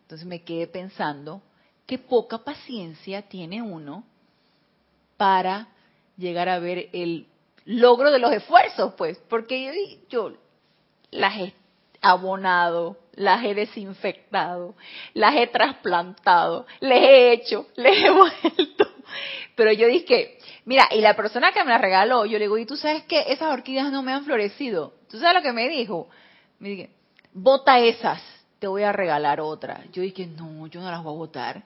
Entonces 0.03 0.27
me 0.27 0.43
quedé 0.43 0.67
pensando 0.67 1.41
qué 1.87 1.97
poca 1.97 2.37
paciencia 2.37 3.23
tiene 3.23 3.63
uno 3.63 4.05
para 5.17 5.69
llegar 6.19 6.49
a 6.49 6.59
ver 6.59 6.91
el 6.93 7.27
logro 7.65 8.11
de 8.11 8.19
los 8.19 8.33
esfuerzos, 8.33 8.95
pues, 8.95 9.19
porque 9.29 10.01
yo, 10.11 10.33
las 11.11 11.35
abonado, 12.01 12.97
las 13.15 13.45
he 13.45 13.55
desinfectado, 13.55 14.75
las 15.15 15.35
he 15.37 15.47
trasplantado, 15.49 16.67
les 16.81 17.03
he 17.03 17.33
hecho, 17.33 17.67
les 17.77 18.05
he 18.05 18.11
vuelto. 18.11 18.89
Pero 19.55 19.73
yo 19.73 19.89
dije, 19.89 20.39
mira, 20.65 20.89
y 20.93 21.01
la 21.01 21.17
persona 21.17 21.53
que 21.53 21.65
me 21.65 21.71
la 21.71 21.79
regaló, 21.79 22.25
yo 22.27 22.39
le 22.39 22.45
digo, 22.45 22.59
¿y 22.59 22.67
tú 22.67 22.77
sabes 22.77 23.05
que 23.05 23.33
esas 23.33 23.53
orquídeas 23.53 23.91
no 23.91 24.03
me 24.03 24.13
han 24.13 24.25
florecido? 24.25 24.95
¿Tú 25.09 25.19
sabes 25.19 25.35
lo 25.35 25.43
que 25.43 25.53
me 25.53 25.69
dijo? 25.69 26.09
Me 26.61 26.69
dije, 26.69 26.91
bota 27.33 27.81
esas, 27.81 28.23
te 28.59 28.67
voy 28.67 28.83
a 28.83 28.93
regalar 28.93 29.41
otra. 29.41 29.83
Yo 29.93 30.03
dije, 30.03 30.27
no, 30.27 30.67
yo 30.69 30.81
no 30.81 30.91
las 30.91 31.03
voy 31.03 31.15
a 31.15 31.17
botar. 31.17 31.65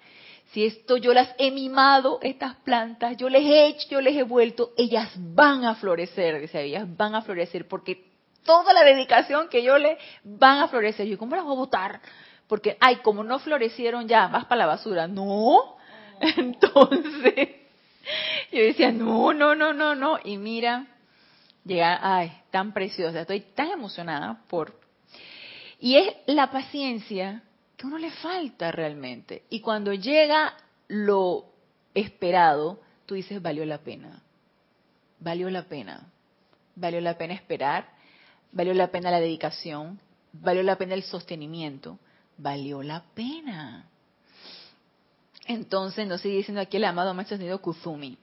Si 0.53 0.66
esto 0.66 0.98
yo 0.98 1.14
las 1.14 1.34
he 1.38 1.50
mimado, 1.50 2.18
estas 2.22 2.57
plantas, 2.57 3.16
yo 3.16 3.30
les 3.30 3.42
he 3.42 3.66
hecho, 3.66 3.88
yo 3.88 4.00
les 4.03 4.14
he 4.16 4.22
vuelto, 4.22 4.72
ellas 4.76 5.11
van 5.16 5.64
a 5.64 5.76
florecer, 5.76 6.40
dice, 6.40 6.62
ellas 6.62 6.86
van 6.96 7.14
a 7.14 7.22
florecer 7.22 7.66
porque 7.66 8.12
toda 8.44 8.72
la 8.72 8.84
dedicación 8.84 9.48
que 9.48 9.62
yo 9.62 9.78
le 9.78 9.96
van 10.24 10.59
a 10.59 10.68
florecer. 10.68 11.07
Yo, 11.07 11.18
¿cómo 11.18 11.36
las 11.36 11.44
voy 11.44 11.55
a 11.55 11.59
botar? 11.59 12.00
Porque, 12.46 12.76
ay, 12.80 12.96
como 12.96 13.24
no 13.24 13.38
florecieron 13.38 14.07
ya, 14.09 14.28
vas 14.28 14.44
para 14.44 14.61
la 14.61 14.66
basura. 14.66 15.07
No. 15.07 15.76
Entonces, 16.20 17.48
yo 18.53 18.62
decía, 18.62 18.92
no, 18.92 19.32
no, 19.32 19.55
no, 19.55 19.72
no, 19.72 19.94
no. 19.94 20.18
Y 20.22 20.36
mira, 20.36 20.86
llega, 21.64 21.98
ay, 22.03 22.32
tan 22.50 22.72
preciosa. 22.72 23.22
Estoy 23.22 23.40
tan 23.40 23.70
emocionada 23.70 24.42
por... 24.48 24.78
Y 25.80 25.96
es 25.96 26.14
la 26.26 26.50
paciencia 26.50 27.42
que 27.83 27.89
uno 27.89 27.99
le 27.99 28.11
falta 28.12 28.72
realmente. 28.72 29.43
Y 29.51 29.61
cuando 29.61 29.93
llega 29.93 30.55
lo 30.89 31.47
esperado, 31.93 32.80
tú 33.07 33.16
dices, 33.16 33.43
valió 33.43 33.66
la 33.66 33.78
pena. 33.78 34.22
Valió 35.20 35.51
la 35.51 35.64
pena. 35.64 36.07
Valió 36.76 37.01
la 37.01 37.18
pena 37.18 37.35
esperar 37.35 38.03
valió 38.53 38.74
la 38.74 38.89
pena 38.89 39.11
la 39.11 39.20
dedicación, 39.20 39.99
valió 40.33 40.62
la 40.62 40.76
pena 40.76 40.95
el 40.95 41.03
sostenimiento, 41.03 41.99
valió 42.37 42.83
la 42.83 43.03
pena. 43.14 43.87
Entonces 45.47 46.07
nos 46.07 46.20
sigue 46.20 46.37
diciendo 46.37 46.61
aquí 46.61 46.76
el 46.76 46.85
amado 46.85 47.14
maestro 47.14 47.39
sonido 47.39 47.61
Kuzumi. 47.61 48.16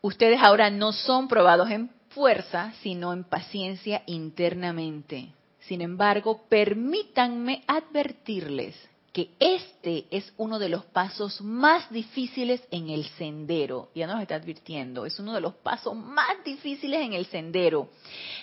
Ustedes 0.00 0.40
ahora 0.40 0.70
no 0.70 0.92
son 0.92 1.28
probados 1.28 1.70
en 1.70 1.90
fuerza, 2.08 2.72
sino 2.80 3.12
en 3.12 3.24
paciencia 3.24 4.02
internamente. 4.06 5.34
Sin 5.70 5.82
embargo, 5.82 6.40
permítanme 6.48 7.62
advertirles 7.68 8.74
que 9.12 9.30
este 9.38 10.04
es 10.10 10.32
uno 10.36 10.58
de 10.58 10.68
los 10.68 10.84
pasos 10.86 11.40
más 11.40 11.88
difíciles 11.92 12.60
en 12.72 12.90
el 12.90 13.04
sendero. 13.10 13.88
Ya 13.94 14.08
nos 14.08 14.20
está 14.20 14.34
advirtiendo, 14.34 15.06
es 15.06 15.20
uno 15.20 15.32
de 15.32 15.40
los 15.40 15.54
pasos 15.54 15.94
más 15.94 16.42
difíciles 16.44 17.00
en 17.00 17.12
el 17.12 17.24
sendero, 17.26 17.88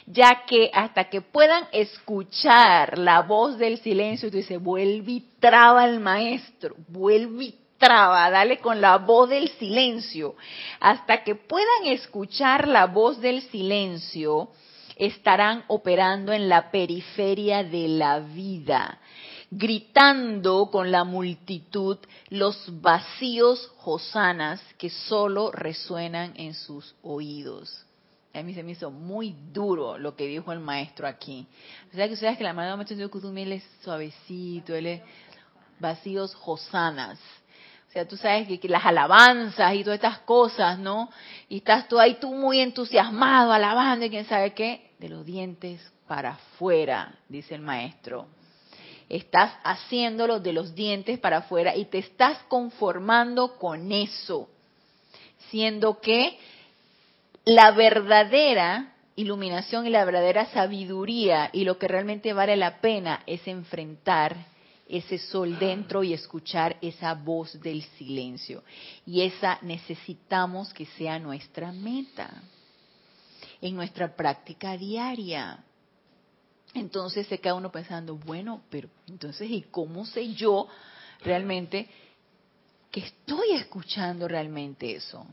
ya 0.06 0.46
que 0.46 0.72
hasta 0.74 1.10
que 1.10 1.20
puedan 1.20 1.66
escuchar 1.74 2.98
la 2.98 3.24
voz 3.24 3.58
del 3.58 3.80
silencio, 3.80 4.32
tú 4.32 4.38
dices, 4.38 4.64
vuelve 4.64 5.12
y 5.12 5.26
traba 5.42 5.84
al 5.84 6.00
maestro, 6.00 6.78
vuelve 6.88 7.44
y 7.44 7.56
traba, 7.78 8.30
dale 8.30 8.60
con 8.60 8.80
la 8.80 9.00
voz 9.00 9.28
del 9.28 9.50
silencio. 9.60 10.36
Hasta 10.80 11.26
que 11.26 11.36
puedan 11.36 11.88
escuchar 11.88 12.70
la 12.70 12.86
voz 12.86 13.20
del 13.20 13.42
silencio, 13.42 14.50
estarán 15.00 15.64
operando 15.68 16.34
en 16.34 16.50
la 16.50 16.72
periferia 16.72 17.64
de 17.64 17.88
la 17.88 18.20
vida 18.20 19.00
gritando 19.50 20.70
con 20.72 20.92
la 20.92 21.04
multitud 21.04 21.98
los 22.30 22.82
vacíos 22.82 23.72
hosanas 23.84 24.62
que 24.78 24.90
solo 24.90 25.52
resuenan 25.52 26.34
en 26.36 26.54
sus 26.54 26.96
oídos. 27.02 27.86
A 28.34 28.44
mí 28.44 28.54
se 28.54 28.62
me 28.62 28.74
hizo 28.74 28.92
muy 28.92 29.36
duro 29.52 29.98
lo 29.98 30.16
que 30.16 30.28
dijo 30.28 30.52
el 30.52 30.60
maestro 30.60 31.08
aquí. 31.08 31.48
O 31.92 31.96
sea 31.96 32.08
que 32.08 32.14
ustedes 32.14 32.38
que 32.38 32.44
la 32.44 32.54
mano 32.54 32.72
de 32.72 32.76
maestro 32.76 32.96
él 33.38 33.54
es 33.54 33.64
suavecito, 33.84 34.76
él 34.76 34.86
es 34.86 35.02
vacíos 35.80 36.38
hosanas. 36.46 37.20
O 37.88 37.92
sea, 37.92 38.08
tú 38.08 38.18
sabes 38.18 38.48
que, 38.60 38.68
las 38.68 38.86
alabanzas 38.86 39.74
y 39.74 39.84
todas 39.84 39.98
estas 39.98 40.20
cosas, 40.20 40.78
¿no? 40.78 41.10
Y 41.48 41.58
estás 41.58 41.88
tú 41.88 42.00
ahí 42.00 42.16
tú 42.20 42.34
muy 42.34 42.60
entusiasmado, 42.60 43.52
alabando 43.52 44.06
y 44.06 44.10
quién 44.10 44.26
sabe 44.26 44.54
qué, 44.54 44.92
de 45.00 45.10
los 45.10 45.26
dientes 45.26 45.82
para 46.06 46.32
afuera, 46.32 47.16
dice 47.30 47.56
el 47.56 47.62
maestro. 47.62 48.28
Estás 49.10 49.54
haciéndolo 49.64 50.42
de 50.42 50.52
los 50.52 50.76
dientes 50.76 51.18
para 51.18 51.38
afuera 51.38 51.76
y 51.76 51.86
te 51.86 52.00
estás 52.00 52.38
conformando 52.50 53.58
con 53.58 53.92
eso, 53.94 54.50
siendo 55.50 56.02
que 56.02 56.38
la 57.46 57.72
verdadera 57.72 58.94
iluminación 59.16 59.88
y 59.88 59.90
la 59.90 60.04
verdadera 60.04 60.46
sabiduría 60.48 61.50
y 61.54 61.64
lo 61.64 61.78
que 61.78 61.88
realmente 61.88 62.34
vale 62.34 62.58
la 62.58 62.82
pena 62.82 63.22
es 63.26 63.48
enfrentar 63.48 64.36
ese 64.90 65.18
sol 65.18 65.58
dentro 65.60 66.04
y 66.04 66.14
escuchar 66.14 66.78
esa 66.82 67.14
voz 67.14 67.60
del 67.62 67.84
silencio. 67.98 68.64
Y 69.06 69.22
esa 69.22 69.60
necesitamos 69.62 70.74
que 70.74 70.86
sea 70.86 71.20
nuestra 71.20 71.72
meta 71.72 72.42
en 73.62 73.76
nuestra 73.76 74.16
práctica 74.16 74.78
diaria. 74.78 75.64
Entonces 76.74 77.28
se 77.28 77.40
queda 77.40 77.56
uno 77.56 77.72
pensando, 77.72 78.16
bueno, 78.16 78.62
pero 78.70 78.90
entonces, 79.08 79.50
¿y 79.50 79.64
cómo 79.64 80.06
sé 80.06 80.34
yo 80.34 80.68
realmente 81.24 81.90
que 82.92 83.02
estoy 83.02 83.52
escuchando 83.52 84.28
realmente 84.28 84.96
eso? 84.96 85.26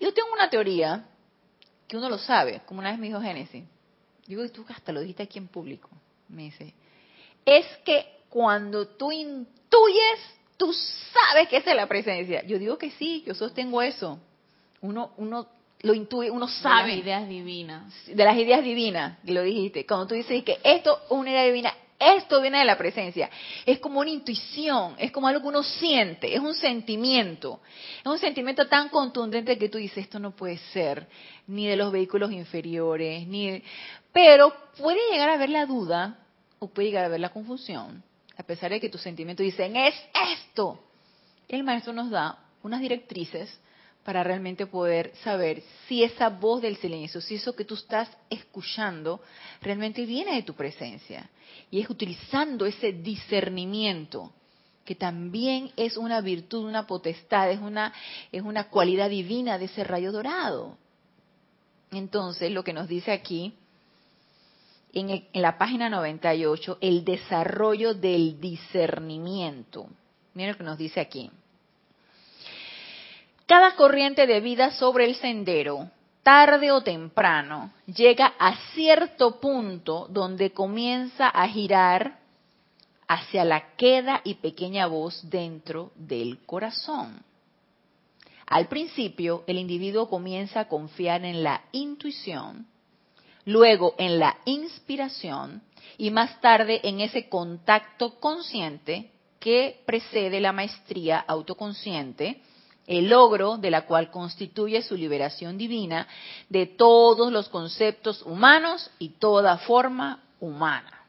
Yo 0.00 0.12
tengo 0.12 0.32
una 0.32 0.50
teoría 0.50 1.06
que 1.86 1.96
uno 1.96 2.08
lo 2.08 2.18
sabe, 2.18 2.62
como 2.66 2.80
una 2.80 2.90
vez 2.90 2.98
me 2.98 3.06
dijo 3.06 3.20
Génesis. 3.20 3.64
Digo, 4.26 4.44
y 4.44 4.48
tú 4.50 4.64
hasta 4.68 4.92
lo 4.92 5.00
dijiste 5.00 5.22
aquí 5.22 5.38
en 5.38 5.48
público. 5.48 5.88
Me 6.28 6.44
dice, 6.44 6.74
es 7.44 7.64
que 7.84 8.15
cuando 8.36 8.86
tú 8.86 9.10
intuyes, 9.10 10.20
tú 10.58 10.70
sabes 10.70 11.48
que 11.48 11.56
esa 11.56 11.70
es 11.70 11.76
la 11.76 11.86
presencia. 11.86 12.44
Yo 12.44 12.58
digo 12.58 12.76
que 12.76 12.90
sí, 12.90 13.24
yo 13.26 13.34
sostengo 13.34 13.80
eso. 13.80 14.18
Uno, 14.82 15.12
uno 15.16 15.46
lo 15.80 15.94
intuye, 15.94 16.30
uno 16.30 16.46
sabe. 16.46 16.90
De 16.90 16.96
las 16.96 17.04
ideas 17.06 17.28
divinas. 17.30 17.94
De 18.06 18.22
las 18.22 18.36
ideas 18.36 18.62
divinas, 18.62 19.16
lo 19.24 19.40
dijiste. 19.40 19.86
Cuando 19.86 20.08
tú 20.08 20.14
dices 20.16 20.44
que 20.44 20.58
esto 20.62 21.00
es 21.06 21.10
una 21.12 21.30
idea 21.30 21.44
divina, 21.44 21.72
esto 21.98 22.42
viene 22.42 22.58
de 22.58 22.66
la 22.66 22.76
presencia. 22.76 23.30
Es 23.64 23.78
como 23.78 24.00
una 24.00 24.10
intuición, 24.10 24.96
es 24.98 25.10
como 25.12 25.28
algo 25.28 25.40
que 25.40 25.48
uno 25.48 25.62
siente, 25.62 26.34
es 26.34 26.40
un 26.40 26.52
sentimiento. 26.52 27.60
Es 28.00 28.06
un 28.06 28.18
sentimiento 28.18 28.68
tan 28.68 28.90
contundente 28.90 29.56
que 29.56 29.70
tú 29.70 29.78
dices, 29.78 30.04
esto 30.04 30.18
no 30.18 30.32
puede 30.32 30.58
ser 30.74 31.06
ni 31.46 31.68
de 31.68 31.76
los 31.76 31.90
vehículos 31.90 32.30
inferiores, 32.32 33.26
ni 33.26 33.62
pero 34.12 34.52
puede 34.76 35.00
llegar 35.10 35.30
a 35.30 35.34
haber 35.36 35.48
la 35.48 35.64
duda 35.64 36.18
o 36.58 36.68
puede 36.68 36.88
llegar 36.88 37.04
a 37.04 37.06
haber 37.06 37.20
la 37.20 37.30
confusión, 37.30 38.02
a 38.36 38.42
pesar 38.42 38.70
de 38.70 38.80
que 38.80 38.88
tus 38.88 39.00
sentimientos 39.00 39.44
dicen, 39.44 39.76
es 39.76 39.94
esto. 40.32 40.80
El 41.48 41.64
maestro 41.64 41.92
nos 41.92 42.10
da 42.10 42.38
unas 42.62 42.80
directrices 42.80 43.58
para 44.04 44.22
realmente 44.22 44.66
poder 44.66 45.12
saber 45.24 45.62
si 45.88 46.04
esa 46.04 46.28
voz 46.28 46.62
del 46.62 46.76
silencio, 46.76 47.20
si 47.20 47.36
eso 47.36 47.56
que 47.56 47.64
tú 47.64 47.74
estás 47.74 48.08
escuchando 48.30 49.20
realmente 49.60 50.06
viene 50.06 50.34
de 50.36 50.42
tu 50.42 50.54
presencia. 50.54 51.28
Y 51.70 51.80
es 51.80 51.90
utilizando 51.90 52.66
ese 52.66 52.92
discernimiento, 52.92 54.32
que 54.84 54.94
también 54.94 55.72
es 55.76 55.96
una 55.96 56.20
virtud, 56.20 56.66
una 56.66 56.86
potestad, 56.86 57.50
es 57.50 57.58
una, 57.58 57.92
es 58.30 58.42
una 58.42 58.68
cualidad 58.68 59.10
divina 59.10 59.58
de 59.58 59.64
ese 59.64 59.82
rayo 59.82 60.12
dorado. 60.12 60.78
Entonces, 61.90 62.52
lo 62.52 62.62
que 62.62 62.72
nos 62.72 62.86
dice 62.86 63.10
aquí, 63.10 63.54
en, 64.96 65.26
la 65.34 65.58
página 65.58 65.90
98, 65.90 66.78
el 66.80 67.04
desarrollo 67.04 67.92
del 67.92 68.40
discernimiento. 68.40 69.88
Miren 70.32 70.52
lo 70.52 70.58
que 70.58 70.64
nos 70.64 70.78
dice 70.78 71.00
aquí. 71.00 71.30
Cada 73.46 73.76
corriente 73.76 74.26
de 74.26 74.40
vida 74.40 74.70
sobre 74.72 75.04
el 75.04 75.14
sendero, 75.16 75.90
tarde 76.22 76.72
o 76.72 76.82
temprano, 76.82 77.72
llega 77.86 78.32
a 78.38 78.56
cierto 78.74 79.38
punto 79.38 80.06
donde 80.10 80.52
comienza 80.52 81.28
a 81.28 81.46
girar 81.46 82.18
hacia 83.06 83.44
la 83.44 83.76
queda 83.76 84.22
y 84.24 84.34
pequeña 84.34 84.86
voz 84.86 85.28
dentro 85.28 85.92
del 85.94 86.38
corazón. 86.46 87.22
Al 88.46 88.66
principio, 88.68 89.44
el 89.46 89.58
individuo 89.58 90.08
comienza 90.08 90.60
a 90.60 90.68
confiar 90.68 91.24
en 91.24 91.42
la 91.42 91.64
intuición, 91.72 92.66
luego 93.46 93.94
en 93.96 94.18
la 94.18 94.36
inspiración 94.44 95.62
y 95.96 96.10
más 96.10 96.40
tarde 96.42 96.80
en 96.84 97.00
ese 97.00 97.28
contacto 97.30 98.20
consciente 98.20 99.10
que 99.40 99.82
precede 99.86 100.40
la 100.40 100.52
maestría 100.52 101.18
autoconsciente 101.18 102.42
el 102.86 103.08
logro 103.08 103.56
de 103.56 103.70
la 103.70 103.86
cual 103.86 104.10
constituye 104.10 104.82
su 104.82 104.96
liberación 104.96 105.58
divina 105.58 106.06
de 106.48 106.66
todos 106.66 107.32
los 107.32 107.48
conceptos 107.48 108.22
humanos 108.22 108.90
y 108.98 109.10
toda 109.10 109.58
forma 109.58 110.22
humana. 110.38 111.04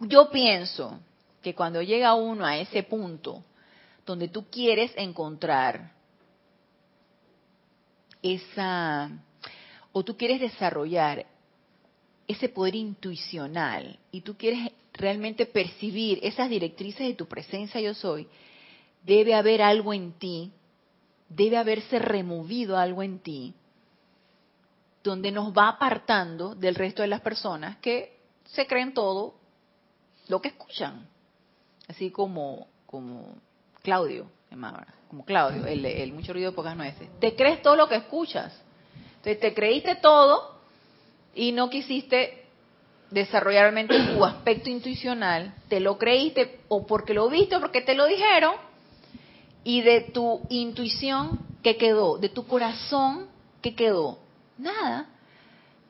Yo 0.00 0.30
pienso 0.30 1.00
que 1.42 1.54
cuando 1.54 1.82
llega 1.82 2.14
uno 2.14 2.44
a 2.44 2.58
ese 2.58 2.82
punto 2.82 3.42
donde 4.04 4.28
tú 4.28 4.46
quieres 4.50 4.92
encontrar 4.96 5.92
esa, 8.22 9.10
o 9.98 10.04
tú 10.04 10.16
quieres 10.16 10.40
desarrollar 10.40 11.26
ese 12.28 12.48
poder 12.48 12.76
intuicional 12.76 13.98
y 14.12 14.20
tú 14.20 14.36
quieres 14.36 14.70
realmente 14.92 15.44
percibir 15.44 16.20
esas 16.22 16.48
directrices 16.48 17.08
de 17.08 17.14
tu 17.14 17.26
presencia 17.26 17.80
yo 17.80 17.94
soy, 17.94 18.28
debe 19.02 19.34
haber 19.34 19.60
algo 19.60 19.92
en 19.92 20.12
ti, 20.12 20.52
debe 21.28 21.56
haberse 21.56 21.98
removido 21.98 22.78
algo 22.78 23.02
en 23.02 23.18
ti, 23.18 23.54
donde 25.02 25.32
nos 25.32 25.52
va 25.52 25.70
apartando 25.70 26.54
del 26.54 26.76
resto 26.76 27.02
de 27.02 27.08
las 27.08 27.20
personas 27.20 27.78
que 27.78 28.20
se 28.44 28.68
creen 28.68 28.94
todo 28.94 29.34
lo 30.28 30.40
que 30.40 30.48
escuchan. 30.48 31.08
Así 31.88 32.12
como, 32.12 32.68
como 32.86 33.34
Claudio, 33.82 34.30
como 35.08 35.24
Claudio, 35.24 35.66
el, 35.66 35.84
el 35.84 36.12
mucho 36.12 36.32
ruido 36.32 36.52
de 36.52 36.56
pocas 36.56 36.76
nueces. 36.76 37.08
Te 37.18 37.34
crees 37.34 37.62
todo 37.62 37.74
lo 37.74 37.88
que 37.88 37.96
escuchas. 37.96 38.62
Entonces 39.18 39.40
te 39.40 39.54
creíste 39.54 39.96
todo 39.96 40.56
y 41.34 41.52
no 41.52 41.70
quisiste 41.70 42.44
desarrollar 43.10 43.62
realmente 43.62 43.98
tu 44.12 44.24
aspecto 44.24 44.68
intuicional, 44.68 45.54
te 45.68 45.80
lo 45.80 45.98
creíste 45.98 46.60
o 46.68 46.86
porque 46.86 47.14
lo 47.14 47.28
viste 47.28 47.56
o 47.56 47.60
porque 47.60 47.80
te 47.80 47.94
lo 47.94 48.06
dijeron 48.06 48.54
y 49.64 49.82
de 49.82 50.00
tu 50.00 50.42
intuición, 50.50 51.40
¿qué 51.62 51.76
quedó? 51.76 52.18
De 52.18 52.28
tu 52.28 52.46
corazón, 52.46 53.26
¿qué 53.60 53.74
quedó? 53.74 54.18
Nada. 54.56 55.06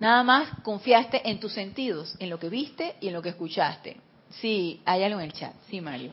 Nada 0.01 0.23
más 0.23 0.49
confiaste 0.63 1.29
en 1.29 1.41
tus 1.41 1.53
sentidos, 1.53 2.15
en 2.21 2.31
lo 2.31 2.39
que 2.39 2.49
viste 2.49 2.95
y 3.01 3.09
en 3.09 3.15
lo 3.15 3.23
que 3.23 3.31
escuchaste. 3.31 3.97
Sí, 4.31 4.81
hay 4.85 5.03
algo 5.03 5.19
en 5.21 5.27
el 5.27 5.33
chat. 5.33 5.53
Sí, 5.69 5.81
Mario. 5.81 6.13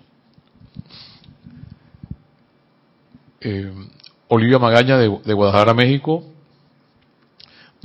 Eh, 3.41 3.71
Olivia 4.27 4.57
Magaña 4.57 4.97
de, 4.97 5.09
de, 5.23 5.33
Guadalajara, 5.33 5.73
México. 5.73 6.23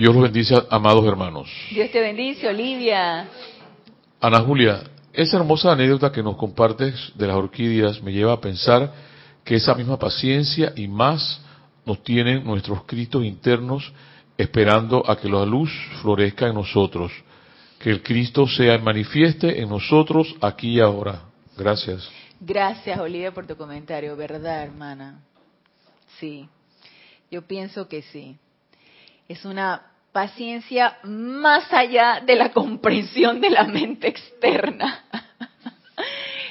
Dios 0.01 0.15
los 0.15 0.23
bendice, 0.23 0.55
amados 0.71 1.05
hermanos. 1.05 1.51
Dios 1.71 1.91
te 1.91 2.01
bendice, 2.01 2.49
Olivia. 2.49 3.29
Ana 4.19 4.41
Julia, 4.41 4.81
esa 5.13 5.37
hermosa 5.37 5.73
anécdota 5.73 6.11
que 6.11 6.23
nos 6.23 6.39
compartes 6.39 7.13
de 7.17 7.27
las 7.27 7.37
orquídeas 7.37 8.03
me 8.03 8.11
lleva 8.11 8.33
a 8.33 8.41
pensar 8.41 8.95
que 9.45 9.57
esa 9.57 9.75
misma 9.75 9.99
paciencia 9.99 10.73
y 10.75 10.89
más 10.89 11.43
nos 11.85 12.03
tienen 12.03 12.45
nuestros 12.45 12.85
Cristos 12.85 13.27
internos 13.27 13.93
esperando 14.39 15.05
a 15.07 15.17
que 15.19 15.29
la 15.29 15.45
luz 15.45 15.71
florezca 16.01 16.47
en 16.47 16.55
nosotros, 16.55 17.13
que 17.79 17.91
el 17.91 18.03
Cristo 18.03 18.47
sea 18.47 18.79
manifieste 18.79 19.61
en 19.61 19.69
nosotros 19.69 20.35
aquí 20.41 20.77
y 20.77 20.81
ahora. 20.81 21.25
Gracias. 21.59 22.11
Gracias, 22.41 22.99
Olivia, 22.99 23.35
por 23.35 23.47
tu 23.47 23.55
comentario. 23.55 24.17
¿Verdad, 24.17 24.63
hermana? 24.63 25.21
Sí, 26.19 26.49
yo 27.31 27.43
pienso 27.43 27.87
que 27.87 28.01
sí. 28.01 28.39
Es 29.29 29.45
una 29.45 29.90
paciencia 30.13 30.99
más 31.05 31.73
allá 31.73 32.21
de 32.25 32.37
la 32.37 32.53
comprensión 32.53 33.41
de 33.41 33.51
la 33.51 33.65
mente 33.65 34.09
externa 34.09 35.05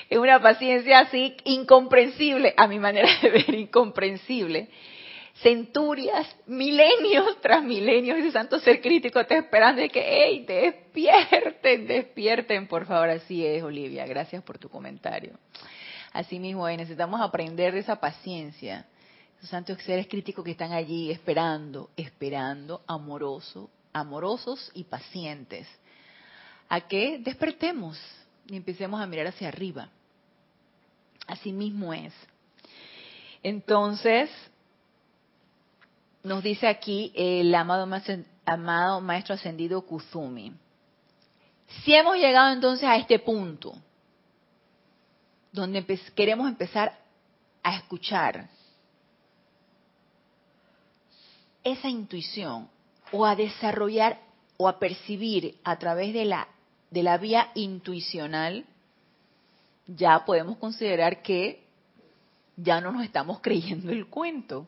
es 0.09 0.17
una 0.17 0.41
paciencia 0.41 0.99
así 0.99 1.35
incomprensible, 1.45 2.53
a 2.57 2.67
mi 2.67 2.79
manera 2.79 3.09
de 3.21 3.29
ver, 3.29 3.53
incomprensible. 3.53 4.69
Centurias, 5.41 6.35
milenios 6.47 7.39
tras 7.41 7.63
milenios, 7.63 8.17
ese 8.17 8.31
santo 8.31 8.59
ser 8.59 8.81
crítico 8.81 9.19
está 9.19 9.37
esperando 9.37 9.81
y 9.81 9.89
que, 9.89 10.03
hey, 10.03 10.43
despierten, 10.45 11.87
despierten, 11.87 12.67
por 12.67 12.85
favor. 12.85 13.09
Así 13.09 13.45
es, 13.45 13.63
Olivia, 13.63 14.05
gracias 14.05 14.43
por 14.43 14.57
tu 14.57 14.67
comentario. 14.67 15.33
Así 16.11 16.39
mismo, 16.39 16.67
necesitamos 16.67 17.21
aprender 17.21 17.73
de 17.73 17.79
esa 17.79 18.01
paciencia. 18.01 18.85
Esos 19.39 19.51
santos 19.51 19.81
seres 19.83 20.07
críticos 20.07 20.43
que 20.43 20.51
están 20.51 20.73
allí 20.73 21.09
esperando, 21.11 21.89
esperando, 21.95 22.81
amoroso, 22.85 23.69
amorosos 23.93 24.69
y 24.73 24.83
pacientes, 24.83 25.65
a 26.67 26.81
que 26.81 27.19
despertemos 27.19 27.97
y 28.47 28.57
empecemos 28.57 28.99
a 28.99 29.07
mirar 29.07 29.27
hacia 29.27 29.47
arriba. 29.47 29.87
Así 31.25 31.53
mismo 31.53 31.93
es. 31.93 32.13
Entonces, 33.41 34.29
nos 36.21 36.43
dice 36.43 36.67
aquí 36.67 37.13
el 37.15 37.55
amado, 37.55 37.87
amado 38.45 38.99
Maestro 38.99 39.35
Ascendido 39.35 39.81
Kuzumi. 39.83 40.51
Si 41.85 41.93
hemos 41.93 42.17
llegado 42.17 42.51
entonces 42.51 42.83
a 42.83 42.97
este 42.97 43.19
punto, 43.19 43.73
donde 45.53 45.85
queremos 46.13 46.49
empezar 46.49 46.99
a 47.63 47.77
escuchar 47.77 48.49
esa 51.71 51.89
intuición 51.89 52.69
o 53.11 53.25
a 53.25 53.35
desarrollar 53.35 54.19
o 54.57 54.67
a 54.67 54.79
percibir 54.79 55.57
a 55.63 55.77
través 55.79 56.13
de 56.13 56.25
la, 56.25 56.47
de 56.91 57.03
la 57.03 57.17
vía 57.17 57.51
intuicional, 57.55 58.65
ya 59.87 60.25
podemos 60.25 60.57
considerar 60.57 61.21
que 61.21 61.63
ya 62.57 62.81
no 62.81 62.91
nos 62.91 63.03
estamos 63.03 63.39
creyendo 63.41 63.91
el 63.91 64.07
cuento. 64.07 64.67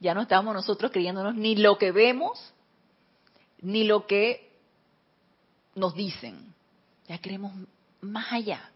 Ya 0.00 0.14
no 0.14 0.22
estamos 0.22 0.54
nosotros 0.54 0.90
creyéndonos 0.92 1.34
ni 1.34 1.56
lo 1.56 1.78
que 1.78 1.92
vemos, 1.92 2.52
ni 3.62 3.84
lo 3.84 4.06
que 4.06 4.50
nos 5.74 5.94
dicen. 5.94 6.54
Ya 7.08 7.18
creemos 7.20 7.52
más 8.00 8.32
allá. 8.32 8.70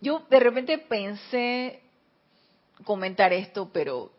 Yo 0.00 0.22
de 0.28 0.40
repente 0.40 0.76
pensé 0.78 1.82
comentar 2.84 3.32
esto, 3.32 3.70
pero 3.72 4.12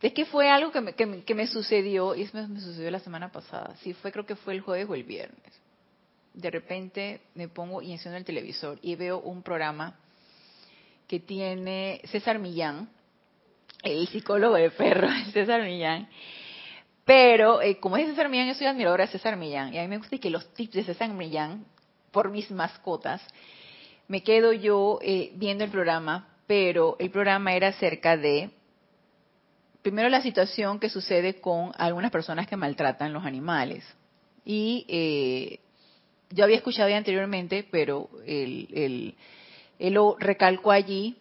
es 0.00 0.12
que 0.12 0.24
fue 0.24 0.48
algo 0.48 0.70
que 0.70 0.80
me, 0.80 0.94
que, 0.94 1.34
me 1.34 1.46
sucedió, 1.46 2.14
y 2.14 2.22
eso 2.22 2.36
me 2.48 2.60
sucedió 2.60 2.90
la 2.90 3.00
semana 3.00 3.32
pasada. 3.32 3.74
Sí, 3.82 3.94
fue, 3.94 4.12
creo 4.12 4.26
que 4.26 4.36
fue 4.36 4.54
el 4.54 4.60
jueves 4.60 4.88
o 4.88 4.94
el 4.94 5.04
viernes 5.04 5.58
de 6.38 6.50
repente 6.50 7.20
me 7.34 7.48
pongo 7.48 7.82
y 7.82 7.92
enciendo 7.92 8.16
el 8.16 8.24
televisor 8.24 8.78
y 8.80 8.94
veo 8.94 9.18
un 9.18 9.42
programa 9.42 9.96
que 11.08 11.18
tiene 11.18 12.00
César 12.04 12.38
Millán, 12.38 12.88
el 13.82 14.06
psicólogo 14.06 14.54
de 14.54 14.70
perros, 14.70 15.10
César 15.32 15.62
Millán. 15.62 16.08
Pero 17.04 17.60
eh, 17.60 17.80
como 17.80 17.96
es 17.96 18.06
César 18.06 18.28
Millán, 18.28 18.48
yo 18.48 18.54
soy 18.54 18.66
admiradora 18.66 19.06
de 19.06 19.12
César 19.12 19.36
Millán. 19.36 19.74
Y 19.74 19.78
a 19.78 19.82
mí 19.82 19.88
me 19.88 19.98
gusta 19.98 20.18
que 20.18 20.30
los 20.30 20.52
tips 20.54 20.74
de 20.74 20.84
César 20.84 21.10
Millán, 21.12 21.64
por 22.12 22.30
mis 22.30 22.50
mascotas, 22.50 23.20
me 24.06 24.22
quedo 24.22 24.52
yo 24.52 25.00
eh, 25.02 25.32
viendo 25.34 25.64
el 25.64 25.70
programa, 25.70 26.28
pero 26.48 26.96
el 26.98 27.10
programa 27.10 27.52
era 27.52 27.68
acerca 27.68 28.16
de, 28.16 28.50
primero 29.82 30.08
la 30.08 30.22
situación 30.22 30.80
que 30.80 30.88
sucede 30.88 31.40
con 31.40 31.72
algunas 31.76 32.10
personas 32.10 32.48
que 32.48 32.56
maltratan 32.56 33.12
los 33.12 33.24
animales. 33.24 33.84
Y 34.44 34.86
eh, 34.88 35.60
yo 36.30 36.44
había 36.44 36.56
escuchado 36.56 36.92
anteriormente, 36.92 37.68
pero 37.70 38.08
el, 38.26 39.14
él 39.78 39.94
lo 39.94 40.16
recalcó 40.18 40.70
allí, 40.72 41.18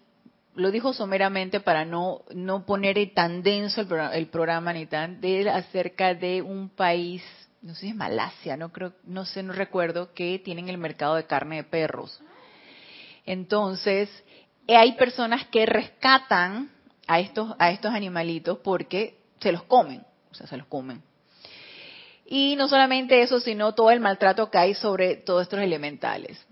lo 0.55 0.71
dijo 0.71 0.93
someramente 0.93 1.59
para 1.59 1.84
no, 1.84 2.21
no 2.34 2.65
poner 2.65 2.97
tan 3.13 3.43
denso 3.43 3.82
el, 3.82 3.88
programa, 3.88 4.15
el 4.15 4.28
programa 4.28 4.73
ni 4.73 4.86
tan, 4.86 5.19
de 5.19 5.49
acerca 5.49 6.15
de 6.15 6.41
un 6.41 6.69
país, 6.69 7.21
no 7.61 7.75
sé 7.75 7.82
si 7.82 7.89
es 7.89 7.95
Malasia, 7.95 8.55
no 8.55 8.71
creo, 8.71 8.93
no 9.03 9.25
sé, 9.25 9.43
no 9.43 9.51
recuerdo, 9.51 10.13
que 10.13 10.39
tienen 10.39 10.69
el 10.69 10.78
mercado 10.78 11.15
de 11.15 11.25
carne 11.25 11.57
de 11.57 11.63
perros. 11.65 12.21
Entonces, 13.25 14.09
hay 14.76 14.93
personas 14.93 15.47
que 15.47 15.65
rescatan 15.65 16.72
a 17.07 17.20
estos, 17.20 17.55
a 17.57 17.72
estos 17.72 17.93
animalitos 17.93 18.59
porque 18.59 19.18
se 19.39 19.51
los 19.51 19.63
comen, 19.63 20.03
o 20.32 20.34
sea, 20.34 20.47
se 20.47 20.57
los 20.57 20.68
comen. 20.68 21.01
Y 22.26 22.55
no 22.57 22.68
solamente 22.68 23.22
eso, 23.22 23.39
sino 23.39 23.74
todo 23.74 23.89
el 23.91 24.01
maltrato 24.01 24.51
que 24.51 24.57
hay 24.57 24.74
sobre 24.74 25.15
todos 25.15 25.43
estos 25.43 25.59
elementales. 25.59 26.45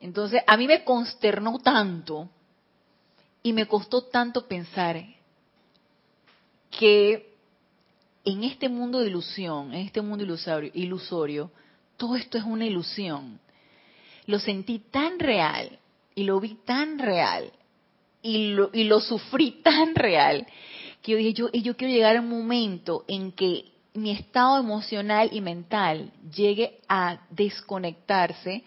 Entonces, 0.00 0.42
a 0.46 0.56
mí 0.56 0.68
me 0.68 0.84
consternó 0.84 1.58
tanto 1.58 2.28
y 3.42 3.52
me 3.52 3.66
costó 3.66 4.02
tanto 4.02 4.46
pensar 4.46 5.02
que 6.70 7.34
en 8.24 8.44
este 8.44 8.68
mundo 8.68 9.00
de 9.00 9.08
ilusión, 9.08 9.72
en 9.72 9.86
este 9.86 10.00
mundo 10.00 10.24
ilusorio, 10.24 10.70
ilusorio, 10.74 11.50
todo 11.96 12.14
esto 12.16 12.38
es 12.38 12.44
una 12.44 12.66
ilusión. 12.66 13.40
Lo 14.26 14.38
sentí 14.38 14.78
tan 14.78 15.18
real 15.18 15.78
y 16.14 16.24
lo 16.24 16.38
vi 16.40 16.54
tan 16.64 16.98
real 16.98 17.52
y 18.26 18.48
lo, 18.54 18.70
y 18.72 18.84
lo 18.84 19.00
sufrí 19.00 19.50
tan 19.62 19.94
real 19.94 20.46
que 21.02 21.12
yo 21.12 21.18
dije, 21.18 21.32
yo, 21.32 21.52
yo 21.52 21.76
quiero 21.76 21.94
llegar 21.94 22.16
a 22.16 22.20
un 22.20 22.28
momento 22.28 23.04
en 23.06 23.30
que 23.32 23.66
mi 23.94 24.10
estado 24.10 24.58
emocional 24.58 25.30
y 25.32 25.40
mental 25.40 26.12
llegue 26.34 26.80
a 26.88 27.20
desconectarse, 27.30 28.64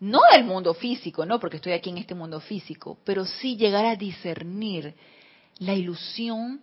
no 0.00 0.20
del 0.32 0.44
mundo 0.44 0.74
físico, 0.74 1.24
no 1.24 1.38
porque 1.38 1.56
estoy 1.56 1.72
aquí 1.72 1.90
en 1.90 1.98
este 1.98 2.14
mundo 2.14 2.40
físico, 2.40 2.98
pero 3.04 3.24
sí 3.24 3.56
llegar 3.56 3.86
a 3.86 3.96
discernir 3.96 4.94
la 5.58 5.74
ilusión 5.74 6.60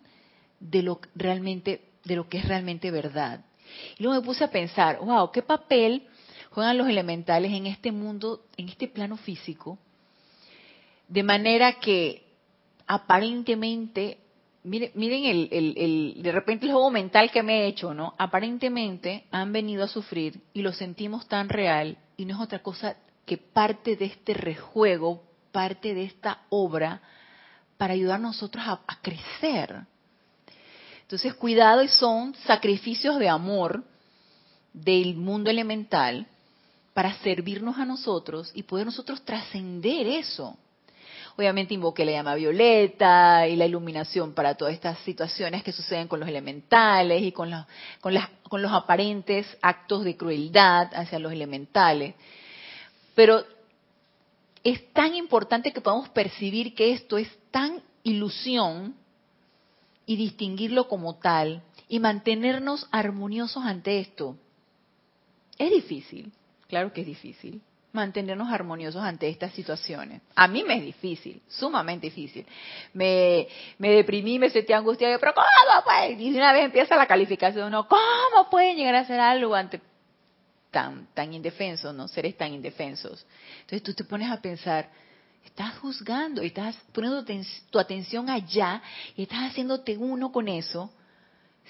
de 0.59 0.83
lo 0.83 0.99
realmente, 1.15 1.81
de 2.03 2.15
lo 2.15 2.27
que 2.27 2.37
es 2.39 2.47
realmente 2.47 2.91
verdad. 2.91 3.43
Y 3.97 4.03
luego 4.03 4.19
me 4.19 4.25
puse 4.25 4.43
a 4.43 4.51
pensar, 4.51 4.99
wow, 4.99 5.31
qué 5.31 5.41
papel 5.41 6.03
juegan 6.51 6.77
los 6.77 6.87
elementales 6.87 7.51
en 7.51 7.67
este 7.67 7.91
mundo, 7.91 8.45
en 8.57 8.69
este 8.69 8.87
plano 8.87 9.17
físico, 9.17 9.77
de 11.07 11.23
manera 11.23 11.79
que 11.79 12.24
aparentemente 12.87 14.19
miren, 14.65 14.91
miren 14.95 15.25
el, 15.25 15.49
el, 15.51 16.23
de 16.23 16.31
repente 16.31 16.65
el 16.65 16.71
juego 16.71 16.91
mental 16.91 17.31
que 17.31 17.43
me 17.43 17.61
he 17.61 17.67
hecho, 17.67 17.93
¿no? 17.93 18.13
Aparentemente 18.17 19.25
han 19.31 19.53
venido 19.53 19.83
a 19.83 19.87
sufrir 19.87 20.41
y 20.53 20.61
lo 20.61 20.73
sentimos 20.73 21.27
tan 21.27 21.49
real 21.49 21.97
y 22.17 22.25
no 22.25 22.35
es 22.35 22.41
otra 22.41 22.59
cosa 22.59 22.97
que 23.25 23.37
parte 23.37 23.95
de 23.95 24.05
este 24.05 24.33
rejuego, 24.33 25.23
parte 25.51 25.93
de 25.93 26.03
esta 26.03 26.41
obra 26.49 27.01
para 27.77 27.93
ayudar 27.93 28.15
a 28.15 28.23
nosotros 28.23 28.63
a 28.67 29.01
crecer. 29.01 29.85
Entonces, 31.01 31.33
cuidado 31.35 31.83
y 31.83 31.87
son 31.87 32.33
sacrificios 32.45 33.19
de 33.19 33.29
amor 33.29 33.83
del 34.73 35.15
mundo 35.15 35.49
elemental 35.49 36.27
para 36.93 37.13
servirnos 37.19 37.77
a 37.77 37.85
nosotros 37.85 38.51
y 38.55 38.63
poder 38.63 38.87
nosotros 38.87 39.23
trascender 39.23 40.07
eso 40.07 40.57
obviamente 41.37 41.73
invoqué 41.73 42.05
la 42.05 42.13
llama 42.13 42.35
violeta 42.35 43.47
y 43.47 43.55
la 43.55 43.65
iluminación 43.65 44.33
para 44.33 44.55
todas 44.55 44.73
estas 44.73 44.97
situaciones 44.99 45.63
que 45.63 45.71
suceden 45.71 46.07
con 46.07 46.19
los 46.19 46.29
elementales 46.29 47.21
y 47.21 47.31
con, 47.31 47.51
con, 48.01 48.13
con 48.47 48.61
los 48.61 48.71
aparentes 48.71 49.45
actos 49.61 50.03
de 50.03 50.15
crueldad 50.15 50.93
hacia 50.93 51.19
los 51.19 51.31
elementales. 51.31 52.15
Pero 53.15 53.43
es 54.63 54.93
tan 54.93 55.15
importante 55.15 55.71
que 55.71 55.81
podamos 55.81 56.09
percibir 56.09 56.73
que 56.73 56.91
esto 56.91 57.17
es 57.17 57.29
tan 57.51 57.81
ilusión 58.03 58.95
y 60.05 60.15
distinguirlo 60.15 60.87
como 60.87 61.15
tal 61.15 61.61
y 61.89 61.99
mantenernos 61.99 62.87
armoniosos 62.91 63.63
ante 63.65 63.99
esto. 63.99 64.37
Es 65.57 65.71
difícil, 65.71 66.31
claro 66.67 66.93
que 66.93 67.01
es 67.01 67.07
difícil 67.07 67.61
mantenernos 67.95 68.51
armoniosos 68.51 69.01
ante 69.01 69.27
estas 69.27 69.53
situaciones. 69.53 70.21
A 70.35 70.47
mí 70.47 70.63
me 70.63 70.77
es 70.77 70.83
difícil, 70.83 71.41
sumamente 71.47 72.07
difícil. 72.07 72.45
Me, 72.93 73.47
me 73.79 73.89
deprimí, 73.89 74.37
me 74.37 74.49
sentí 74.49 74.73
angustiada, 74.73 75.17
pero 75.17 75.33
¿cómo 75.33 75.47
pues? 75.83 76.19
Y 76.19 76.37
una 76.37 76.53
vez 76.53 76.65
empieza 76.65 76.95
la 76.95 77.07
calificación, 77.07 77.71
¿no? 77.71 77.87
¿Cómo 77.87 78.49
pueden 78.51 78.77
llegar 78.77 78.95
a 78.95 78.99
hacer 78.99 79.19
algo 79.19 79.55
ante 79.55 79.81
tan, 80.69 81.07
tan 81.13 81.33
indefensos, 81.33 81.95
¿no? 81.95 82.07
Seres 82.07 82.37
tan 82.37 82.53
indefensos. 82.53 83.25
Entonces 83.61 83.81
tú 83.81 83.93
te 83.93 84.03
pones 84.03 84.29
a 84.29 84.41
pensar, 84.41 84.89
estás 85.43 85.77
juzgando 85.79 86.43
y 86.43 86.47
estás 86.47 86.75
poniendo 86.91 87.25
tu 87.71 87.79
atención 87.79 88.29
allá 88.29 88.81
y 89.15 89.23
estás 89.23 89.51
haciéndote 89.51 89.97
uno 89.97 90.31
con 90.31 90.47
eso 90.47 90.91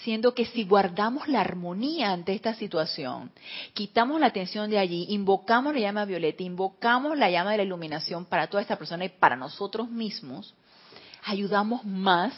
siendo 0.04 0.34
que 0.34 0.46
si 0.46 0.66
guardamos 0.66 1.28
la 1.28 1.42
armonía 1.42 2.12
ante 2.12 2.34
esta 2.34 2.54
situación, 2.54 3.32
quitamos 3.74 4.20
la 4.20 4.28
atención 4.28 4.70
de 4.70 4.78
allí, 4.78 5.06
invocamos 5.10 5.74
la 5.74 5.80
llama 5.80 6.06
violeta, 6.06 6.44
invocamos 6.44 7.18
la 7.18 7.30
llama 7.30 7.52
de 7.52 7.58
la 7.58 7.64
iluminación 7.64 8.26
para 8.26 8.48
toda 8.48 8.62
esta 8.62 8.78
persona 8.78 9.06
y 9.06 9.10
para 9.10 9.36
nosotros 9.36 9.90
mismos, 9.90 10.54
ayudamos 11.24 11.86
más 11.86 12.34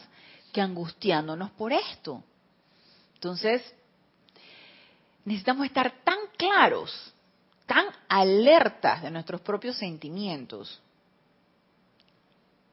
que 0.53 0.61
angustiándonos 0.61 1.49
por 1.51 1.73
esto. 1.73 2.23
Entonces, 3.15 3.63
necesitamos 5.25 5.65
estar 5.65 5.91
tan 6.03 6.17
claros, 6.37 7.13
tan 7.65 7.85
alertas 8.07 9.01
de 9.01 9.11
nuestros 9.11 9.41
propios 9.41 9.75
sentimientos 9.77 10.79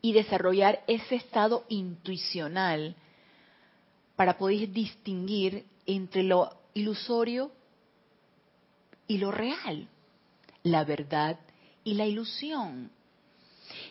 y 0.02 0.12
desarrollar 0.12 0.82
ese 0.86 1.14
estado 1.14 1.64
intuicional 1.68 2.94
para 4.16 4.38
poder 4.38 4.70
distinguir 4.70 5.64
entre 5.86 6.22
lo 6.22 6.50
ilusorio 6.74 7.50
y 9.06 9.18
lo 9.18 9.30
real, 9.30 9.88
la 10.62 10.84
verdad 10.84 11.38
y 11.82 11.94
la 11.94 12.06
ilusión. 12.06 12.90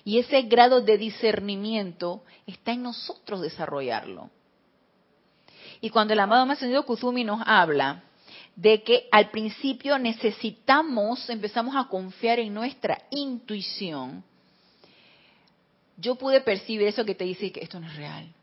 Y 0.06 0.20
ese 0.20 0.44
grado 0.44 0.82
de 0.82 0.98
discernimiento 0.98 2.24
está 2.46 2.72
en 2.72 2.84
nosotros 2.84 3.42
desarrollarlo. 3.42 4.30
Y 5.82 5.90
cuando 5.90 6.14
el 6.14 6.20
amado 6.20 6.46
más 6.46 6.60
Kuzumi 6.86 7.24
nos 7.24 7.42
habla 7.46 8.04
de 8.56 8.84
que 8.84 9.08
al 9.12 9.32
principio 9.32 9.98
necesitamos, 9.98 11.30
empezamos 11.30 11.76
a 11.76 11.88
confiar 11.88 12.40
en 12.40 12.54
nuestra 12.54 13.02
intuición, 13.10 14.24
yo 15.98 16.16
pude 16.16 16.42
percibir 16.42 16.88
eso 16.88 17.06
que 17.06 17.16
te 17.16 17.24
dice 17.24 17.52
que 17.52 17.62
esto 17.62 17.80
no 17.80 17.88
es 17.88 17.96
real 17.96 18.34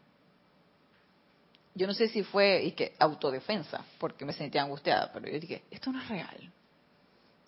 yo 1.75 1.87
no 1.87 1.95
sé 1.95 2.09
si 2.09 2.23
fue 2.23 2.65
y 2.65 2.73
que 2.73 2.95
autodefensa, 2.99 3.85
porque 3.99 4.25
me 4.25 4.33
sentía 4.33 4.63
angustiada, 4.63 5.11
pero 5.13 5.29
yo 5.29 5.39
dije, 5.39 5.63
esto 5.71 5.93
no 5.93 6.01
es 6.01 6.09
real. 6.09 6.53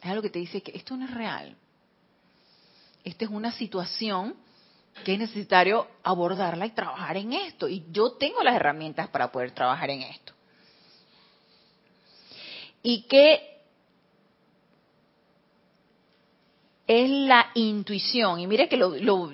Es 0.01 0.07
algo 0.07 0.23
que 0.23 0.31
te 0.31 0.39
dice 0.39 0.63
que 0.63 0.77
esto 0.77 0.97
no 0.97 1.05
es 1.05 1.11
real. 1.13 1.57
Esta 3.05 3.25
es 3.25 3.31
una 3.31 3.53
situación 3.53 4.37
que 5.05 5.15
es 5.15 5.19
necesario 5.19 5.89
abordarla 6.03 6.67
y 6.67 6.71
trabajar 6.71 7.17
en 7.17 7.33
esto. 7.33 7.69
Y 7.69 7.85
yo 7.91 8.13
tengo 8.13 8.43
las 8.43 8.55
herramientas 8.55 9.09
para 9.09 9.33
poder 9.33 9.53
trabajar 9.53 9.91
en 9.91 10.03
esto. 10.03 10.33
Y 12.83 13.03
que 13.03 13.53
es 16.87 17.11
la 17.11 17.51
intuición. 17.55 18.41
Y 18.41 18.47
mire 18.47 18.69
que 18.69 18.77
lo, 18.77 19.33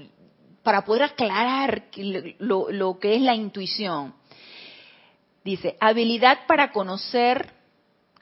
para 0.62 0.84
poder 0.84 1.03
aclarar 1.03 1.84
lo, 2.39 2.70
lo 2.70 2.99
que 2.99 3.16
es 3.16 3.22
la 3.22 3.34
intuición, 3.34 4.14
Dice, 5.49 5.78
habilidad 5.80 6.40
para 6.46 6.72
conocer, 6.72 7.51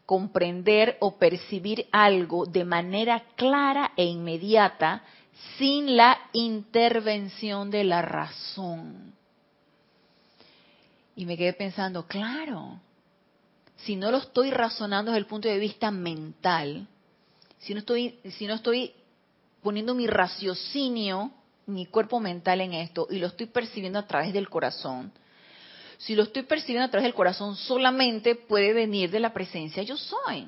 comprender 0.06 0.96
o 1.00 1.18
percibir 1.18 1.88
algo 1.90 2.46
de 2.46 2.64
manera 2.64 3.24
clara 3.34 3.90
e 3.96 4.04
inmediata 4.04 5.02
sin 5.58 5.96
la 5.96 6.16
intervención 6.32 7.68
de 7.68 7.82
la 7.82 8.00
razón. 8.00 9.12
Y 11.16 11.26
me 11.26 11.36
quedé 11.36 11.52
pensando, 11.52 12.06
claro, 12.06 12.78
si 13.74 13.96
no 13.96 14.12
lo 14.12 14.18
estoy 14.18 14.52
razonando 14.52 15.10
desde 15.10 15.18
el 15.18 15.26
punto 15.26 15.48
de 15.48 15.58
vista 15.58 15.90
mental, 15.90 16.86
si 17.58 17.74
no 17.74 17.80
estoy, 17.80 18.20
si 18.38 18.46
no 18.46 18.54
estoy 18.54 18.92
poniendo 19.64 19.96
mi 19.96 20.06
raciocinio, 20.06 21.32
mi 21.66 21.86
cuerpo 21.86 22.20
mental 22.20 22.60
en 22.60 22.74
esto 22.74 23.08
y 23.10 23.18
lo 23.18 23.26
estoy 23.26 23.46
percibiendo 23.46 23.98
a 23.98 24.06
través 24.06 24.32
del 24.32 24.48
corazón, 24.48 25.10
si 25.98 26.14
lo 26.14 26.24
estoy 26.24 26.42
percibiendo 26.42 26.86
a 26.86 26.90
través 26.90 27.04
del 27.04 27.14
corazón, 27.14 27.56
solamente 27.56 28.34
puede 28.34 28.72
venir 28.72 29.10
de 29.10 29.20
la 29.20 29.32
presencia 29.32 29.82
yo 29.82 29.96
soy. 29.96 30.46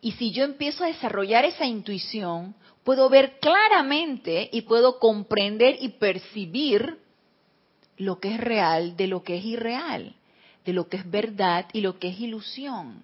Y 0.00 0.12
si 0.12 0.30
yo 0.30 0.44
empiezo 0.44 0.84
a 0.84 0.88
desarrollar 0.88 1.44
esa 1.44 1.66
intuición, 1.66 2.54
puedo 2.84 3.08
ver 3.08 3.38
claramente 3.40 4.48
y 4.52 4.62
puedo 4.62 4.98
comprender 4.98 5.76
y 5.80 5.88
percibir 5.90 6.98
lo 7.96 8.20
que 8.20 8.34
es 8.34 8.40
real 8.40 8.96
de 8.96 9.08
lo 9.08 9.24
que 9.24 9.38
es 9.38 9.44
irreal, 9.44 10.14
de 10.64 10.72
lo 10.72 10.88
que 10.88 10.98
es 10.98 11.10
verdad 11.10 11.66
y 11.72 11.80
lo 11.80 11.98
que 11.98 12.08
es 12.08 12.20
ilusión. 12.20 13.02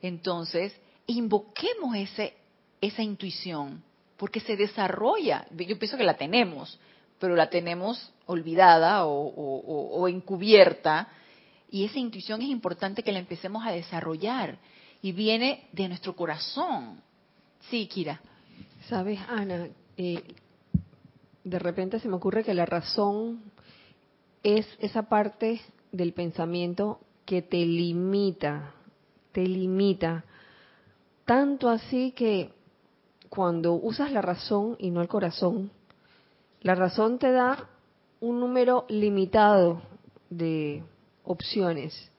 Entonces, 0.00 0.72
invoquemos 1.06 1.96
ese, 1.96 2.34
esa 2.80 3.02
intuición 3.02 3.82
porque 4.16 4.40
se 4.40 4.56
desarrolla. 4.56 5.46
Yo 5.50 5.78
pienso 5.78 5.96
que 5.96 6.04
la 6.04 6.16
tenemos, 6.16 6.78
pero 7.20 7.36
la 7.36 7.50
tenemos 7.50 8.12
olvidada 8.26 9.04
o, 9.04 10.08
encubierta. 10.08 11.08
Y 11.70 11.84
esa 11.84 12.00
intuición 12.00 12.42
es 12.42 12.48
importante 12.48 13.04
que 13.04 13.12
la 13.12 13.20
empecemos 13.20 13.64
a 13.64 13.70
desarrollar. 13.70 14.58
Y 15.02 15.12
viene 15.12 15.68
de 15.72 15.86
nuestro 15.86 16.16
corazón. 16.16 17.00
Sí, 17.70 17.86
Kira. 17.86 18.20
Sabes, 18.88 19.20
Ana, 19.28 19.68
eh, 19.96 20.22
de 21.44 21.58
repente 21.58 22.00
se 22.00 22.08
me 22.08 22.16
ocurre 22.16 22.42
que 22.42 22.54
la 22.54 22.66
razón 22.66 23.40
es 24.42 24.66
esa 24.80 25.02
parte 25.02 25.60
del 25.92 26.12
pensamiento 26.12 27.00
que 27.26 27.42
te 27.42 27.64
limita, 27.64 28.74
te 29.32 29.46
limita. 29.46 30.24
Tanto 31.24 31.68
así 31.68 32.12
que 32.12 32.52
cuando 33.28 33.74
usas 33.74 34.10
la 34.10 34.22
razón 34.22 34.76
y 34.78 34.90
no 34.90 35.02
el 35.02 35.08
corazón, 35.08 35.70
la 36.62 36.74
razón 36.74 37.18
te 37.18 37.32
da 37.32 37.68
un 38.20 38.40
número 38.40 38.84
limitado 38.88 39.82
de 40.28 40.82
opciones. 41.24 42.10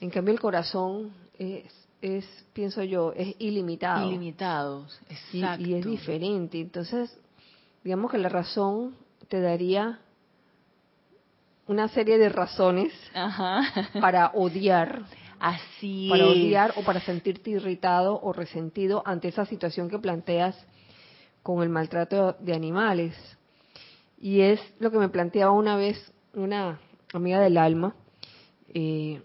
En 0.00 0.10
cambio 0.10 0.32
el 0.32 0.40
corazón 0.40 1.12
es, 1.38 1.64
es 2.00 2.24
pienso 2.52 2.82
yo, 2.82 3.12
es 3.16 3.34
ilimitado. 3.38 4.08
Ilimitados, 4.08 5.00
exacto. 5.08 5.64
Y, 5.64 5.70
y 5.70 5.74
es 5.74 5.86
diferente. 5.86 6.60
Entonces, 6.60 7.16
digamos 7.82 8.10
que 8.10 8.18
la 8.18 8.28
razón 8.28 8.94
te 9.28 9.40
daría 9.40 9.98
una 11.66 11.88
serie 11.88 12.18
de 12.18 12.28
razones 12.28 12.92
para 14.00 14.28
odiar. 14.34 15.02
Así 15.40 16.08
para 16.08 16.26
odiar 16.26 16.72
o 16.76 16.82
para 16.82 17.00
sentirte 17.00 17.50
irritado 17.50 18.18
o 18.22 18.32
resentido 18.32 19.02
ante 19.04 19.28
esa 19.28 19.44
situación 19.44 19.90
que 19.90 19.98
planteas 19.98 20.56
con 21.42 21.62
el 21.62 21.68
maltrato 21.68 22.36
de 22.40 22.54
animales. 22.54 23.14
Y 24.24 24.40
es 24.40 24.58
lo 24.78 24.90
que 24.90 24.96
me 24.96 25.10
planteaba 25.10 25.52
una 25.52 25.76
vez 25.76 25.98
una 26.32 26.80
amiga 27.12 27.40
del 27.40 27.58
alma, 27.58 27.94
eh, 28.72 29.20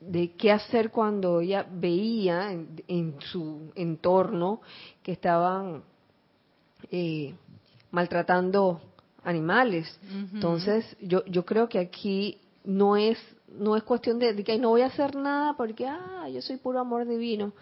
de 0.00 0.30
qué 0.36 0.52
hacer 0.52 0.92
cuando 0.92 1.40
ella 1.40 1.66
veía 1.68 2.52
en, 2.52 3.16
su 3.32 3.72
entorno 3.74 4.60
que 5.02 5.10
estaban 5.10 5.82
eh, 6.92 7.34
maltratando 7.90 8.80
animales. 9.24 9.98
Entonces, 10.32 10.84
yo, 11.00 11.24
yo 11.24 11.44
creo 11.44 11.68
que 11.68 11.80
aquí 11.80 12.38
no 12.62 12.96
es 12.96 13.18
no 13.58 13.76
es 13.76 13.82
cuestión 13.82 14.20
de, 14.20 14.44
que 14.44 14.56
no 14.58 14.70
voy 14.70 14.82
a 14.82 14.86
hacer 14.86 15.16
nada 15.16 15.54
porque 15.56 15.84
ah, 15.88 16.28
yo 16.32 16.40
soy 16.42 16.58
puro 16.58 16.78
amor 16.78 17.08
divino, 17.08 17.52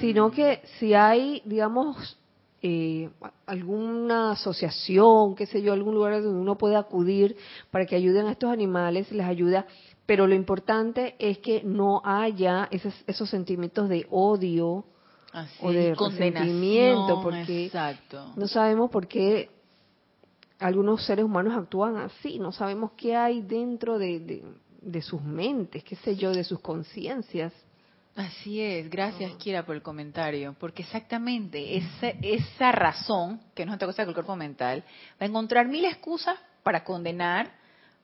sino 0.00 0.30
que 0.30 0.62
si 0.78 0.94
hay, 0.94 1.42
digamos, 1.44 2.18
eh, 2.62 3.08
alguna 3.46 4.32
asociación, 4.32 5.34
qué 5.34 5.46
sé 5.46 5.62
yo, 5.62 5.72
algún 5.72 5.94
lugar 5.94 6.22
donde 6.22 6.40
uno 6.40 6.58
puede 6.58 6.76
acudir 6.76 7.36
para 7.70 7.86
que 7.86 7.96
ayuden 7.96 8.26
a 8.26 8.32
estos 8.32 8.50
animales, 8.50 9.10
les 9.12 9.26
ayuda, 9.26 9.66
pero 10.04 10.26
lo 10.26 10.34
importante 10.34 11.14
es 11.18 11.38
que 11.38 11.62
no 11.62 12.02
haya 12.04 12.68
esos, 12.70 12.92
esos 13.06 13.30
sentimientos 13.30 13.88
de 13.88 14.06
odio 14.10 14.84
o 15.60 15.72
de 15.72 15.94
resentimiento, 15.94 17.22
porque 17.22 17.70
no 18.36 18.48
sabemos 18.48 18.90
por 18.90 19.06
qué 19.06 19.48
algunos 20.58 21.04
seres 21.06 21.24
humanos 21.24 21.54
actúan 21.56 21.96
así, 21.96 22.38
no 22.38 22.52
sabemos 22.52 22.92
qué 22.96 23.16
hay 23.16 23.40
dentro 23.40 23.98
de, 23.98 24.42
de, 24.82 25.02
sus 25.02 25.22
mentes, 25.22 25.82
qué 25.84 25.96
sé 25.96 26.16
yo, 26.16 26.32
de 26.32 26.44
sus 26.44 26.60
conciencias. 26.60 27.52
Así 28.16 28.60
es, 28.60 28.90
gracias 28.90 29.32
Kira 29.36 29.64
por 29.64 29.76
el 29.76 29.82
comentario, 29.82 30.54
porque 30.58 30.82
exactamente 30.82 31.76
esa, 31.76 32.08
esa 32.22 32.72
razón, 32.72 33.40
que 33.54 33.64
no 33.64 33.72
es 33.72 33.76
otra 33.76 33.86
cosa 33.86 34.02
que 34.02 34.08
el 34.08 34.14
cuerpo 34.14 34.36
mental, 34.36 34.82
va 35.12 35.24
a 35.24 35.24
encontrar 35.26 35.68
mil 35.68 35.84
excusas 35.84 36.36
para 36.62 36.82
condenar, 36.82 37.52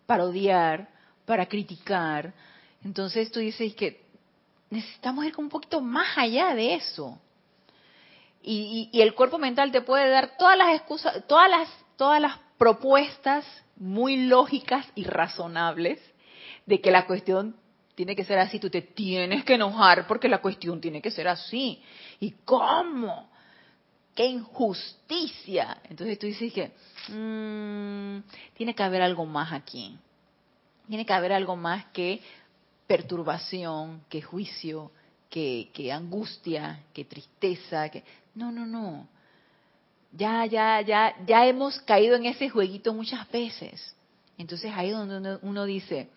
para 0.06 0.24
odiar, 0.24 0.88
para 1.24 1.46
criticar. 1.46 2.32
Entonces 2.84 3.32
tú 3.32 3.40
dices 3.40 3.74
que 3.74 4.06
necesitamos 4.70 5.24
ir 5.24 5.34
un 5.38 5.48
poquito 5.48 5.80
más 5.80 6.16
allá 6.16 6.54
de 6.54 6.74
eso. 6.74 7.18
Y, 8.42 8.88
y, 8.92 8.98
y, 8.98 9.02
el 9.02 9.14
cuerpo 9.14 9.38
mental 9.38 9.72
te 9.72 9.80
puede 9.80 10.08
dar 10.08 10.36
todas 10.38 10.56
las 10.56 10.76
excusas, 10.76 11.26
todas 11.26 11.50
las, 11.50 11.68
todas 11.96 12.20
las 12.20 12.38
propuestas 12.58 13.44
muy 13.74 14.26
lógicas 14.26 14.86
y 14.94 15.02
razonables 15.02 16.00
de 16.64 16.80
que 16.80 16.92
la 16.92 17.06
cuestión 17.06 17.56
tiene 17.96 18.14
que 18.14 18.24
ser 18.24 18.38
así, 18.38 18.60
tú 18.60 18.70
te 18.70 18.82
tienes 18.82 19.44
que 19.44 19.54
enojar 19.54 20.06
porque 20.06 20.28
la 20.28 20.40
cuestión 20.40 20.80
tiene 20.80 21.02
que 21.02 21.10
ser 21.10 21.26
así. 21.26 21.82
¿Y 22.20 22.30
cómo? 22.44 23.28
¡Qué 24.14 24.26
injusticia! 24.26 25.78
Entonces 25.90 26.18
tú 26.18 26.26
dices 26.26 26.52
que 26.52 26.72
mmm, 27.08 28.20
tiene 28.54 28.74
que 28.74 28.82
haber 28.84 29.02
algo 29.02 29.26
más 29.26 29.52
aquí. 29.52 29.98
Tiene 30.86 31.04
que 31.04 31.12
haber 31.12 31.32
algo 31.32 31.56
más 31.56 31.86
que 31.86 32.20
perturbación, 32.86 34.04
que 34.08 34.22
juicio, 34.22 34.92
que, 35.28 35.90
angustia, 35.92 36.84
que 36.92 37.04
tristeza. 37.04 37.88
Que... 37.88 38.04
No, 38.34 38.52
no, 38.52 38.64
no 38.66 39.08
ya, 40.12 40.46
ya, 40.46 40.80
ya, 40.80 41.14
ya 41.26 41.46
hemos 41.46 41.78
caído 41.80 42.16
en 42.16 42.26
ese 42.26 42.48
jueguito 42.48 42.94
muchas 42.94 43.30
veces. 43.30 43.94
Entonces 44.38 44.72
ahí 44.74 44.90
es 44.90 44.96
donde 44.96 45.38
uno, 45.42 45.64
dice, 45.64 46.08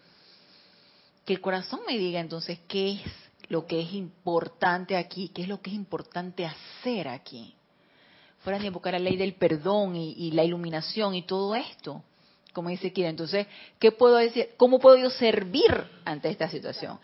que 1.29 1.33
el 1.33 1.41
corazón 1.41 1.81
me 1.85 1.95
diga 1.95 2.19
entonces 2.19 2.57
qué 2.67 2.93
es 2.93 3.01
lo 3.49 3.67
que 3.67 3.81
es 3.81 3.93
importante 3.93 4.97
aquí, 4.97 5.29
qué 5.29 5.43
es 5.43 5.47
lo 5.47 5.61
que 5.61 5.69
es 5.69 5.75
importante 5.75 6.43
hacer 6.43 7.07
aquí. 7.07 7.53
Fuera 8.39 8.57
de 8.57 8.65
invocar 8.65 8.93
la 8.93 8.99
ley 8.99 9.15
del 9.15 9.35
perdón 9.35 9.95
y, 9.95 10.13
y 10.13 10.31
la 10.31 10.43
iluminación 10.43 11.13
y 11.13 11.21
todo 11.21 11.53
esto 11.53 12.01
como 12.51 12.69
dice 12.69 12.91
Kira. 12.91 13.09
Entonces, 13.09 13.45
¿qué 13.77 13.91
puedo 13.91 14.15
decir? 14.15 14.49
¿Cómo 14.57 14.79
puedo 14.79 14.97
yo 14.97 15.11
servir 15.11 15.71
ante 16.03 16.29
esta 16.29 16.49
situación? 16.49 16.97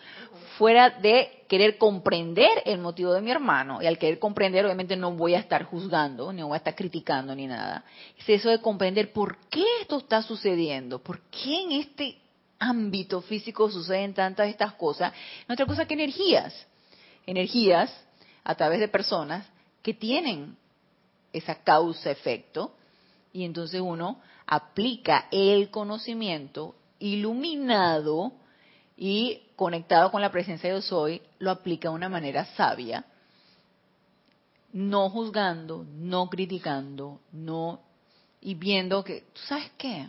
Fuera 0.57 0.89
de 0.89 1.43
querer 1.47 1.78
comprender 1.78 2.63
el 2.65 2.80
motivo 2.80 3.13
de 3.13 3.21
mi 3.21 3.30
hermano. 3.30 3.80
Y 3.80 3.86
al 3.86 3.99
querer 3.99 4.17
comprender, 4.17 4.65
obviamente 4.65 4.95
no 4.95 5.11
voy 5.11 5.36
a 5.36 5.39
estar 5.39 5.65
juzgando, 5.65 6.34
ni 6.34 6.41
voy 6.41 6.55
a 6.55 6.57
estar 6.57 6.76
criticando, 6.76 7.36
ni 7.36 7.45
nada. 7.45 7.86
Es 8.17 8.28
eso 8.28 8.49
de 8.49 8.59
comprender 8.59 9.13
por 9.13 9.38
qué 9.49 9.63
esto 9.82 9.99
está 9.99 10.23
sucediendo, 10.23 10.97
por 10.97 11.21
qué 11.30 11.61
en 11.61 11.73
este 11.73 12.24
ámbito 12.60 13.22
físico 13.22 13.70
suceden 13.70 14.14
tantas 14.14 14.49
estas 14.49 14.74
cosas. 14.74 15.14
Otra 15.49 15.66
cosa 15.66 15.86
que 15.86 15.93
energías. 15.93 16.53
Energías 17.26 17.91
a 18.43 18.56
través 18.56 18.80
de 18.80 18.88
personas 18.88 19.45
que 19.82 19.93
tienen 19.93 20.58
esa 21.34 21.56
causa-efecto. 21.56 22.76
Y 23.34 23.43
entonces 23.43 23.82
uno 23.82 24.22
aplica 24.45 25.28
el 25.32 25.70
conocimiento 25.70 26.76
iluminado 26.99 28.34
y 28.97 29.41
conectado 29.56 30.12
con 30.12 30.22
la 30.22 30.32
presencia 30.32 30.74
de 30.74 30.82
soy, 30.82 31.22
lo 31.39 31.51
aplica 31.51 31.89
de 31.89 31.95
una 31.95 32.10
manera 32.10 32.45
sabia, 32.56 33.06
no 34.72 35.10
juzgando, 35.10 35.86
no 35.95 36.30
criticando, 36.30 37.20
no 37.32 37.82
y 38.41 38.56
viendo 38.56 39.03
que, 39.03 39.22
¿tú 39.34 39.41
sabes 39.47 39.72
qué? 39.78 40.08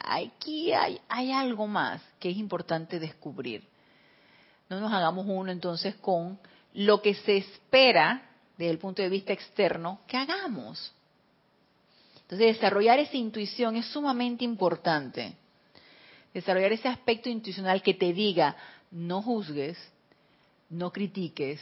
Aquí 0.00 0.72
hay, 0.72 1.00
hay 1.08 1.32
algo 1.32 1.66
más 1.66 2.02
que 2.18 2.30
es 2.30 2.36
importante 2.36 2.98
descubrir. 2.98 3.62
No 4.68 4.80
nos 4.80 4.92
hagamos 4.92 5.26
uno 5.28 5.50
entonces 5.50 5.94
con 5.96 6.38
lo 6.74 7.02
que 7.02 7.14
se 7.14 7.38
espera 7.38 8.22
desde 8.56 8.70
el 8.70 8.78
punto 8.78 9.02
de 9.02 9.08
vista 9.08 9.32
externo 9.32 10.00
que 10.06 10.16
hagamos. 10.16 10.92
Entonces, 12.22 12.54
desarrollar 12.54 13.00
esa 13.00 13.16
intuición 13.16 13.74
es 13.76 13.86
sumamente 13.86 14.44
importante. 14.44 15.34
Desarrollar 16.32 16.72
ese 16.72 16.86
aspecto 16.86 17.28
intuicional 17.28 17.82
que 17.82 17.94
te 17.94 18.12
diga, 18.12 18.56
no 18.92 19.20
juzgues, 19.20 19.76
no 20.68 20.92
critiques, 20.92 21.60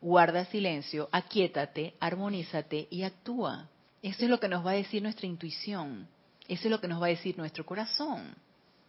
guarda 0.00 0.44
silencio, 0.44 1.08
aquietate, 1.10 1.94
armonízate 2.00 2.86
y 2.90 3.02
actúa. 3.02 3.68
Eso 4.02 4.24
es 4.24 4.30
lo 4.30 4.38
que 4.38 4.48
nos 4.48 4.64
va 4.64 4.72
a 4.72 4.74
decir 4.74 5.02
nuestra 5.02 5.26
intuición. 5.26 6.06
Eso 6.48 6.64
es 6.64 6.70
lo 6.70 6.80
que 6.80 6.88
nos 6.88 7.00
va 7.00 7.06
a 7.06 7.10
decir 7.10 7.36
nuestro 7.36 7.64
corazón. 7.64 8.34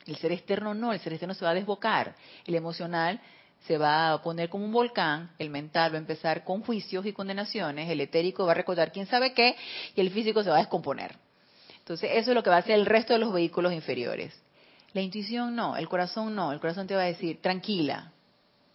El 0.07 0.15
ser 0.15 0.31
externo 0.31 0.73
no, 0.73 0.93
el 0.93 0.99
ser 0.99 1.13
externo 1.13 1.35
se 1.35 1.45
va 1.45 1.51
a 1.51 1.53
desbocar. 1.53 2.15
El 2.45 2.55
emocional 2.55 3.19
se 3.67 3.77
va 3.77 4.13
a 4.13 4.21
poner 4.21 4.49
como 4.49 4.65
un 4.65 4.71
volcán, 4.71 5.31
el 5.37 5.49
mental 5.49 5.91
va 5.91 5.97
a 5.97 5.99
empezar 5.99 6.43
con 6.43 6.61
juicios 6.61 7.05
y 7.05 7.13
condenaciones, 7.13 7.89
el 7.89 8.01
etérico 8.01 8.45
va 8.45 8.53
a 8.53 8.55
recordar 8.55 8.91
quién 8.91 9.05
sabe 9.05 9.33
qué 9.33 9.55
y 9.95 10.01
el 10.01 10.11
físico 10.11 10.43
se 10.43 10.49
va 10.49 10.55
a 10.55 10.59
descomponer. 10.59 11.17
Entonces 11.79 12.11
eso 12.13 12.31
es 12.31 12.35
lo 12.35 12.43
que 12.43 12.49
va 12.49 12.57
a 12.57 12.59
hacer 12.59 12.75
el 12.75 12.85
resto 12.85 13.13
de 13.13 13.19
los 13.19 13.33
vehículos 13.33 13.73
inferiores. 13.73 14.39
La 14.93 15.01
intuición 15.01 15.55
no, 15.55 15.75
el 15.75 15.89
corazón 15.89 16.35
no, 16.35 16.51
el 16.51 16.59
corazón 16.59 16.87
te 16.87 16.95
va 16.95 17.01
a 17.01 17.05
decir, 17.05 17.41
tranquila, 17.41 18.11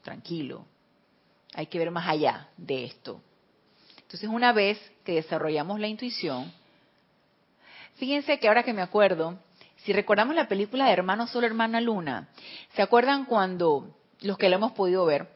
tranquilo, 0.03 0.67
hay 1.55 1.67
que 1.67 1.79
ver 1.79 1.91
más 1.91 2.09
allá 2.09 2.49
de 2.57 2.85
esto. 2.85 3.21
Entonces 3.97 4.29
una 4.29 4.53
vez 4.53 4.79
que 5.05 5.15
desarrollamos 5.15 5.81
la 5.81 5.89
intuición, 5.89 6.53
fíjense 7.97 8.39
que 8.39 8.49
ahora 8.49 8.63
que 8.63 8.73
me 8.73 8.83
acuerdo, 8.83 9.39
si 9.79 9.93
recordamos 9.93 10.35
la 10.35 10.49
película 10.49 10.87
de 10.87 10.93
Hermano 10.93 11.27
Sol, 11.27 11.45
Hermana 11.45 11.81
Luna, 11.81 12.29
¿se 12.75 12.83
acuerdan 12.83 13.25
cuando 13.25 13.95
los 14.25 14.39
que 14.39 14.49
lo 14.49 14.57
hemos 14.57 14.73
podido 14.73 15.05
ver, 15.05 15.29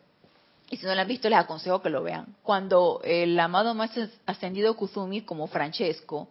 y 0.71 0.77
si 0.77 0.87
no 0.87 0.95
lo 0.95 1.01
han 1.01 1.09
visto 1.09 1.29
les 1.29 1.39
aconsejo 1.39 1.81
que 1.81 1.91
lo 1.91 2.03
vean. 2.03 2.37
Cuando 2.43 3.01
el 3.05 3.39
amado 3.39 3.75
más 3.75 3.91
ascendido 4.27 4.77
Kuzumi, 4.77 5.23
como 5.23 5.47
Francesco, 5.47 6.29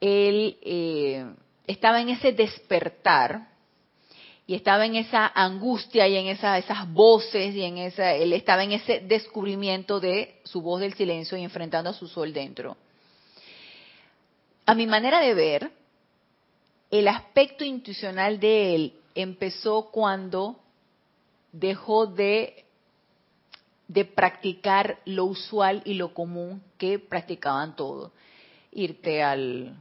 él 0.00 0.58
eh, 0.62 1.24
estaba 1.66 2.00
en 2.00 2.10
ese 2.10 2.32
despertar 2.32 3.48
y 4.46 4.54
estaba 4.54 4.84
en 4.84 4.96
esa 4.96 5.26
angustia 5.34 6.06
y 6.06 6.16
en 6.16 6.26
esa, 6.26 6.58
esas 6.58 6.90
voces 6.92 7.54
y 7.54 7.62
en 7.62 7.78
esa, 7.78 8.12
él 8.12 8.34
estaba 8.34 8.62
en 8.62 8.72
ese 8.72 9.00
descubrimiento 9.00 10.00
de 10.00 10.40
su 10.44 10.60
voz 10.60 10.80
del 10.80 10.92
silencio 10.94 11.38
y 11.38 11.44
enfrentando 11.44 11.90
a 11.90 11.94
su 11.94 12.08
sol 12.08 12.32
dentro. 12.34 12.76
A 14.66 14.74
mi 14.74 14.86
manera 14.86 15.20
de 15.20 15.34
ver, 15.34 15.70
el 16.90 17.08
aspecto 17.08 17.64
intuicional 17.64 18.40
de 18.40 18.74
él 18.74 18.94
empezó 19.14 19.90
cuando 19.90 20.60
dejó 21.52 22.06
de, 22.06 22.64
de 23.88 24.04
practicar 24.04 24.98
lo 25.04 25.26
usual 25.26 25.82
y 25.84 25.94
lo 25.94 26.14
común 26.14 26.62
que 26.78 26.98
practicaban 26.98 27.76
todos. 27.76 28.10
Irte 28.72 29.22
al, 29.22 29.76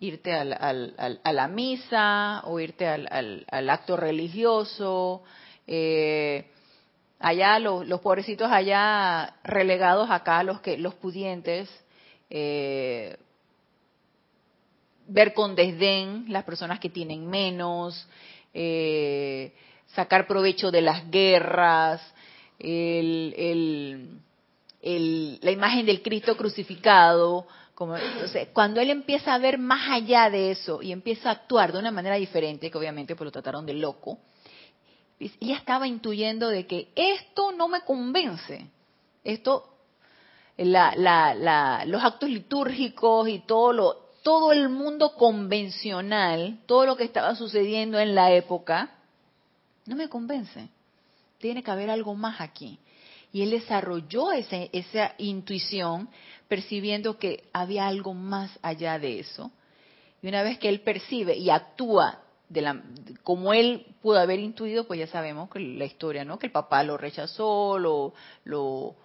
irte 0.00 0.32
al, 0.32 0.52
al, 0.52 1.20
a 1.22 1.32
la 1.32 1.48
misa 1.48 2.42
o 2.44 2.58
irte 2.58 2.86
al, 2.86 3.70
acto 3.70 3.96
religioso. 3.96 5.22
Eh, 5.66 6.50
allá 7.18 7.58
los, 7.58 7.86
los, 7.86 8.00
pobrecitos 8.00 8.50
allá 8.50 9.34
relegados 9.44 10.10
acá 10.10 10.42
los 10.42 10.60
que 10.60 10.78
los 10.78 10.94
pudientes 10.94 11.68
eh, 12.30 13.16
ver 15.08 15.34
con 15.34 15.54
desdén 15.54 16.26
las 16.28 16.44
personas 16.44 16.80
que 16.80 16.90
tienen 16.90 17.28
menos 17.28 18.06
eh, 18.54 19.52
sacar 19.94 20.26
provecho 20.26 20.70
de 20.70 20.80
las 20.82 21.10
guerras 21.10 22.02
el, 22.58 24.20
la 25.42 25.50
imagen 25.50 25.86
del 25.86 26.02
Cristo 26.02 26.36
crucificado 26.36 27.46
como, 27.74 27.94
cuando 28.54 28.80
él 28.80 28.88
empieza 28.88 29.34
a 29.34 29.38
ver 29.38 29.58
más 29.58 29.90
allá 29.90 30.30
de 30.30 30.50
eso 30.50 30.80
y 30.80 30.92
empieza 30.92 31.28
a 31.28 31.32
actuar 31.32 31.72
de 31.72 31.78
una 31.78 31.90
manera 31.90 32.16
diferente, 32.16 32.70
que 32.70 32.78
obviamente 32.78 33.14
pues 33.14 33.26
lo 33.26 33.30
trataron 33.30 33.66
de 33.66 33.74
loco, 33.74 34.18
ya 35.40 35.56
estaba 35.56 35.86
intuyendo 35.86 36.48
de 36.48 36.66
que 36.66 36.88
esto 36.94 37.52
no 37.52 37.68
me 37.68 37.82
convence. 37.82 38.66
Esto, 39.22 39.76
la, 40.56 40.94
la, 40.96 41.84
los 41.84 42.02
actos 42.02 42.30
litúrgicos 42.30 43.28
y 43.28 43.40
todo 43.40 43.72
lo, 43.74 44.05
todo 44.26 44.50
el 44.50 44.68
mundo 44.68 45.14
convencional, 45.14 46.58
todo 46.66 46.84
lo 46.84 46.96
que 46.96 47.04
estaba 47.04 47.36
sucediendo 47.36 48.00
en 48.00 48.16
la 48.16 48.32
época, 48.32 48.90
no 49.84 49.94
me 49.94 50.08
convence. 50.08 50.68
Tiene 51.38 51.62
que 51.62 51.70
haber 51.70 51.90
algo 51.90 52.16
más 52.16 52.40
aquí. 52.40 52.76
Y 53.32 53.42
él 53.42 53.50
desarrolló 53.50 54.32
esa 54.32 55.14
intuición 55.18 56.08
percibiendo 56.48 57.20
que 57.20 57.44
había 57.52 57.86
algo 57.86 58.14
más 58.14 58.50
allá 58.62 58.98
de 58.98 59.20
eso. 59.20 59.52
Y 60.20 60.26
una 60.26 60.42
vez 60.42 60.58
que 60.58 60.70
él 60.70 60.80
percibe 60.80 61.36
y 61.36 61.48
actúa 61.50 62.18
como 63.22 63.52
él 63.52 63.86
pudo 64.02 64.18
haber 64.18 64.40
intuido, 64.40 64.88
pues 64.88 64.98
ya 64.98 65.06
sabemos 65.06 65.48
que 65.50 65.60
la 65.60 65.84
historia, 65.84 66.24
¿no? 66.24 66.40
Que 66.40 66.46
el 66.46 66.52
papá 66.52 66.82
lo 66.82 66.96
rechazó, 66.96 67.78
lo, 67.78 68.12
lo, 68.42 68.96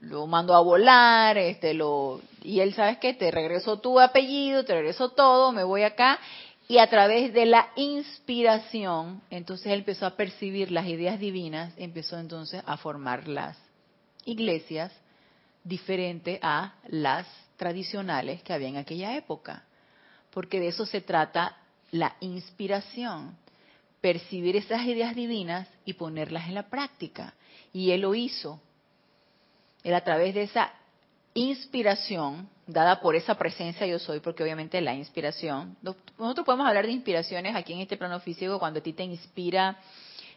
lo 0.00 0.26
mandó 0.26 0.54
a 0.54 0.60
volar, 0.60 1.36
este, 1.38 1.74
lo, 1.74 2.20
y 2.42 2.60
él, 2.60 2.74
¿sabes 2.74 2.98
qué? 2.98 3.14
Te 3.14 3.30
regresó 3.30 3.78
tu 3.78 4.00
apellido, 4.00 4.64
te 4.64 4.74
regresó 4.74 5.10
todo, 5.10 5.52
me 5.52 5.64
voy 5.64 5.82
acá. 5.82 6.18
Y 6.68 6.78
a 6.78 6.88
través 6.88 7.32
de 7.32 7.46
la 7.46 7.70
inspiración, 7.76 9.20
entonces 9.28 9.66
él 9.66 9.80
empezó 9.80 10.06
a 10.06 10.16
percibir 10.16 10.70
las 10.70 10.86
ideas 10.86 11.18
divinas, 11.18 11.74
empezó 11.76 12.18
entonces 12.18 12.62
a 12.64 12.76
formar 12.76 13.26
las 13.28 13.58
iglesias, 14.24 14.92
diferente 15.64 16.38
a 16.42 16.74
las 16.88 17.26
tradicionales 17.56 18.42
que 18.42 18.52
había 18.52 18.68
en 18.68 18.76
aquella 18.76 19.16
época. 19.16 19.64
Porque 20.30 20.60
de 20.60 20.68
eso 20.68 20.86
se 20.86 21.00
trata 21.00 21.56
la 21.90 22.16
inspiración, 22.20 23.36
percibir 24.00 24.56
esas 24.56 24.82
ideas 24.86 25.14
divinas 25.14 25.68
y 25.84 25.94
ponerlas 25.94 26.48
en 26.48 26.54
la 26.54 26.68
práctica. 26.68 27.34
Y 27.72 27.90
él 27.90 28.02
lo 28.02 28.14
hizo. 28.14 28.60
Él 29.82 29.94
a 29.94 30.04
través 30.04 30.34
de 30.34 30.42
esa 30.42 30.72
inspiración 31.34 32.48
dada 32.66 33.00
por 33.00 33.14
esa 33.16 33.34
presencia 33.36 33.86
yo 33.86 33.98
soy, 33.98 34.20
porque 34.20 34.42
obviamente 34.42 34.80
la 34.80 34.94
inspiración, 34.94 35.76
nosotros 36.18 36.44
podemos 36.44 36.66
hablar 36.66 36.86
de 36.86 36.92
inspiraciones 36.92 37.54
aquí 37.56 37.72
en 37.72 37.80
este 37.80 37.96
plano 37.96 38.20
físico 38.20 38.58
cuando 38.58 38.80
a 38.80 38.82
ti 38.82 38.92
te 38.92 39.04
inspira 39.04 39.78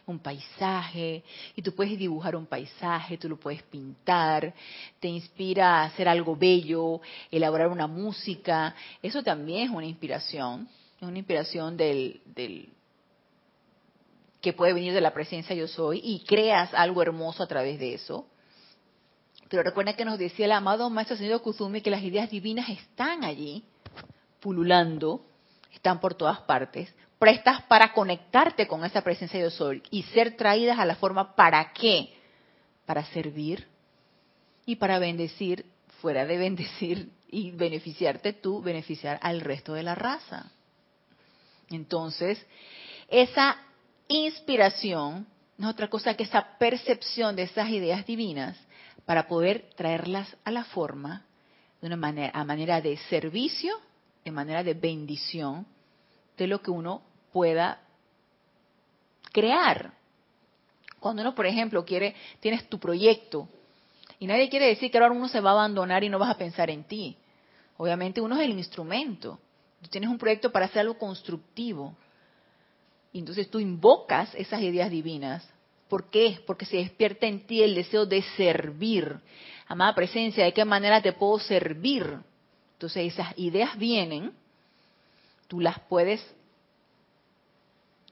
un 0.06 0.18
paisaje 0.18 1.22
y 1.56 1.62
tú 1.62 1.74
puedes 1.74 1.98
dibujar 1.98 2.36
un 2.36 2.46
paisaje, 2.46 3.16
tú 3.16 3.28
lo 3.28 3.38
puedes 3.38 3.62
pintar, 3.62 4.52
te 5.00 5.08
inspira 5.08 5.80
a 5.80 5.84
hacer 5.84 6.08
algo 6.08 6.36
bello, 6.36 7.00
elaborar 7.30 7.68
una 7.68 7.86
música, 7.86 8.74
eso 9.02 9.22
también 9.22 9.68
es 9.68 9.70
una 9.70 9.86
inspiración, 9.86 10.68
es 11.00 11.08
una 11.08 11.18
inspiración 11.18 11.76
del 11.76 12.20
que 14.40 14.52
puede 14.52 14.74
venir 14.74 14.92
de 14.92 15.00
la 15.00 15.14
presencia 15.14 15.56
yo 15.56 15.66
soy 15.66 16.02
y 16.04 16.20
creas 16.20 16.74
algo 16.74 17.00
hermoso 17.00 17.42
a 17.42 17.46
través 17.46 17.78
de 17.78 17.94
eso. 17.94 18.26
Pero 19.54 19.62
recuerda 19.62 19.92
que 19.92 20.04
nos 20.04 20.18
decía 20.18 20.46
el 20.46 20.50
amado 20.50 20.90
Maestro 20.90 21.16
Señor 21.16 21.40
Kuzumi 21.40 21.80
que 21.80 21.88
las 21.88 22.02
ideas 22.02 22.28
divinas 22.28 22.68
están 22.68 23.22
allí, 23.22 23.62
pululando, 24.40 25.24
están 25.72 26.00
por 26.00 26.14
todas 26.14 26.40
partes, 26.40 26.92
prestas 27.20 27.62
para 27.62 27.92
conectarte 27.92 28.66
con 28.66 28.84
esa 28.84 29.02
presencia 29.02 29.40
de 29.40 29.52
Sol 29.52 29.80
y 29.92 30.02
ser 30.02 30.36
traídas 30.36 30.80
a 30.80 30.84
la 30.84 30.96
forma 30.96 31.36
para 31.36 31.72
qué? 31.72 32.12
Para 32.84 33.04
servir 33.04 33.68
y 34.66 34.74
para 34.74 34.98
bendecir, 34.98 35.66
fuera 36.00 36.26
de 36.26 36.36
bendecir 36.36 37.12
y 37.30 37.52
beneficiarte 37.52 38.32
tú, 38.32 38.60
beneficiar 38.60 39.20
al 39.22 39.40
resto 39.40 39.74
de 39.74 39.84
la 39.84 39.94
raza. 39.94 40.50
Entonces, 41.70 42.44
esa 43.06 43.56
inspiración 44.08 45.28
no 45.56 45.68
es 45.68 45.74
otra 45.74 45.88
cosa 45.88 46.14
que 46.14 46.24
esa 46.24 46.58
percepción 46.58 47.36
de 47.36 47.44
esas 47.44 47.68
ideas 47.68 48.04
divinas 48.04 48.58
para 49.04 49.28
poder 49.28 49.70
traerlas 49.76 50.36
a 50.44 50.50
la 50.50 50.64
forma 50.64 51.24
de 51.80 51.86
una 51.86 51.96
manera, 51.96 52.32
a 52.34 52.44
manera 52.44 52.80
de 52.80 52.96
servicio, 52.96 53.76
de 54.24 54.30
manera 54.30 54.62
de 54.62 54.74
bendición 54.74 55.66
de 56.36 56.46
lo 56.46 56.62
que 56.62 56.70
uno 56.70 57.02
pueda 57.32 57.80
crear. 59.32 59.92
Cuando 61.00 61.22
uno, 61.22 61.34
por 61.34 61.46
ejemplo, 61.46 61.84
quiere, 61.84 62.14
tienes 62.40 62.68
tu 62.68 62.78
proyecto 62.78 63.48
y 64.18 64.26
nadie 64.26 64.48
quiere 64.48 64.68
decir 64.68 64.90
que 64.90 64.98
ahora 64.98 65.12
uno 65.12 65.28
se 65.28 65.40
va 65.40 65.50
a 65.50 65.54
abandonar 65.54 66.02
y 66.04 66.08
no 66.08 66.18
vas 66.18 66.30
a 66.30 66.38
pensar 66.38 66.70
en 66.70 66.84
ti. 66.84 67.16
Obviamente 67.76 68.20
uno 68.20 68.36
es 68.36 68.42
el 68.42 68.52
instrumento. 68.52 69.38
Tú 69.82 69.88
tienes 69.90 70.08
un 70.08 70.18
proyecto 70.18 70.50
para 70.50 70.66
hacer 70.66 70.80
algo 70.80 70.96
constructivo. 70.96 71.94
Y 73.12 73.18
entonces 73.18 73.50
tú 73.50 73.60
invocas 73.60 74.34
esas 74.34 74.62
ideas 74.62 74.90
divinas. 74.90 75.46
¿Por 75.88 76.10
qué? 76.10 76.40
Porque 76.46 76.66
se 76.66 76.78
despierta 76.78 77.26
en 77.26 77.46
ti 77.46 77.62
el 77.62 77.74
deseo 77.74 78.06
de 78.06 78.22
servir. 78.36 79.18
Amada 79.66 79.94
presencia, 79.94 80.44
¿de 80.44 80.52
qué 80.52 80.64
manera 80.64 81.00
te 81.00 81.12
puedo 81.12 81.38
servir? 81.38 82.18
Entonces 82.74 83.12
esas 83.12 83.38
ideas 83.38 83.78
vienen, 83.78 84.32
tú 85.48 85.60
las 85.60 85.78
puedes 85.80 86.24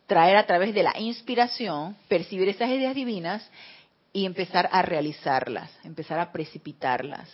traer 0.07 0.37
a 0.37 0.47
través 0.47 0.75
de 0.75 0.83
la 0.83 0.99
inspiración, 0.99 1.97
percibir 2.09 2.49
esas 2.49 2.69
ideas 2.69 2.95
divinas 2.95 3.49
y 4.13 4.27
empezar 4.27 4.69
a 4.73 4.83
realizarlas, 4.83 5.71
empezar 5.85 6.19
a 6.21 6.33
precipitarlas. 6.33 7.29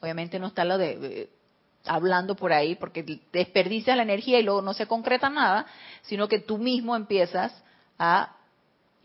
Obviamente 0.00 0.38
no 0.38 0.48
está 0.48 0.64
lo 0.64 0.78
de 0.78 1.28
hablando 1.84 2.36
por 2.36 2.52
ahí 2.52 2.74
porque 2.74 3.20
desperdicias 3.32 3.96
la 3.96 4.02
energía 4.02 4.38
y 4.38 4.42
luego 4.42 4.62
no 4.62 4.74
se 4.74 4.86
concreta 4.86 5.30
nada, 5.30 5.66
sino 6.02 6.28
que 6.28 6.38
tú 6.38 6.58
mismo 6.58 6.94
empiezas 6.94 7.52
a 7.98 8.36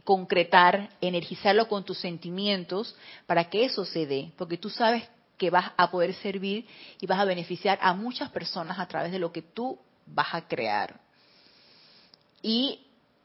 concretar, 0.05 0.91
energizarlo 1.01 1.67
con 1.67 1.83
tus 1.83 1.97
sentimientos 1.99 2.95
para 3.25 3.49
que 3.49 3.65
eso 3.65 3.83
se 3.83 4.05
dé, 4.05 4.31
porque 4.37 4.57
tú 4.57 4.69
sabes 4.69 5.03
que 5.37 5.49
vas 5.49 5.71
a 5.75 5.91
poder 5.91 6.13
servir 6.13 6.65
y 7.01 7.07
vas 7.07 7.19
a 7.19 7.25
beneficiar 7.25 7.77
a 7.81 7.93
muchas 7.93 8.29
personas 8.29 8.79
a 8.79 8.87
través 8.87 9.11
de 9.11 9.19
lo 9.19 9.33
que 9.33 9.41
tú 9.41 9.77
vas 10.05 10.33
a 10.33 10.47
crear. 10.47 11.01
Y 12.41 12.79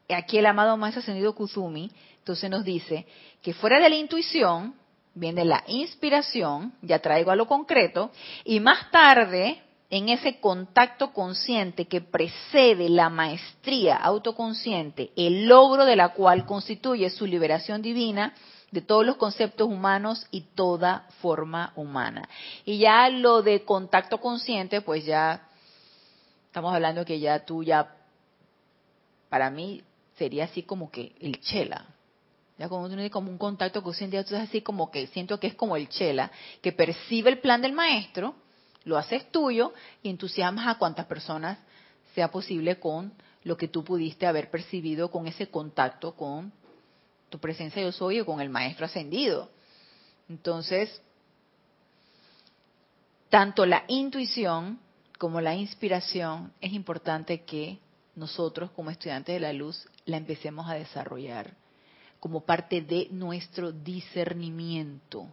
aquí 0.09 0.39
el 0.39 0.45
amado 0.47 0.75
más 0.75 0.97
ascendido 0.97 1.35
Kuzumi, 1.35 1.91
entonces 2.17 2.49
nos 2.49 2.65
dice 2.65 3.05
que 3.41 3.53
fuera 3.53 3.79
de 3.79 3.89
la 3.89 3.95
intuición 3.95 4.75
viene 5.13 5.45
la 5.45 5.63
inspiración, 5.67 6.73
ya 6.81 6.99
traigo 6.99 7.31
a 7.31 7.35
lo 7.35 7.47
concreto, 7.47 8.11
y 8.43 8.59
más 8.59 8.89
tarde, 8.91 9.61
en 9.91 10.07
ese 10.07 10.39
contacto 10.39 11.11
consciente 11.11 11.85
que 11.85 11.99
precede 11.99 12.89
la 12.89 13.09
maestría 13.09 13.97
autoconsciente, 13.97 15.11
el 15.17 15.47
logro 15.47 15.83
de 15.83 15.97
la 15.97 16.09
cual 16.13 16.45
constituye 16.45 17.09
su 17.09 17.27
liberación 17.27 17.81
divina, 17.81 18.33
de 18.71 18.81
todos 18.81 19.05
los 19.05 19.17
conceptos 19.17 19.67
humanos 19.67 20.25
y 20.31 20.41
toda 20.55 21.05
forma 21.19 21.73
humana. 21.75 22.29
Y 22.63 22.77
ya 22.77 23.09
lo 23.09 23.41
de 23.41 23.65
contacto 23.65 24.19
consciente, 24.19 24.79
pues 24.79 25.03
ya 25.05 25.45
estamos 26.45 26.73
hablando 26.73 27.03
que 27.03 27.19
ya 27.19 27.45
tú 27.45 27.63
ya, 27.63 27.93
para 29.27 29.49
mí, 29.49 29.83
sería 30.17 30.45
así 30.45 30.63
como 30.63 30.89
que 30.89 31.13
el 31.19 31.41
chela. 31.41 31.85
Ya 32.57 32.69
cuando 32.69 32.87
uno 32.87 32.95
tiene 32.95 33.09
como 33.09 33.29
un 33.29 33.37
contacto 33.37 33.83
con 33.83 33.93
un 33.99 34.09
día, 34.09 34.21
entonces 34.21 34.47
así 34.47 34.61
como 34.61 34.89
que 34.89 35.07
siento 35.07 35.37
que 35.37 35.47
es 35.47 35.55
como 35.55 35.75
el 35.75 35.89
chela, 35.89 36.31
que 36.61 36.71
percibe 36.71 37.29
el 37.29 37.39
plan 37.39 37.61
del 37.61 37.73
maestro, 37.73 38.35
lo 38.83 38.97
haces 38.97 39.31
tuyo 39.31 39.73
y 40.01 40.09
entusiasmas 40.09 40.67
a 40.67 40.77
cuantas 40.77 41.05
personas 41.05 41.59
sea 42.15 42.29
posible 42.31 42.79
con 42.79 43.13
lo 43.43 43.57
que 43.57 43.67
tú 43.67 43.83
pudiste 43.83 44.25
haber 44.25 44.49
percibido 44.49 45.09
con 45.09 45.27
ese 45.27 45.47
contacto 45.49 46.15
con 46.15 46.51
tu 47.29 47.39
presencia 47.39 47.81
yo 47.81 47.91
soy 47.91 48.19
o 48.19 48.25
con 48.25 48.41
el 48.41 48.49
maestro 48.49 48.85
ascendido. 48.85 49.49
Entonces, 50.27 51.01
tanto 53.29 53.65
la 53.65 53.85
intuición 53.87 54.79
como 55.17 55.39
la 55.39 55.55
inspiración 55.55 56.51
es 56.59 56.73
importante 56.73 57.43
que 57.43 57.79
nosotros 58.15 58.71
como 58.71 58.89
estudiantes 58.89 59.33
de 59.33 59.39
la 59.39 59.53
luz 59.53 59.87
la 60.05 60.17
empecemos 60.17 60.69
a 60.69 60.73
desarrollar 60.73 61.55
como 62.19 62.41
parte 62.41 62.81
de 62.81 63.07
nuestro 63.11 63.71
discernimiento 63.71 65.27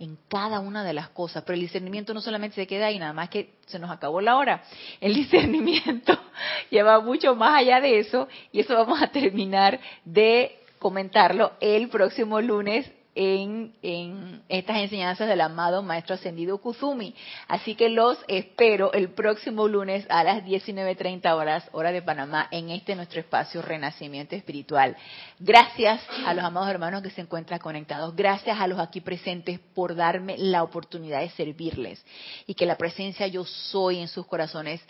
en 0.00 0.16
cada 0.28 0.58
una 0.60 0.82
de 0.82 0.94
las 0.94 1.10
cosas. 1.10 1.44
Pero 1.44 1.54
el 1.54 1.60
discernimiento 1.60 2.12
no 2.12 2.20
solamente 2.20 2.56
se 2.56 2.66
queda 2.66 2.86
ahí, 2.86 2.98
nada 2.98 3.12
más 3.12 3.28
que 3.28 3.52
se 3.66 3.78
nos 3.78 3.90
acabó 3.90 4.20
la 4.20 4.36
hora. 4.36 4.64
El 5.00 5.14
discernimiento 5.14 6.18
lleva 6.70 7.00
mucho 7.00 7.36
más 7.36 7.54
allá 7.54 7.80
de 7.80 8.00
eso 8.00 8.26
y 8.50 8.60
eso 8.60 8.74
vamos 8.74 9.00
a 9.00 9.08
terminar 9.08 9.78
de 10.04 10.58
comentarlo 10.78 11.52
el 11.60 11.88
próximo 11.88 12.40
lunes 12.40 12.90
en, 13.14 13.74
en, 13.82 14.42
estas 14.48 14.78
enseñanzas 14.78 15.28
del 15.28 15.40
amado 15.40 15.82
Maestro 15.82 16.14
Ascendido 16.14 16.58
Kuzumi. 16.58 17.14
Así 17.48 17.74
que 17.74 17.88
los 17.88 18.18
espero 18.28 18.92
el 18.92 19.10
próximo 19.10 19.68
lunes 19.68 20.06
a 20.08 20.24
las 20.24 20.44
19.30 20.44 21.32
horas, 21.34 21.68
hora 21.72 21.92
de 21.92 22.02
Panamá, 22.02 22.48
en 22.50 22.70
este 22.70 22.94
nuestro 22.94 23.20
espacio 23.20 23.62
Renacimiento 23.62 24.36
Espiritual. 24.36 24.96
Gracias 25.38 26.00
a 26.24 26.34
los 26.34 26.44
amados 26.44 26.70
hermanos 26.70 27.02
que 27.02 27.10
se 27.10 27.20
encuentran 27.20 27.58
conectados. 27.58 28.14
Gracias 28.14 28.60
a 28.60 28.66
los 28.66 28.78
aquí 28.78 29.00
presentes 29.00 29.58
por 29.74 29.94
darme 29.94 30.36
la 30.38 30.62
oportunidad 30.62 31.20
de 31.20 31.30
servirles. 31.30 32.04
Y 32.46 32.54
que 32.54 32.66
la 32.66 32.76
presencia 32.76 33.26
yo 33.26 33.44
soy 33.44 33.98
en 33.98 34.08
sus 34.08 34.26
corazones 34.26 34.80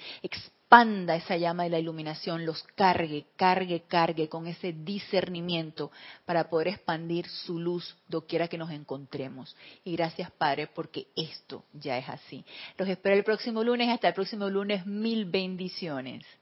expanda 0.71 1.16
esa 1.16 1.37
llama 1.37 1.64
de 1.64 1.71
la 1.71 1.81
iluminación, 1.81 2.47
los 2.47 2.62
cargue, 2.77 3.25
cargue, 3.35 3.83
cargue 3.89 4.29
con 4.29 4.47
ese 4.47 4.73
discernimiento 4.73 5.91
para 6.25 6.49
poder 6.49 6.68
expandir 6.68 7.27
su 7.27 7.59
luz 7.59 7.97
doquiera 8.07 8.47
que 8.47 8.57
nos 8.57 8.71
encontremos. 8.71 9.57
Y 9.83 9.97
gracias 9.97 10.31
Padre 10.31 10.68
porque 10.68 11.09
esto 11.16 11.64
ya 11.73 11.99
es 11.99 12.09
así. 12.09 12.45
Los 12.79 12.89
espero 12.89 13.16
el 13.16 13.25
próximo 13.25 13.64
lunes, 13.64 13.89
hasta 13.89 14.07
el 14.07 14.14
próximo 14.14 14.49
lunes, 14.49 14.87
mil 14.87 15.25
bendiciones. 15.25 16.25